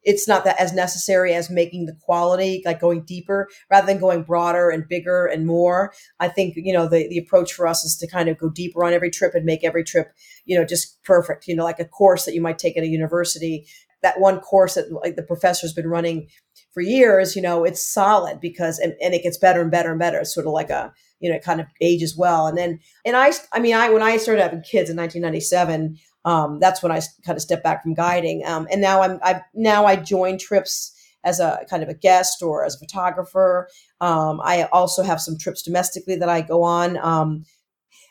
it's 0.03 0.27
not 0.27 0.43
that 0.45 0.59
as 0.59 0.73
necessary 0.73 1.33
as 1.33 1.49
making 1.49 1.85
the 1.85 1.95
quality 2.01 2.61
like 2.65 2.79
going 2.79 3.03
deeper 3.03 3.47
rather 3.69 3.85
than 3.87 3.99
going 3.99 4.23
broader 4.23 4.69
and 4.69 4.87
bigger 4.87 5.25
and 5.25 5.45
more 5.45 5.93
i 6.19 6.27
think 6.27 6.55
you 6.57 6.73
know 6.73 6.87
the, 6.87 7.07
the 7.09 7.17
approach 7.17 7.53
for 7.53 7.67
us 7.67 7.83
is 7.83 7.95
to 7.97 8.07
kind 8.07 8.29
of 8.29 8.37
go 8.37 8.49
deeper 8.49 8.83
on 8.83 8.93
every 8.93 9.11
trip 9.11 9.33
and 9.35 9.45
make 9.45 9.63
every 9.63 9.83
trip 9.83 10.11
you 10.45 10.57
know 10.57 10.65
just 10.65 11.01
perfect 11.03 11.47
you 11.47 11.55
know 11.55 11.63
like 11.63 11.79
a 11.79 11.85
course 11.85 12.25
that 12.25 12.33
you 12.33 12.41
might 12.41 12.57
take 12.57 12.77
at 12.77 12.83
a 12.83 12.87
university 12.87 13.65
that 14.01 14.19
one 14.19 14.39
course 14.39 14.75
that 14.75 14.91
like 14.91 15.15
the 15.15 15.23
professor's 15.23 15.73
been 15.73 15.87
running 15.87 16.27
for 16.73 16.81
years 16.81 17.35
you 17.35 17.41
know 17.41 17.63
it's 17.63 17.85
solid 17.85 18.39
because 18.39 18.79
and, 18.79 18.93
and 19.01 19.13
it 19.13 19.23
gets 19.23 19.37
better 19.37 19.61
and 19.61 19.71
better 19.71 19.91
and 19.91 19.99
better 19.99 20.19
it's 20.19 20.33
sort 20.33 20.47
of 20.47 20.53
like 20.53 20.69
a 20.69 20.93
you 21.21 21.29
know, 21.29 21.35
it 21.35 21.43
kind 21.43 21.61
of 21.61 21.67
ages 21.79 22.17
well. 22.17 22.47
And 22.47 22.57
then, 22.57 22.79
and 23.05 23.15
I, 23.15 23.31
I 23.53 23.59
mean, 23.59 23.75
I, 23.75 23.89
when 23.89 24.01
I 24.01 24.17
started 24.17 24.41
having 24.41 24.61
kids 24.61 24.89
in 24.89 24.97
1997, 24.97 25.97
um, 26.25 26.59
that's 26.59 26.83
when 26.83 26.91
I 26.91 26.99
kind 27.25 27.37
of 27.37 27.41
stepped 27.41 27.63
back 27.63 27.83
from 27.83 27.93
guiding. 27.93 28.43
Um, 28.45 28.67
and 28.71 28.81
now 28.81 29.01
I'm, 29.01 29.19
I, 29.23 29.41
now 29.53 29.85
I 29.85 29.95
join 29.95 30.37
trips 30.37 30.93
as 31.23 31.39
a 31.39 31.65
kind 31.69 31.83
of 31.83 31.89
a 31.89 31.93
guest 31.93 32.41
or 32.41 32.65
as 32.65 32.75
a 32.75 32.79
photographer. 32.79 33.69
Um, 34.01 34.41
I 34.43 34.63
also 34.71 35.03
have 35.03 35.21
some 35.21 35.37
trips 35.37 35.61
domestically 35.61 36.15
that 36.15 36.29
I 36.29 36.41
go 36.41 36.63
on. 36.63 36.97
Um, 36.97 37.45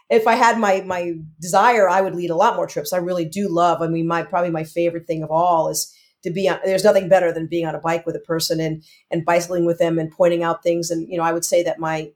if 0.09 0.27
I 0.27 0.35
had 0.35 0.59
my 0.59 0.81
my 0.81 1.15
desire, 1.41 1.89
I 1.89 2.01
would 2.01 2.17
lead 2.17 2.31
a 2.31 2.37
lot 2.37 2.57
more 2.57 2.67
trips. 2.67 2.93
I 2.93 2.97
really 2.97 3.25
do 3.25 3.49
love. 3.49 3.81
I 3.81 3.87
mean, 3.87 4.09
my 4.09 4.25
probably 4.25 4.51
my 4.51 4.65
favorite 4.65 5.07
thing 5.07 5.23
of 5.23 5.31
all 5.31 5.69
is 5.69 5.93
to 6.23 6.31
be 6.31 6.49
on. 6.49 6.59
There's 6.65 6.85
nothing 6.85 7.09
better 7.09 7.33
than 7.33 7.47
being 7.47 7.67
on 7.67 7.75
a 7.75 7.81
bike 7.81 8.07
with 8.07 8.17
a 8.17 8.21
person 8.21 8.61
and 8.61 8.83
and 9.11 9.25
bicycling 9.25 9.65
with 9.65 9.79
them 9.79 9.99
and 9.99 10.11
pointing 10.11 10.43
out 10.43 10.63
things. 10.63 10.91
And 10.91 11.09
you 11.09 11.17
know, 11.17 11.25
I 11.25 11.33
would 11.33 11.45
say 11.45 11.63
that 11.63 11.79
my 11.79 12.11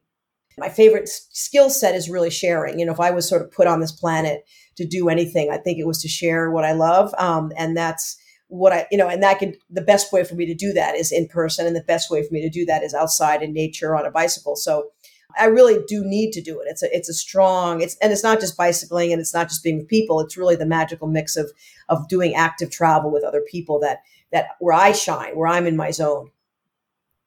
my 0.58 0.68
favorite 0.68 1.08
skill 1.08 1.70
set 1.70 1.94
is 1.94 2.08
really 2.08 2.30
sharing. 2.30 2.78
You 2.78 2.86
know, 2.86 2.92
if 2.92 3.00
I 3.00 3.10
was 3.10 3.28
sort 3.28 3.42
of 3.42 3.50
put 3.50 3.66
on 3.66 3.80
this 3.80 3.92
planet 3.92 4.44
to 4.76 4.86
do 4.86 5.08
anything, 5.08 5.50
I 5.50 5.58
think 5.58 5.78
it 5.78 5.86
was 5.86 6.00
to 6.02 6.08
share 6.08 6.50
what 6.50 6.64
I 6.64 6.72
love. 6.72 7.12
Um, 7.18 7.52
and 7.56 7.76
that's 7.76 8.16
what 8.48 8.72
I, 8.72 8.86
you 8.90 8.98
know, 8.98 9.08
and 9.08 9.22
that 9.22 9.38
can, 9.38 9.54
the 9.70 9.80
best 9.82 10.12
way 10.12 10.22
for 10.22 10.34
me 10.34 10.46
to 10.46 10.54
do 10.54 10.72
that 10.72 10.94
is 10.94 11.10
in 11.10 11.26
person. 11.26 11.66
And 11.66 11.74
the 11.74 11.82
best 11.82 12.10
way 12.10 12.22
for 12.22 12.32
me 12.32 12.42
to 12.42 12.50
do 12.50 12.64
that 12.66 12.82
is 12.82 12.94
outside 12.94 13.42
in 13.42 13.52
nature 13.52 13.96
on 13.96 14.06
a 14.06 14.10
bicycle. 14.10 14.54
So 14.54 14.90
I 15.38 15.46
really 15.46 15.84
do 15.86 16.04
need 16.04 16.32
to 16.32 16.42
do 16.42 16.60
it. 16.60 16.66
It's 16.68 16.82
a, 16.82 16.96
it's 16.96 17.08
a 17.08 17.14
strong, 17.14 17.80
it's, 17.80 17.96
and 18.02 18.12
it's 18.12 18.22
not 18.22 18.40
just 18.40 18.56
bicycling 18.56 19.12
and 19.12 19.20
it's 19.20 19.34
not 19.34 19.48
just 19.48 19.62
being 19.62 19.78
with 19.78 19.88
people. 19.88 20.20
It's 20.20 20.36
really 20.36 20.56
the 20.56 20.66
magical 20.66 21.08
mix 21.08 21.36
of, 21.36 21.50
of 21.88 22.08
doing 22.08 22.34
active 22.34 22.70
travel 22.70 23.10
with 23.10 23.24
other 23.24 23.42
people 23.42 23.80
that, 23.80 24.02
that 24.32 24.50
where 24.60 24.74
I 24.74 24.92
shine, 24.92 25.36
where 25.36 25.48
I'm 25.48 25.66
in 25.66 25.76
my 25.76 25.90
zone. 25.90 26.30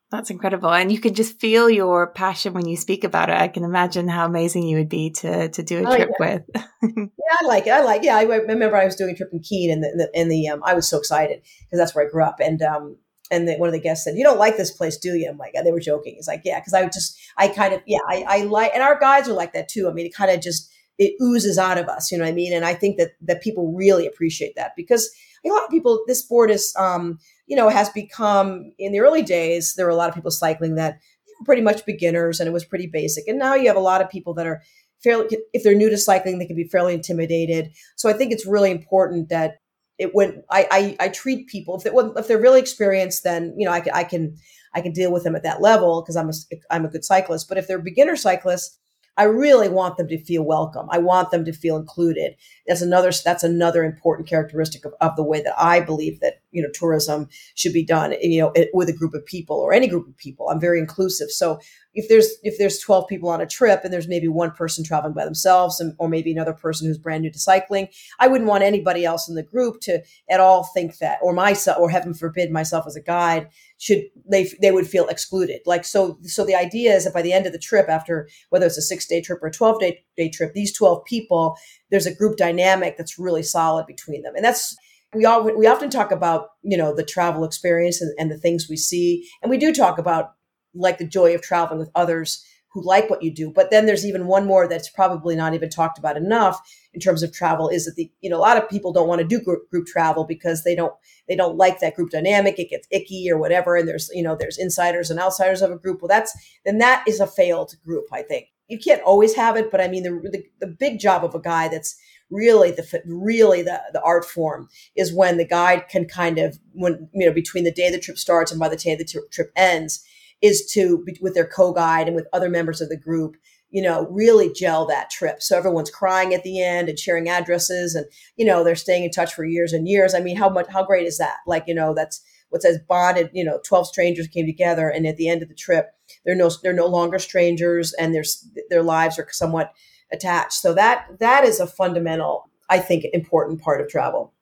That's 0.09 0.29
incredible. 0.29 0.71
And 0.71 0.89
you 0.89 0.99
can 0.99 1.13
just 1.13 1.37
feel 1.37 1.69
your 1.69 2.07
passion 2.07 2.53
when 2.53 2.65
you 2.65 2.77
speak 2.77 3.03
about 3.03 3.29
it. 3.29 3.35
I 3.35 3.49
can 3.49 3.65
imagine 3.65 4.07
how 4.07 4.25
amazing 4.25 4.63
you 4.63 4.77
would 4.77 4.87
be 4.87 5.09
to 5.09 5.49
to 5.49 5.63
do 5.63 5.83
a 5.83 5.89
oh, 5.89 5.95
trip 5.95 6.09
yeah. 6.17 6.25
with. 6.25 6.43
yeah, 6.81 7.35
I 7.41 7.45
like 7.45 7.67
it. 7.67 7.71
I 7.71 7.81
like. 7.83 8.03
Yeah, 8.03 8.15
I 8.15 8.23
remember 8.23 8.77
I 8.77 8.85
was 8.85 8.95
doing 8.95 9.11
a 9.11 9.17
trip 9.17 9.31
in 9.33 9.41
Keene, 9.41 9.69
and 9.69 9.83
the, 9.83 9.89
and 9.89 9.99
the, 9.99 10.09
and 10.15 10.31
the 10.31 10.47
um, 10.47 10.63
I 10.63 10.75
was 10.75 10.87
so 10.87 10.97
excited 10.97 11.41
because 11.41 11.77
that's 11.77 11.93
where 11.93 12.07
I 12.07 12.09
grew 12.09 12.23
up. 12.23 12.39
And 12.39 12.61
um, 12.61 12.95
and 13.31 13.47
the, 13.47 13.55
one 13.57 13.69
of 13.69 13.73
the 13.73 13.79
guests 13.79 14.03
said, 14.05 14.17
"You 14.17 14.23
don't 14.23 14.39
like 14.39 14.57
this 14.57 14.71
place, 14.71 14.97
do 14.97 15.15
you?" 15.15 15.29
I'm 15.29 15.37
like, 15.37 15.53
they 15.63 15.71
were 15.71 15.79
joking. 15.79 16.15
He's 16.15 16.27
like, 16.27 16.41
yeah, 16.45 16.59
because 16.59 16.73
I 16.73 16.85
just, 16.85 17.17
I 17.37 17.47
kind 17.47 17.73
of, 17.73 17.81
yeah, 17.85 17.99
I, 18.07 18.25
I 18.27 18.37
like, 18.43 18.71
and 18.73 18.83
our 18.83 18.99
guides 18.99 19.27
are 19.29 19.33
like 19.33 19.53
that 19.53 19.69
too. 19.69 19.87
I 19.89 19.93
mean, 19.93 20.05
it 20.05 20.13
kind 20.13 20.31
of 20.31 20.41
just 20.41 20.71
it 20.97 21.13
oozes 21.21 21.57
out 21.57 21.77
of 21.77 21.87
us, 21.87 22.11
you 22.11 22.17
know 22.17 22.23
what 22.23 22.31
I 22.31 22.33
mean? 22.33 22.53
And 22.53 22.65
I 22.65 22.73
think 22.73 22.97
that 22.97 23.11
that 23.21 23.41
people 23.41 23.73
really 23.73 24.07
appreciate 24.07 24.55
that 24.55 24.71
because 24.75 25.09
a 25.45 25.49
lot 25.49 25.63
of 25.63 25.69
people, 25.69 26.03
this 26.07 26.19
sport 26.19 26.51
is. 26.51 26.73
um 26.77 27.19
you 27.49 27.55
know, 27.55 27.69
has 27.69 27.87
become 27.91 28.73
in 28.77 28.91
the 28.91 28.99
early 28.99 29.21
days, 29.21 29.75
there 29.75 29.85
were 29.85 29.91
a 29.91 29.95
lot 29.95 30.09
of 30.09 30.15
people 30.15 30.31
cycling 30.31 30.75
that 30.75 30.99
were 31.39 31.45
pretty 31.45 31.61
much 31.61 31.85
beginners 31.85 32.41
and 32.41 32.47
it 32.49 32.51
was 32.51 32.65
pretty 32.65 32.87
basic. 32.87 33.25
And 33.25 33.39
now 33.39 33.55
you 33.55 33.67
have 33.67 33.77
a 33.77 33.79
lot 33.79 34.01
of 34.01 34.09
people 34.09 34.33
that 34.33 34.45
are 34.45 34.61
fairly, 35.01 35.37
if 35.53 35.63
they're 35.63 35.73
new 35.73 35.89
to 35.89 35.97
cycling, 35.97 36.39
they 36.39 36.45
can 36.45 36.57
be 36.57 36.67
fairly 36.67 36.93
intimidated. 36.93 37.71
So 37.95 38.09
I 38.09 38.13
think 38.13 38.33
it's 38.33 38.45
really 38.45 38.69
important 38.69 39.29
that 39.29 39.59
it 39.97 40.13
when 40.13 40.43
I, 40.49 40.67
I, 40.71 41.05
I 41.05 41.09
treat 41.09 41.47
people 41.47 41.75
if 41.77 41.83
they 41.83 41.91
if 42.19 42.27
they're 42.27 42.41
really 42.41 42.59
experienced, 42.59 43.23
then 43.23 43.53
you 43.57 43.65
know 43.65 43.71
I 43.71 43.79
can 43.81 43.93
I 43.93 44.03
can 44.03 44.35
I 44.73 44.81
can 44.81 44.91
deal 44.91 45.11
with 45.11 45.23
them 45.23 45.35
at 45.35 45.43
that 45.43 45.61
level 45.61 46.01
because 46.01 46.15
I'm 46.15 46.29
a 46.29 46.33
I'm 46.69 46.85
a 46.85 46.89
good 46.89 47.05
cyclist. 47.05 47.49
But 47.49 47.57
if 47.57 47.67
they're 47.67 47.79
beginner 47.79 48.15
cyclists, 48.15 48.77
I 49.17 49.23
really 49.23 49.69
want 49.69 49.97
them 49.97 50.07
to 50.09 50.23
feel 50.23 50.43
welcome. 50.43 50.87
I 50.91 50.99
want 50.99 51.31
them 51.31 51.43
to 51.45 51.51
feel 51.51 51.75
included. 51.75 52.35
That's 52.67 52.83
another 52.83 53.11
that's 53.25 53.43
another 53.43 53.83
important 53.83 54.29
characteristic 54.29 54.85
of, 54.85 54.93
of 55.01 55.15
the 55.15 55.23
way 55.23 55.41
that 55.41 55.55
I 55.57 55.79
believe 55.79 56.19
that 56.19 56.41
you 56.51 56.61
know 56.61 56.69
tourism 56.73 57.27
should 57.55 57.73
be 57.73 57.85
done. 57.85 58.15
You 58.21 58.41
know, 58.41 58.53
with 58.73 58.89
a 58.89 58.93
group 58.93 59.13
of 59.13 59.25
people 59.25 59.57
or 59.57 59.73
any 59.73 59.87
group 59.87 60.07
of 60.07 60.17
people. 60.17 60.49
I'm 60.49 60.59
very 60.59 60.79
inclusive. 60.79 61.29
So 61.29 61.59
if 61.97 62.07
there's 62.09 62.35
if 62.43 62.57
there's 62.59 62.77
12 62.79 63.07
people 63.07 63.27
on 63.27 63.41
a 63.41 63.47
trip 63.47 63.81
and 63.83 63.91
there's 63.91 64.07
maybe 64.07 64.27
one 64.27 64.51
person 64.51 64.83
traveling 64.83 65.13
by 65.13 65.25
themselves 65.25 65.79
and, 65.79 65.95
or 65.97 66.07
maybe 66.07 66.31
another 66.31 66.53
person 66.53 66.87
who's 66.87 66.97
brand 66.97 67.23
new 67.23 67.31
to 67.31 67.39
cycling 67.39 67.87
i 68.19 68.27
wouldn't 68.27 68.47
want 68.47 68.63
anybody 68.63 69.03
else 69.03 69.27
in 69.27 69.35
the 69.35 69.43
group 69.43 69.81
to 69.81 70.01
at 70.29 70.39
all 70.39 70.63
think 70.63 70.99
that 70.99 71.17
or 71.21 71.33
myself 71.33 71.77
or 71.79 71.89
heaven 71.89 72.13
forbid 72.13 72.51
myself 72.51 72.85
as 72.85 72.95
a 72.95 73.01
guide 73.01 73.49
should 73.79 74.03
they 74.29 74.47
they 74.61 74.71
would 74.71 74.87
feel 74.87 75.07
excluded 75.07 75.59
like 75.65 75.83
so 75.83 76.19
so 76.21 76.45
the 76.45 76.55
idea 76.55 76.93
is 76.93 77.03
that 77.03 77.13
by 77.13 77.21
the 77.21 77.33
end 77.33 77.47
of 77.47 77.51
the 77.51 77.59
trip 77.59 77.89
after 77.89 78.29
whether 78.49 78.67
it's 78.67 78.77
a 78.77 78.81
six 78.81 79.07
day 79.07 79.19
trip 79.19 79.41
or 79.41 79.47
a 79.47 79.51
12 79.51 79.79
day, 79.79 80.03
day 80.15 80.29
trip 80.29 80.53
these 80.53 80.71
12 80.77 81.03
people 81.05 81.57
there's 81.89 82.05
a 82.05 82.15
group 82.15 82.37
dynamic 82.37 82.95
that's 82.95 83.17
really 83.17 83.43
solid 83.43 83.87
between 83.87 84.21
them 84.21 84.35
and 84.35 84.45
that's 84.45 84.77
we 85.13 85.25
all 85.25 85.43
we 85.43 85.67
often 85.67 85.89
talk 85.89 86.11
about 86.11 86.49
you 86.63 86.77
know 86.77 86.93
the 86.93 87.03
travel 87.03 87.43
experience 87.43 88.01
and, 88.01 88.13
and 88.19 88.29
the 88.29 88.37
things 88.37 88.67
we 88.69 88.77
see 88.77 89.27
and 89.41 89.49
we 89.49 89.57
do 89.57 89.73
talk 89.73 89.97
about 89.97 90.33
like 90.73 90.97
the 90.97 91.07
joy 91.07 91.33
of 91.33 91.41
traveling 91.41 91.79
with 91.79 91.89
others 91.95 92.43
who 92.77 92.83
like 92.83 93.09
what 93.09 93.23
you 93.23 93.33
do. 93.33 93.51
But 93.51 93.71
then 93.71 93.85
there's 93.85 94.05
even 94.05 94.27
one 94.27 94.45
more 94.45 94.67
that's 94.67 94.89
probably 94.89 95.35
not 95.35 95.53
even 95.53 95.69
talked 95.69 95.97
about 95.97 96.17
enough 96.17 96.59
in 96.93 96.99
terms 96.99 97.23
of 97.23 97.33
travel 97.33 97.69
is 97.69 97.85
that 97.85 97.95
the 97.95 98.11
you 98.21 98.29
know 98.29 98.37
a 98.37 98.39
lot 98.39 98.57
of 98.57 98.69
people 98.69 98.93
don't 98.93 99.07
want 99.07 99.19
to 99.19 99.27
do 99.27 99.41
group, 99.41 99.69
group 99.69 99.87
travel 99.87 100.25
because 100.25 100.63
they 100.63 100.75
don't 100.75 100.93
they 101.27 101.35
don't 101.35 101.57
like 101.57 101.79
that 101.79 101.95
group 101.95 102.11
dynamic. 102.11 102.59
It 102.59 102.69
gets 102.69 102.87
icky 102.91 103.29
or 103.31 103.37
whatever. 103.37 103.75
And 103.75 103.87
there's 103.87 104.09
you 104.13 104.23
know 104.23 104.35
there's 104.35 104.57
insiders 104.57 105.09
and 105.09 105.19
outsiders 105.19 105.61
of 105.61 105.71
a 105.71 105.77
group. 105.77 106.01
Well, 106.01 106.07
that's 106.07 106.37
then 106.65 106.77
that 106.77 107.03
is 107.07 107.19
a 107.19 107.27
failed 107.27 107.73
group. 107.83 108.05
I 108.13 108.21
think 108.21 108.47
you 108.67 108.77
can't 108.77 109.01
always 109.01 109.33
have 109.35 109.55
it, 109.55 109.71
but 109.71 109.81
I 109.81 109.87
mean 109.87 110.03
the 110.03 110.11
the, 110.31 110.43
the 110.59 110.67
big 110.67 110.99
job 110.99 111.23
of 111.23 111.33
a 111.33 111.41
guy 111.41 111.67
that's 111.67 111.97
really 112.29 112.71
the 112.71 113.01
really 113.05 113.61
the, 113.61 113.81
the 113.93 114.01
art 114.01 114.25
form 114.25 114.67
is 114.95 115.13
when 115.13 115.37
the 115.37 115.47
guide 115.47 115.87
can 115.89 116.05
kind 116.05 116.37
of 116.37 116.59
when 116.73 117.09
you 117.13 117.25
know 117.25 117.33
between 117.33 117.63
the 117.63 117.71
day 117.71 117.89
the 117.89 117.99
trip 117.99 118.17
starts 118.17 118.51
and 118.51 118.59
by 118.59 118.67
the 118.67 118.75
day 118.75 118.95
the 118.95 119.23
trip 119.31 119.51
ends 119.55 120.03
is 120.41 120.69
to 120.71 121.05
with 121.21 121.33
their 121.33 121.47
co-guide 121.47 122.07
and 122.07 122.15
with 122.15 122.27
other 122.33 122.49
members 122.49 122.81
of 122.81 122.89
the 122.89 122.97
group 122.97 123.37
you 123.69 123.81
know, 123.81 124.07
really 124.09 124.51
gel 124.53 124.85
that 124.85 125.09
trip. 125.09 125.41
So 125.41 125.57
everyone's 125.57 125.89
crying 125.89 126.33
at 126.33 126.43
the 126.43 126.61
end 126.63 126.87
and 126.87 126.97
sharing 126.97 127.27
addresses 127.27 127.95
and, 127.95 128.05
you 128.37 128.45
know, 128.45 128.63
they're 128.63 128.75
staying 128.75 129.03
in 129.03 129.11
touch 129.11 129.33
for 129.33 129.45
years 129.45 129.73
and 129.73 129.87
years. 129.87 130.13
I 130.13 130.19
mean, 130.19 130.37
how 130.37 130.49
much, 130.49 130.67
how 130.67 130.85
great 130.85 131.05
is 131.05 131.17
that? 131.17 131.37
Like, 131.45 131.65
you 131.67 131.75
know, 131.75 131.93
that's 131.93 132.21
what 132.49 132.61
says 132.61 132.79
bonded, 132.87 133.29
you 133.33 133.43
know, 133.43 133.59
12 133.65 133.87
strangers 133.87 134.27
came 134.27 134.45
together 134.45 134.89
and 134.89 135.05
at 135.05 135.17
the 135.17 135.27
end 135.27 135.43
of 135.43 135.49
the 135.49 135.55
trip, 135.55 135.89
they're 136.25 136.35
no, 136.35 136.49
they're 136.63 136.71
no 136.71 136.87
longer 136.87 137.19
strangers 137.19 137.93
and 137.99 138.15
their, 138.15 138.23
their 138.69 138.83
lives 138.83 139.19
are 139.19 139.27
somewhat 139.31 139.73
attached. 140.11 140.53
So 140.53 140.73
that, 140.73 141.07
that 141.19 141.43
is 141.43 141.59
a 141.59 141.67
fundamental, 141.67 142.49
I 142.69 142.79
think, 142.79 143.05
important 143.13 143.61
part 143.61 143.81
of 143.81 143.89
travel. 143.89 144.33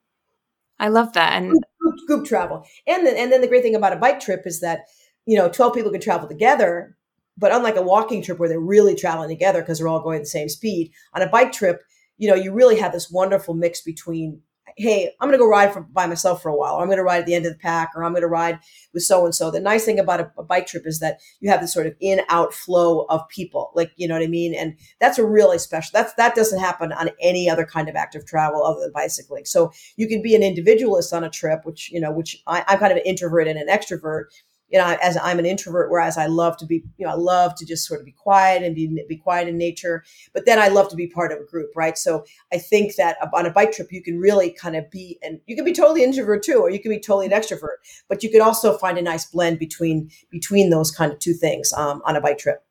I 0.80 0.89
love 0.89 1.13
that. 1.13 1.34
And 1.34 1.51
group, 1.80 1.95
group 2.08 2.25
travel. 2.25 2.65
And 2.86 3.06
then, 3.06 3.15
and 3.15 3.32
then 3.32 3.41
the 3.41 3.47
great 3.47 3.63
thing 3.63 3.75
about 3.75 3.93
a 3.93 3.97
bike 3.97 4.19
trip 4.19 4.43
is 4.45 4.60
that, 4.62 4.86
you 5.25 5.38
know, 5.38 5.49
12 5.49 5.73
people 5.73 5.91
can 5.91 6.01
travel 6.01 6.28
together, 6.28 6.95
but 7.38 7.54
unlike 7.54 7.75
a 7.75 7.82
walking 7.82 8.21
trip 8.21 8.39
where 8.39 8.49
they're 8.49 8.60
really 8.60 8.95
traveling 8.95 9.30
together 9.30 9.62
because 9.62 9.80
they're 9.80 9.88
all 9.88 10.01
going 10.01 10.19
the 10.19 10.25
same 10.25 10.49
speed, 10.49 10.91
on 11.13 11.21
a 11.21 11.30
bike 11.30 11.51
trip, 11.51 11.82
you 12.17 12.30
know, 12.30 12.36
you 12.36 12.54
really 12.54 12.78
have 12.80 12.91
this 12.91 13.12
wonderful 13.12 13.54
mix 13.54 13.82
between, 13.82 14.41
hey, 14.78 15.12
I'm 15.20 15.30
going 15.30 15.40
to 15.40 15.44
go 15.44 15.48
ride 15.48 15.72
for, 15.72 15.82
by 15.82 16.06
myself 16.06 16.42
for 16.42 16.50
a 16.50 16.56
while, 16.56 16.76
or 16.76 16.82
I'm 16.82 16.88
going 16.88 16.98
to 16.98 17.04
ride 17.04 17.20
at 17.20 17.26
the 17.26 17.34
end 17.34 17.46
of 17.46 17.54
the 17.54 17.60
pack, 17.60 17.92
or 17.96 18.04
I'm 18.04 18.12
going 18.12 18.22
to 18.22 18.28
ride 18.28 18.60
with 18.94 19.04
so 19.04 19.24
and 19.24 19.34
so. 19.34 19.50
The 19.50 19.60
nice 19.60 19.86
thing 19.86 20.00
about 20.00 20.20
a, 20.20 20.32
a, 20.38 20.44
bike 20.44 20.68
trip 20.68 20.86
is 20.86 21.00
that 21.00 21.20
you 21.40 21.50
have 21.50 21.62
this 21.62 21.74
sort 21.74 21.88
of 21.88 21.96
in 22.02 22.22
out 22.30 22.54
flow 22.54 23.06
of 23.10 23.28
people, 23.30 23.72
like 23.74 23.92
you 23.96 24.08
know 24.08 24.16
what 24.16 24.24
I 24.24 24.28
mean, 24.28 24.54
and 24.54 24.78
that's 25.00 25.18
a 25.18 25.26
really 25.26 25.58
special. 25.58 25.92
That's 25.94 26.14
that 26.16 26.36
doesn't 26.36 26.60
happen 26.60 26.92
on 26.92 27.10
any 27.22 27.50
other 27.50 27.66
kind 27.66 27.88
of 27.88 27.96
active 27.96 28.26
travel 28.26 28.64
other 28.66 28.82
than 28.82 28.92
bicycling. 28.94 29.46
So 29.46 29.72
you 29.96 30.08
can 30.08 30.22
be 30.22 30.36
an 30.36 30.44
individualist 30.44 31.14
on 31.14 31.24
a 31.24 31.30
trip, 31.30 31.62
which 31.64 31.92
you 31.92 32.02
know, 32.02 32.12
which 32.12 32.42
I, 32.48 32.64
I'm 32.68 32.80
kind 32.80 32.92
of 32.92 32.98
an 32.98 33.06
introvert 33.06 33.48
and 33.48 33.58
an 33.58 33.68
extrovert 33.68 34.26
you 34.69 34.80
know, 34.80 34.97
as 35.01 35.17
I'm 35.21 35.39
an 35.39 35.45
introvert, 35.45 35.91
whereas 35.91 36.17
I 36.17 36.25
love 36.25 36.58
to 36.58 36.65
be, 36.65 36.84
you 36.97 37.06
know, 37.06 37.12
I 37.12 37.15
love 37.15 37.56
to 37.56 37.65
just 37.65 37.88
sort 37.88 37.99
of 37.99 38.06
be 38.06 38.12
quiet 38.12 38.63
and 38.63 38.75
be, 38.75 39.04
be 39.08 39.17
quiet 39.17 39.47
in 39.47 39.58
nature. 39.58 40.04
But 40.34 40.45
then 40.45 40.60
I 40.60 40.69
love 40.69 40.89
to 40.89 40.95
be 40.95 41.08
part 41.08 41.32
of 41.32 41.39
a 41.39 41.45
group, 41.45 41.71
right? 41.75 41.97
So 41.97 42.25
I 42.51 42.58
think 42.58 42.95
that 42.95 43.17
on 43.34 43.45
a 43.45 43.51
bike 43.51 43.71
trip, 43.71 43.91
you 43.91 44.01
can 44.01 44.19
really 44.19 44.51
kind 44.51 44.75
of 44.75 44.89
be, 44.89 45.19
and 45.21 45.39
you 45.45 45.56
can 45.56 45.65
be 45.65 45.73
totally 45.73 46.04
introvert 46.04 46.43
too, 46.43 46.60
or 46.60 46.69
you 46.69 46.82
can 46.82 46.91
be 46.91 46.99
totally 46.99 47.28
an 47.28 47.32
extrovert. 47.32 47.78
But 48.10 48.23
you 48.23 48.30
can 48.30 48.41
also 48.41 48.78
find 48.78 48.97
a 48.97 49.01
nice 49.01 49.25
blend 49.25 49.60
between 49.60 50.10
between 50.32 50.69
those 50.69 50.91
kind 50.91 51.12
of 51.12 51.19
two 51.19 51.34
things 51.34 51.71
um, 51.73 52.01
on 52.06 52.15
a 52.15 52.21
bike 52.21 52.39
trip. 52.39 52.63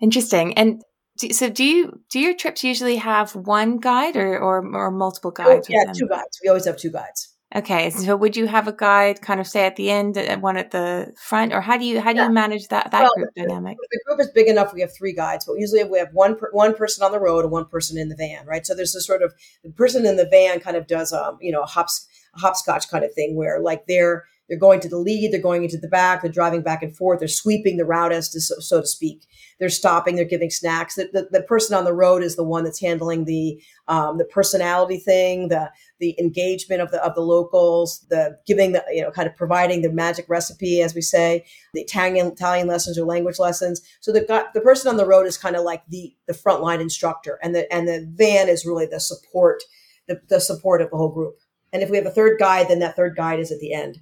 Interesting. 0.00 0.54
And 0.54 0.82
so 1.30 1.50
do 1.50 1.64
you 1.64 2.00
do 2.10 2.18
your 2.18 2.34
trips 2.34 2.64
usually 2.64 2.96
have 2.96 3.34
one 3.36 3.78
guide 3.78 4.16
or 4.16 4.38
or, 4.38 4.66
or 4.74 4.90
multiple 4.90 5.32
oh, 5.38 5.44
guides? 5.44 5.68
Oh, 5.70 5.74
yeah, 5.74 5.92
two 5.92 6.08
guides. 6.08 6.40
We 6.42 6.48
always 6.48 6.64
have 6.64 6.78
two 6.78 6.90
guides. 6.90 7.29
Okay, 7.54 7.90
so 7.90 8.16
would 8.16 8.36
you 8.36 8.46
have 8.46 8.68
a 8.68 8.72
guide 8.72 9.22
kind 9.22 9.40
of 9.40 9.46
say 9.46 9.66
at 9.66 9.74
the 9.74 9.90
end 9.90 10.16
and 10.16 10.40
one 10.40 10.56
at 10.56 10.70
the 10.70 11.12
front, 11.16 11.52
or 11.52 11.60
how 11.60 11.76
do 11.76 11.84
you 11.84 12.00
how 12.00 12.12
do 12.12 12.18
yeah. 12.18 12.28
you 12.28 12.32
manage 12.32 12.68
that 12.68 12.92
that 12.92 13.02
well, 13.02 13.12
group 13.16 13.30
dynamic? 13.34 13.76
The 13.90 14.00
group 14.06 14.20
is 14.20 14.28
big 14.28 14.46
enough. 14.46 14.72
We 14.72 14.82
have 14.82 14.94
three 14.94 15.12
guides, 15.12 15.46
but 15.46 15.54
usually 15.54 15.82
we 15.82 15.98
have 15.98 16.10
one 16.12 16.36
per, 16.36 16.48
one 16.52 16.76
person 16.76 17.04
on 17.04 17.10
the 17.10 17.18
road 17.18 17.42
and 17.42 17.50
one 17.50 17.66
person 17.66 17.98
in 17.98 18.08
the 18.08 18.14
van, 18.14 18.46
right? 18.46 18.64
So 18.64 18.76
there's 18.76 18.94
a 18.94 19.00
sort 19.00 19.22
of 19.22 19.34
the 19.64 19.70
person 19.70 20.06
in 20.06 20.16
the 20.16 20.26
van 20.26 20.60
kind 20.60 20.76
of 20.76 20.86
does 20.86 21.12
um 21.12 21.38
you 21.40 21.50
know 21.50 21.62
a 21.62 21.66
hops 21.66 22.06
a 22.36 22.38
hopscotch 22.38 22.88
kind 22.88 23.04
of 23.04 23.12
thing 23.14 23.34
where 23.34 23.58
like 23.58 23.86
they're 23.88 24.26
they're 24.50 24.58
going 24.58 24.80
to 24.80 24.88
the 24.88 24.98
lead, 24.98 25.32
they're 25.32 25.40
going 25.40 25.62
into 25.62 25.78
the 25.78 25.88
back, 25.88 26.20
they're 26.20 26.30
driving 26.30 26.60
back 26.60 26.82
and 26.82 26.94
forth, 26.96 27.20
they're 27.20 27.28
sweeping 27.28 27.76
the 27.76 27.84
route 27.84 28.10
as 28.10 28.28
to 28.30 28.40
so, 28.40 28.56
so 28.58 28.80
to 28.80 28.86
speak. 28.86 29.28
They're 29.60 29.68
stopping, 29.68 30.16
they're 30.16 30.24
giving 30.24 30.50
snacks. 30.50 30.96
The, 30.96 31.08
the, 31.12 31.28
the, 31.30 31.42
person 31.42 31.76
on 31.76 31.84
the 31.84 31.92
road 31.92 32.24
is 32.24 32.34
the 32.34 32.42
one 32.42 32.64
that's 32.64 32.80
handling 32.80 33.26
the 33.26 33.62
um, 33.86 34.18
the 34.18 34.24
personality 34.24 34.98
thing, 34.98 35.48
the 35.48 35.70
the 36.00 36.18
engagement 36.18 36.80
of 36.80 36.90
the 36.90 37.00
of 37.04 37.14
the 37.14 37.20
locals, 37.20 38.04
the 38.10 38.38
giving 38.44 38.72
the 38.72 38.84
you 38.90 39.02
know 39.02 39.12
kind 39.12 39.28
of 39.28 39.36
providing 39.36 39.82
the 39.82 39.92
magic 39.92 40.26
recipe, 40.28 40.82
as 40.82 40.94
we 40.94 41.00
say, 41.00 41.44
the 41.72 41.82
Italian 41.82 42.26
Italian 42.26 42.66
lessons 42.66 42.98
or 42.98 43.04
language 43.04 43.38
lessons. 43.38 43.80
So 44.00 44.10
the 44.10 44.48
the 44.52 44.60
person 44.60 44.90
on 44.90 44.96
the 44.96 45.06
road 45.06 45.26
is 45.26 45.38
kind 45.38 45.54
of 45.54 45.62
like 45.62 45.86
the 45.88 46.12
the 46.26 46.34
frontline 46.34 46.80
instructor, 46.80 47.38
and 47.42 47.54
the 47.54 47.72
and 47.72 47.86
the 47.86 48.04
van 48.10 48.48
is 48.48 48.66
really 48.66 48.86
the 48.86 48.98
support 48.98 49.62
the, 50.08 50.20
the 50.28 50.40
support 50.40 50.82
of 50.82 50.90
the 50.90 50.96
whole 50.96 51.12
group. 51.12 51.38
And 51.72 51.82
if 51.82 51.90
we 51.90 51.96
have 51.96 52.06
a 52.06 52.10
third 52.10 52.38
guide, 52.40 52.68
then 52.68 52.80
that 52.80 52.96
third 52.96 53.14
guide 53.14 53.38
is 53.38 53.52
at 53.52 53.60
the 53.60 53.72
end. 53.72 54.00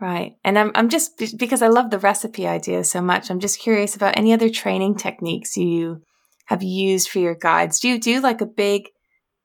Right. 0.00 0.36
And 0.44 0.58
I'm, 0.58 0.72
I'm 0.74 0.88
just, 0.88 1.36
because 1.38 1.62
I 1.62 1.68
love 1.68 1.90
the 1.90 1.98
recipe 1.98 2.46
idea 2.46 2.84
so 2.84 3.00
much, 3.00 3.30
I'm 3.30 3.40
just 3.40 3.58
curious 3.58 3.96
about 3.96 4.18
any 4.18 4.32
other 4.32 4.50
training 4.50 4.96
techniques 4.96 5.56
you 5.56 6.02
have 6.46 6.62
used 6.62 7.08
for 7.08 7.18
your 7.18 7.34
guides. 7.34 7.80
Do 7.80 7.88
you 7.88 7.98
do 7.98 8.20
like 8.20 8.40
a 8.40 8.46
big 8.46 8.88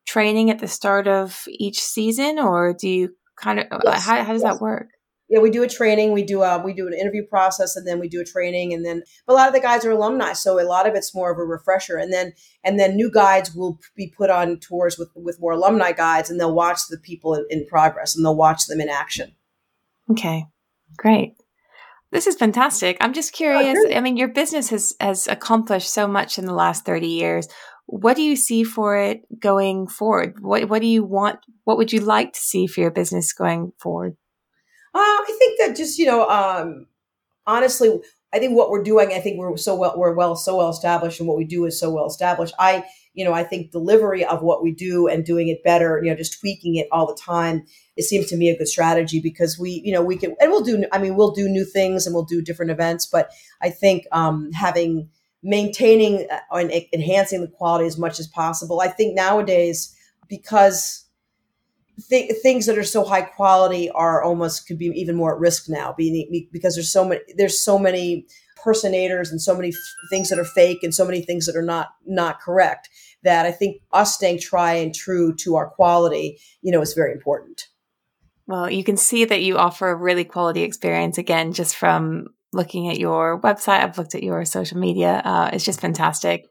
training 0.05 0.49
at 0.49 0.59
the 0.59 0.67
start 0.67 1.07
of 1.07 1.43
each 1.47 1.81
season 1.81 2.37
or 2.37 2.73
do 2.73 2.89
you 2.89 3.15
kind 3.37 3.59
of, 3.59 3.67
uh, 3.71 3.79
yes. 3.85 4.05
how, 4.05 4.23
how 4.23 4.33
does 4.33 4.43
yes. 4.43 4.53
that 4.53 4.61
work? 4.61 4.87
Yeah, 5.31 5.39
we 5.39 5.49
do 5.49 5.63
a 5.63 5.67
training. 5.69 6.11
We 6.11 6.23
do 6.23 6.43
a 6.43 6.61
we 6.61 6.73
do 6.73 6.87
an 6.87 6.93
interview 6.93 7.25
process, 7.25 7.77
and 7.77 7.87
then 7.87 8.01
we 8.01 8.09
do 8.09 8.19
a 8.19 8.25
training, 8.25 8.73
and 8.73 8.85
then 8.85 9.01
but 9.25 9.31
a 9.31 9.35
lot 9.35 9.47
of 9.47 9.53
the 9.53 9.61
guides 9.61 9.85
are 9.85 9.91
alumni, 9.91 10.33
so 10.33 10.59
a 10.59 10.67
lot 10.67 10.85
of 10.85 10.93
it's 10.93 11.15
more 11.15 11.31
of 11.31 11.37
a 11.37 11.45
refresher. 11.45 11.95
And 11.95 12.11
then 12.11 12.33
and 12.65 12.77
then 12.77 12.97
new 12.97 13.09
guides 13.09 13.55
will 13.55 13.79
be 13.95 14.13
put 14.17 14.29
on 14.29 14.59
tours 14.59 14.97
with 14.97 15.07
with 15.15 15.39
more 15.39 15.53
alumni 15.53 15.93
guides, 15.93 16.29
and 16.29 16.37
they'll 16.37 16.53
watch 16.53 16.81
the 16.89 16.97
people 16.97 17.33
in, 17.33 17.45
in 17.49 17.65
progress, 17.65 18.13
and 18.13 18.25
they'll 18.25 18.35
watch 18.35 18.65
them 18.65 18.81
in 18.81 18.89
action. 18.89 19.31
Okay, 20.11 20.45
great. 20.97 21.33
This 22.11 22.27
is 22.27 22.35
fantastic. 22.35 22.97
I'm 22.99 23.13
just 23.13 23.31
curious. 23.31 23.77
Oh, 23.79 23.95
I 23.95 24.01
mean, 24.01 24.17
your 24.17 24.27
business 24.27 24.69
has 24.69 24.93
has 24.99 25.27
accomplished 25.27 25.93
so 25.93 26.07
much 26.07 26.37
in 26.37 26.45
the 26.45 26.53
last 26.53 26.85
30 26.85 27.07
years. 27.07 27.47
What 27.85 28.15
do 28.15 28.21
you 28.21 28.35
see 28.35 28.63
for 28.63 28.97
it 28.97 29.21
going 29.39 29.87
forward? 29.87 30.35
What 30.41 30.67
what 30.67 30.81
do 30.81 30.87
you 30.87 31.03
want? 31.03 31.39
What 31.63 31.77
would 31.77 31.93
you 31.93 32.01
like 32.01 32.33
to 32.33 32.39
see 32.39 32.67
for 32.67 32.81
your 32.81 32.91
business 32.91 33.31
going 33.31 33.71
forward? 33.79 34.17
Uh, 34.93 34.99
I 34.99 35.35
think 35.39 35.59
that 35.59 35.77
just 35.77 35.97
you 35.97 36.05
know, 36.05 36.27
um, 36.27 36.87
honestly, 37.47 38.01
I 38.33 38.39
think 38.39 38.55
what 38.55 38.69
we're 38.69 38.83
doing, 38.83 39.11
I 39.11 39.19
think 39.19 39.37
we're 39.37 39.57
so 39.57 39.75
well, 39.75 39.93
we're 39.97 40.13
well, 40.13 40.35
so 40.35 40.57
well 40.57 40.69
established, 40.69 41.19
and 41.19 41.27
what 41.27 41.37
we 41.37 41.45
do 41.45 41.65
is 41.65 41.79
so 41.79 41.89
well 41.91 42.07
established. 42.07 42.53
I, 42.57 42.85
you 43.13 43.25
know, 43.25 43.33
I 43.33 43.43
think 43.43 43.71
delivery 43.71 44.23
of 44.23 44.41
what 44.41 44.63
we 44.63 44.71
do 44.71 45.07
and 45.07 45.25
doing 45.25 45.49
it 45.49 45.63
better, 45.63 45.99
you 46.01 46.09
know, 46.09 46.15
just 46.15 46.39
tweaking 46.39 46.75
it 46.75 46.87
all 46.91 47.07
the 47.07 47.19
time, 47.21 47.65
it 47.97 48.03
seems 48.03 48.27
to 48.27 48.37
me 48.37 48.49
a 48.49 48.57
good 48.57 48.69
strategy 48.69 49.19
because 49.19 49.59
we, 49.59 49.81
you 49.83 49.91
know, 49.91 50.01
we 50.01 50.17
can, 50.17 50.35
and 50.39 50.49
we'll 50.49 50.63
do, 50.63 50.85
I 50.93 50.97
mean, 50.97 51.15
we'll 51.15 51.31
do 51.31 51.49
new 51.49 51.65
things 51.65 52.05
and 52.05 52.15
we'll 52.15 52.23
do 52.23 52.41
different 52.41 52.71
events, 52.71 53.05
but 53.05 53.31
I 53.61 53.69
think 53.69 54.05
um, 54.11 54.51
having, 54.53 55.09
maintaining 55.43 56.27
uh, 56.29 56.39
and 56.51 56.71
enhancing 56.93 57.41
the 57.41 57.47
quality 57.47 57.87
as 57.87 57.97
much 57.97 58.19
as 58.19 58.27
possible. 58.27 58.79
I 58.79 58.87
think 58.87 59.15
nowadays, 59.15 59.95
because 60.29 61.05
th- 62.09 62.31
things 62.41 62.65
that 62.65 62.77
are 62.77 62.83
so 62.83 63.03
high 63.03 63.21
quality 63.21 63.89
are 63.91 64.23
almost 64.23 64.67
could 64.67 64.77
be 64.77 64.87
even 64.87 65.15
more 65.15 65.33
at 65.33 65.39
risk 65.39 65.69
now 65.69 65.93
being 65.97 66.47
because 66.51 66.75
there's 66.75 66.91
so 66.91 67.05
many 67.05 67.21
there's 67.37 67.63
so 67.63 67.77
many 67.77 68.25
personators 68.63 69.31
and 69.31 69.41
so 69.41 69.55
many 69.55 69.69
f- 69.69 69.75
things 70.09 70.29
that 70.29 70.39
are 70.39 70.45
fake 70.45 70.79
and 70.83 70.93
so 70.93 71.05
many 71.05 71.21
things 71.21 71.45
that 71.45 71.55
are 71.55 71.61
not 71.61 71.89
not 72.05 72.39
correct 72.39 72.89
that 73.23 73.45
I 73.45 73.51
think 73.51 73.81
us 73.91 74.15
staying 74.15 74.39
try 74.39 74.73
and 74.73 74.93
true 74.93 75.35
to 75.37 75.55
our 75.55 75.69
quality, 75.69 76.39
you 76.61 76.71
know, 76.71 76.81
is 76.81 76.93
very 76.93 77.11
important. 77.11 77.67
Well, 78.47 78.69
you 78.69 78.83
can 78.83 78.97
see 78.97 79.25
that 79.25 79.43
you 79.43 79.57
offer 79.57 79.89
a 79.89 79.95
really 79.95 80.25
quality 80.25 80.63
experience 80.63 81.17
again 81.17 81.53
just 81.53 81.75
from 81.75 82.27
looking 82.51 82.89
at 82.89 82.99
your 82.99 83.39
website. 83.41 83.81
I've 83.81 83.97
looked 83.97 84.15
at 84.15 84.23
your 84.23 84.43
social 84.45 84.77
media. 84.77 85.21
Uh, 85.23 85.49
it's 85.53 85.63
just 85.63 85.79
fantastic. 85.79 86.47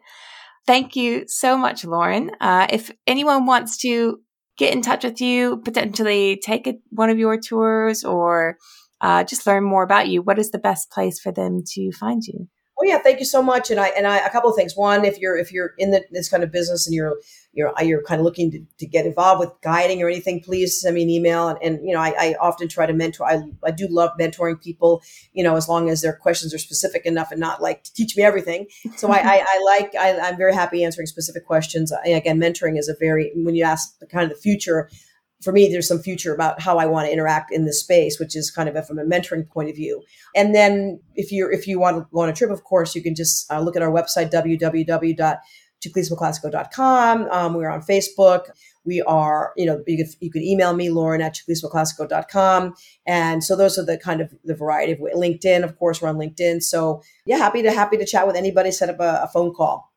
Thank 0.67 0.95
you 0.95 1.25
so 1.27 1.57
much, 1.57 1.85
Lauren. 1.85 2.31
Uh, 2.41 2.67
if 2.71 2.91
anyone 3.07 3.47
wants 3.47 3.79
to 3.79 4.21
get 4.61 4.75
in 4.75 4.83
touch 4.83 5.05
with 5.05 5.23
you, 5.23 5.57
potentially 5.65 6.39
take 6.45 6.67
a, 6.67 6.75
one 6.91 7.09
of 7.09 7.19
your 7.19 7.41
tours, 7.41 8.05
or 8.05 8.59
uh, 9.01 9.25
just 9.25 9.47
learn 9.47 9.65
more 9.65 9.83
about 9.83 10.09
you, 10.09 10.21
what 10.21 10.39
is 10.39 10.51
the 10.51 10.59
best 10.59 10.91
place 10.91 11.19
for 11.19 11.33
them 11.33 11.63
to 11.67 11.91
find 11.93 12.23
you? 12.27 12.47
Oh 12.81 12.87
yeah, 12.87 12.99
thank 12.99 13.19
you 13.19 13.27
so 13.27 13.43
much. 13.43 13.71
And 13.71 13.79
I 13.79 13.89
and 13.89 14.07
I 14.07 14.19
a 14.19 14.31
couple 14.31 14.49
of 14.49 14.57
things. 14.57 14.75
One, 14.75 15.05
if 15.05 15.19
you're 15.19 15.37
if 15.37 15.53
you're 15.53 15.75
in 15.77 15.91
the, 15.91 16.03
this 16.11 16.31
kind 16.31 16.43
of 16.43 16.51
business 16.51 16.87
and 16.87 16.95
you're 16.95 17.19
you're 17.53 17.79
uh, 17.79 17.83
you're 17.83 18.03
kind 18.03 18.21
of 18.21 18.25
looking 18.25 18.51
to, 18.53 18.65
to 18.79 18.87
get 18.87 19.05
involved 19.05 19.41
with 19.41 19.51
guiding 19.61 20.03
or 20.03 20.09
anything, 20.09 20.41
please 20.41 20.81
send 20.81 20.95
me 20.95 21.03
an 21.03 21.11
email. 21.11 21.49
And, 21.49 21.59
and 21.63 21.87
you 21.87 21.93
know, 21.93 22.01
I, 22.01 22.15
I 22.19 22.35
often 22.41 22.69
try 22.69 22.87
to 22.87 22.95
mentor. 22.95 23.27
I 23.27 23.43
I 23.63 23.71
do 23.71 23.87
love 23.91 24.13
mentoring 24.19 24.63
people. 24.63 25.03
You 25.35 25.45
know, 25.45 25.57
as 25.57 25.69
long 25.69 25.91
as 25.91 26.01
their 26.01 26.15
questions 26.15 26.55
are 26.55 26.59
specific 26.59 27.05
enough 27.05 27.31
and 27.31 27.41
not 27.41 27.61
like 27.61 27.85
teach 27.85 28.17
me 28.17 28.23
everything. 28.23 28.67
So 28.97 29.11
I, 29.11 29.19
I, 29.19 29.45
I 29.47 29.63
like 29.65 29.95
I, 29.95 30.19
I'm 30.19 30.39
very 30.39 30.55
happy 30.55 30.83
answering 30.83 31.07
specific 31.07 31.45
questions. 31.45 31.93
I, 31.93 32.09
again, 32.09 32.41
mentoring 32.41 32.79
is 32.79 32.89
a 32.89 32.95
very 32.99 33.31
when 33.35 33.55
you 33.55 33.65
ask 33.65 33.99
the 33.99 34.07
kind 34.07 34.25
of 34.25 34.31
the 34.31 34.41
future 34.41 34.89
for 35.41 35.53
me, 35.53 35.69
there's 35.69 35.87
some 35.89 36.01
future 36.01 36.33
about 36.35 36.61
how 36.61 36.79
I 36.79 36.87
want 36.87 37.07
to 37.07 37.13
interact 37.13 37.53
in 37.53 37.65
this 37.65 37.81
space, 37.81 38.21
which 38.21 38.37
is 38.37 38.51
kind 38.51 38.69
of 38.69 38.87
from 38.87 38.99
a 38.99 39.05
mentoring 39.05 39.49
point 39.49 39.71
of 39.71 39.77
view. 39.77 40.03
And 40.37 40.55
then 40.55 41.01
if 41.15 41.33
you 41.33 41.49
if 41.51 41.67
you 41.67 41.81
want 41.81 41.97
to 41.97 42.07
go 42.13 42.21
on 42.21 42.29
a 42.29 42.33
trip, 42.33 42.51
of 42.51 42.65
course, 42.65 42.95
you 42.95 43.03
can 43.03 43.15
just 43.15 43.51
uh, 43.51 43.61
look 43.61 43.77
at 43.77 43.83
our 43.83 43.91
website, 43.91 44.31
www.ciclismoclassico.com. 44.31 47.29
Um, 47.31 47.55
we're 47.55 47.71
on 47.71 47.81
Facebook. 47.81 48.51
We 48.85 49.01
are, 49.03 49.53
you 49.57 49.67
know, 49.67 49.83
you 49.87 49.99
can, 49.99 50.07
you 50.21 50.31
can 50.31 50.43
email 50.43 50.75
me, 50.75 50.89
Lauren 50.91 51.21
at 51.21 51.35
ciclismoclassico.com. 51.35 52.75
And 53.07 53.45
so 53.45 53.55
those 53.55 53.79
are 53.79 53.85
the 53.85 53.99
kind 53.99 54.23
of 54.23 54.35
the 54.45 54.55
variety 54.55 54.93
of 54.93 54.99
LinkedIn, 54.99 55.63
of 55.65 55.79
course, 55.79 56.01
we're 56.01 56.09
on 56.09 56.17
LinkedIn. 56.17 56.63
So 56.63 57.03
yeah, 57.27 57.37
happy 57.37 57.61
to, 57.63 57.73
happy 57.73 57.99
to 57.99 58.07
chat 58.07 58.27
with 58.27 58.37
anybody, 58.37 58.73
set 58.73 58.89
up 58.89 59.01
a, 59.01 59.25
a 59.25 59.29
phone 59.29 59.53
call. 59.53 59.90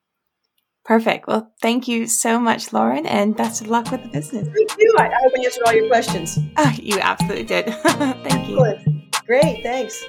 Perfect. 0.86 1.28
Well, 1.28 1.52
thank 1.62 1.88
you 1.88 2.08
so 2.08 2.40
much, 2.40 2.74
Lauren, 2.74 3.06
and 3.06 3.36
best 3.36 3.62
of 3.62 3.68
luck 3.68 3.90
with 3.90 4.04
the 4.04 4.10
business. 4.10 4.48
Thank 4.54 4.78
you. 4.78 4.96
I, 4.98 5.06
hope 5.06 5.32
I 5.38 5.44
answered 5.44 5.64
all 5.66 5.74
your 5.74 5.88
questions. 5.88 6.38
Oh, 6.58 6.74
you 6.82 7.00
absolutely 7.00 7.46
did. 7.46 7.68
thank 7.84 8.50
you. 8.50 8.76
Great. 9.26 9.64
Thanks. 9.64 10.06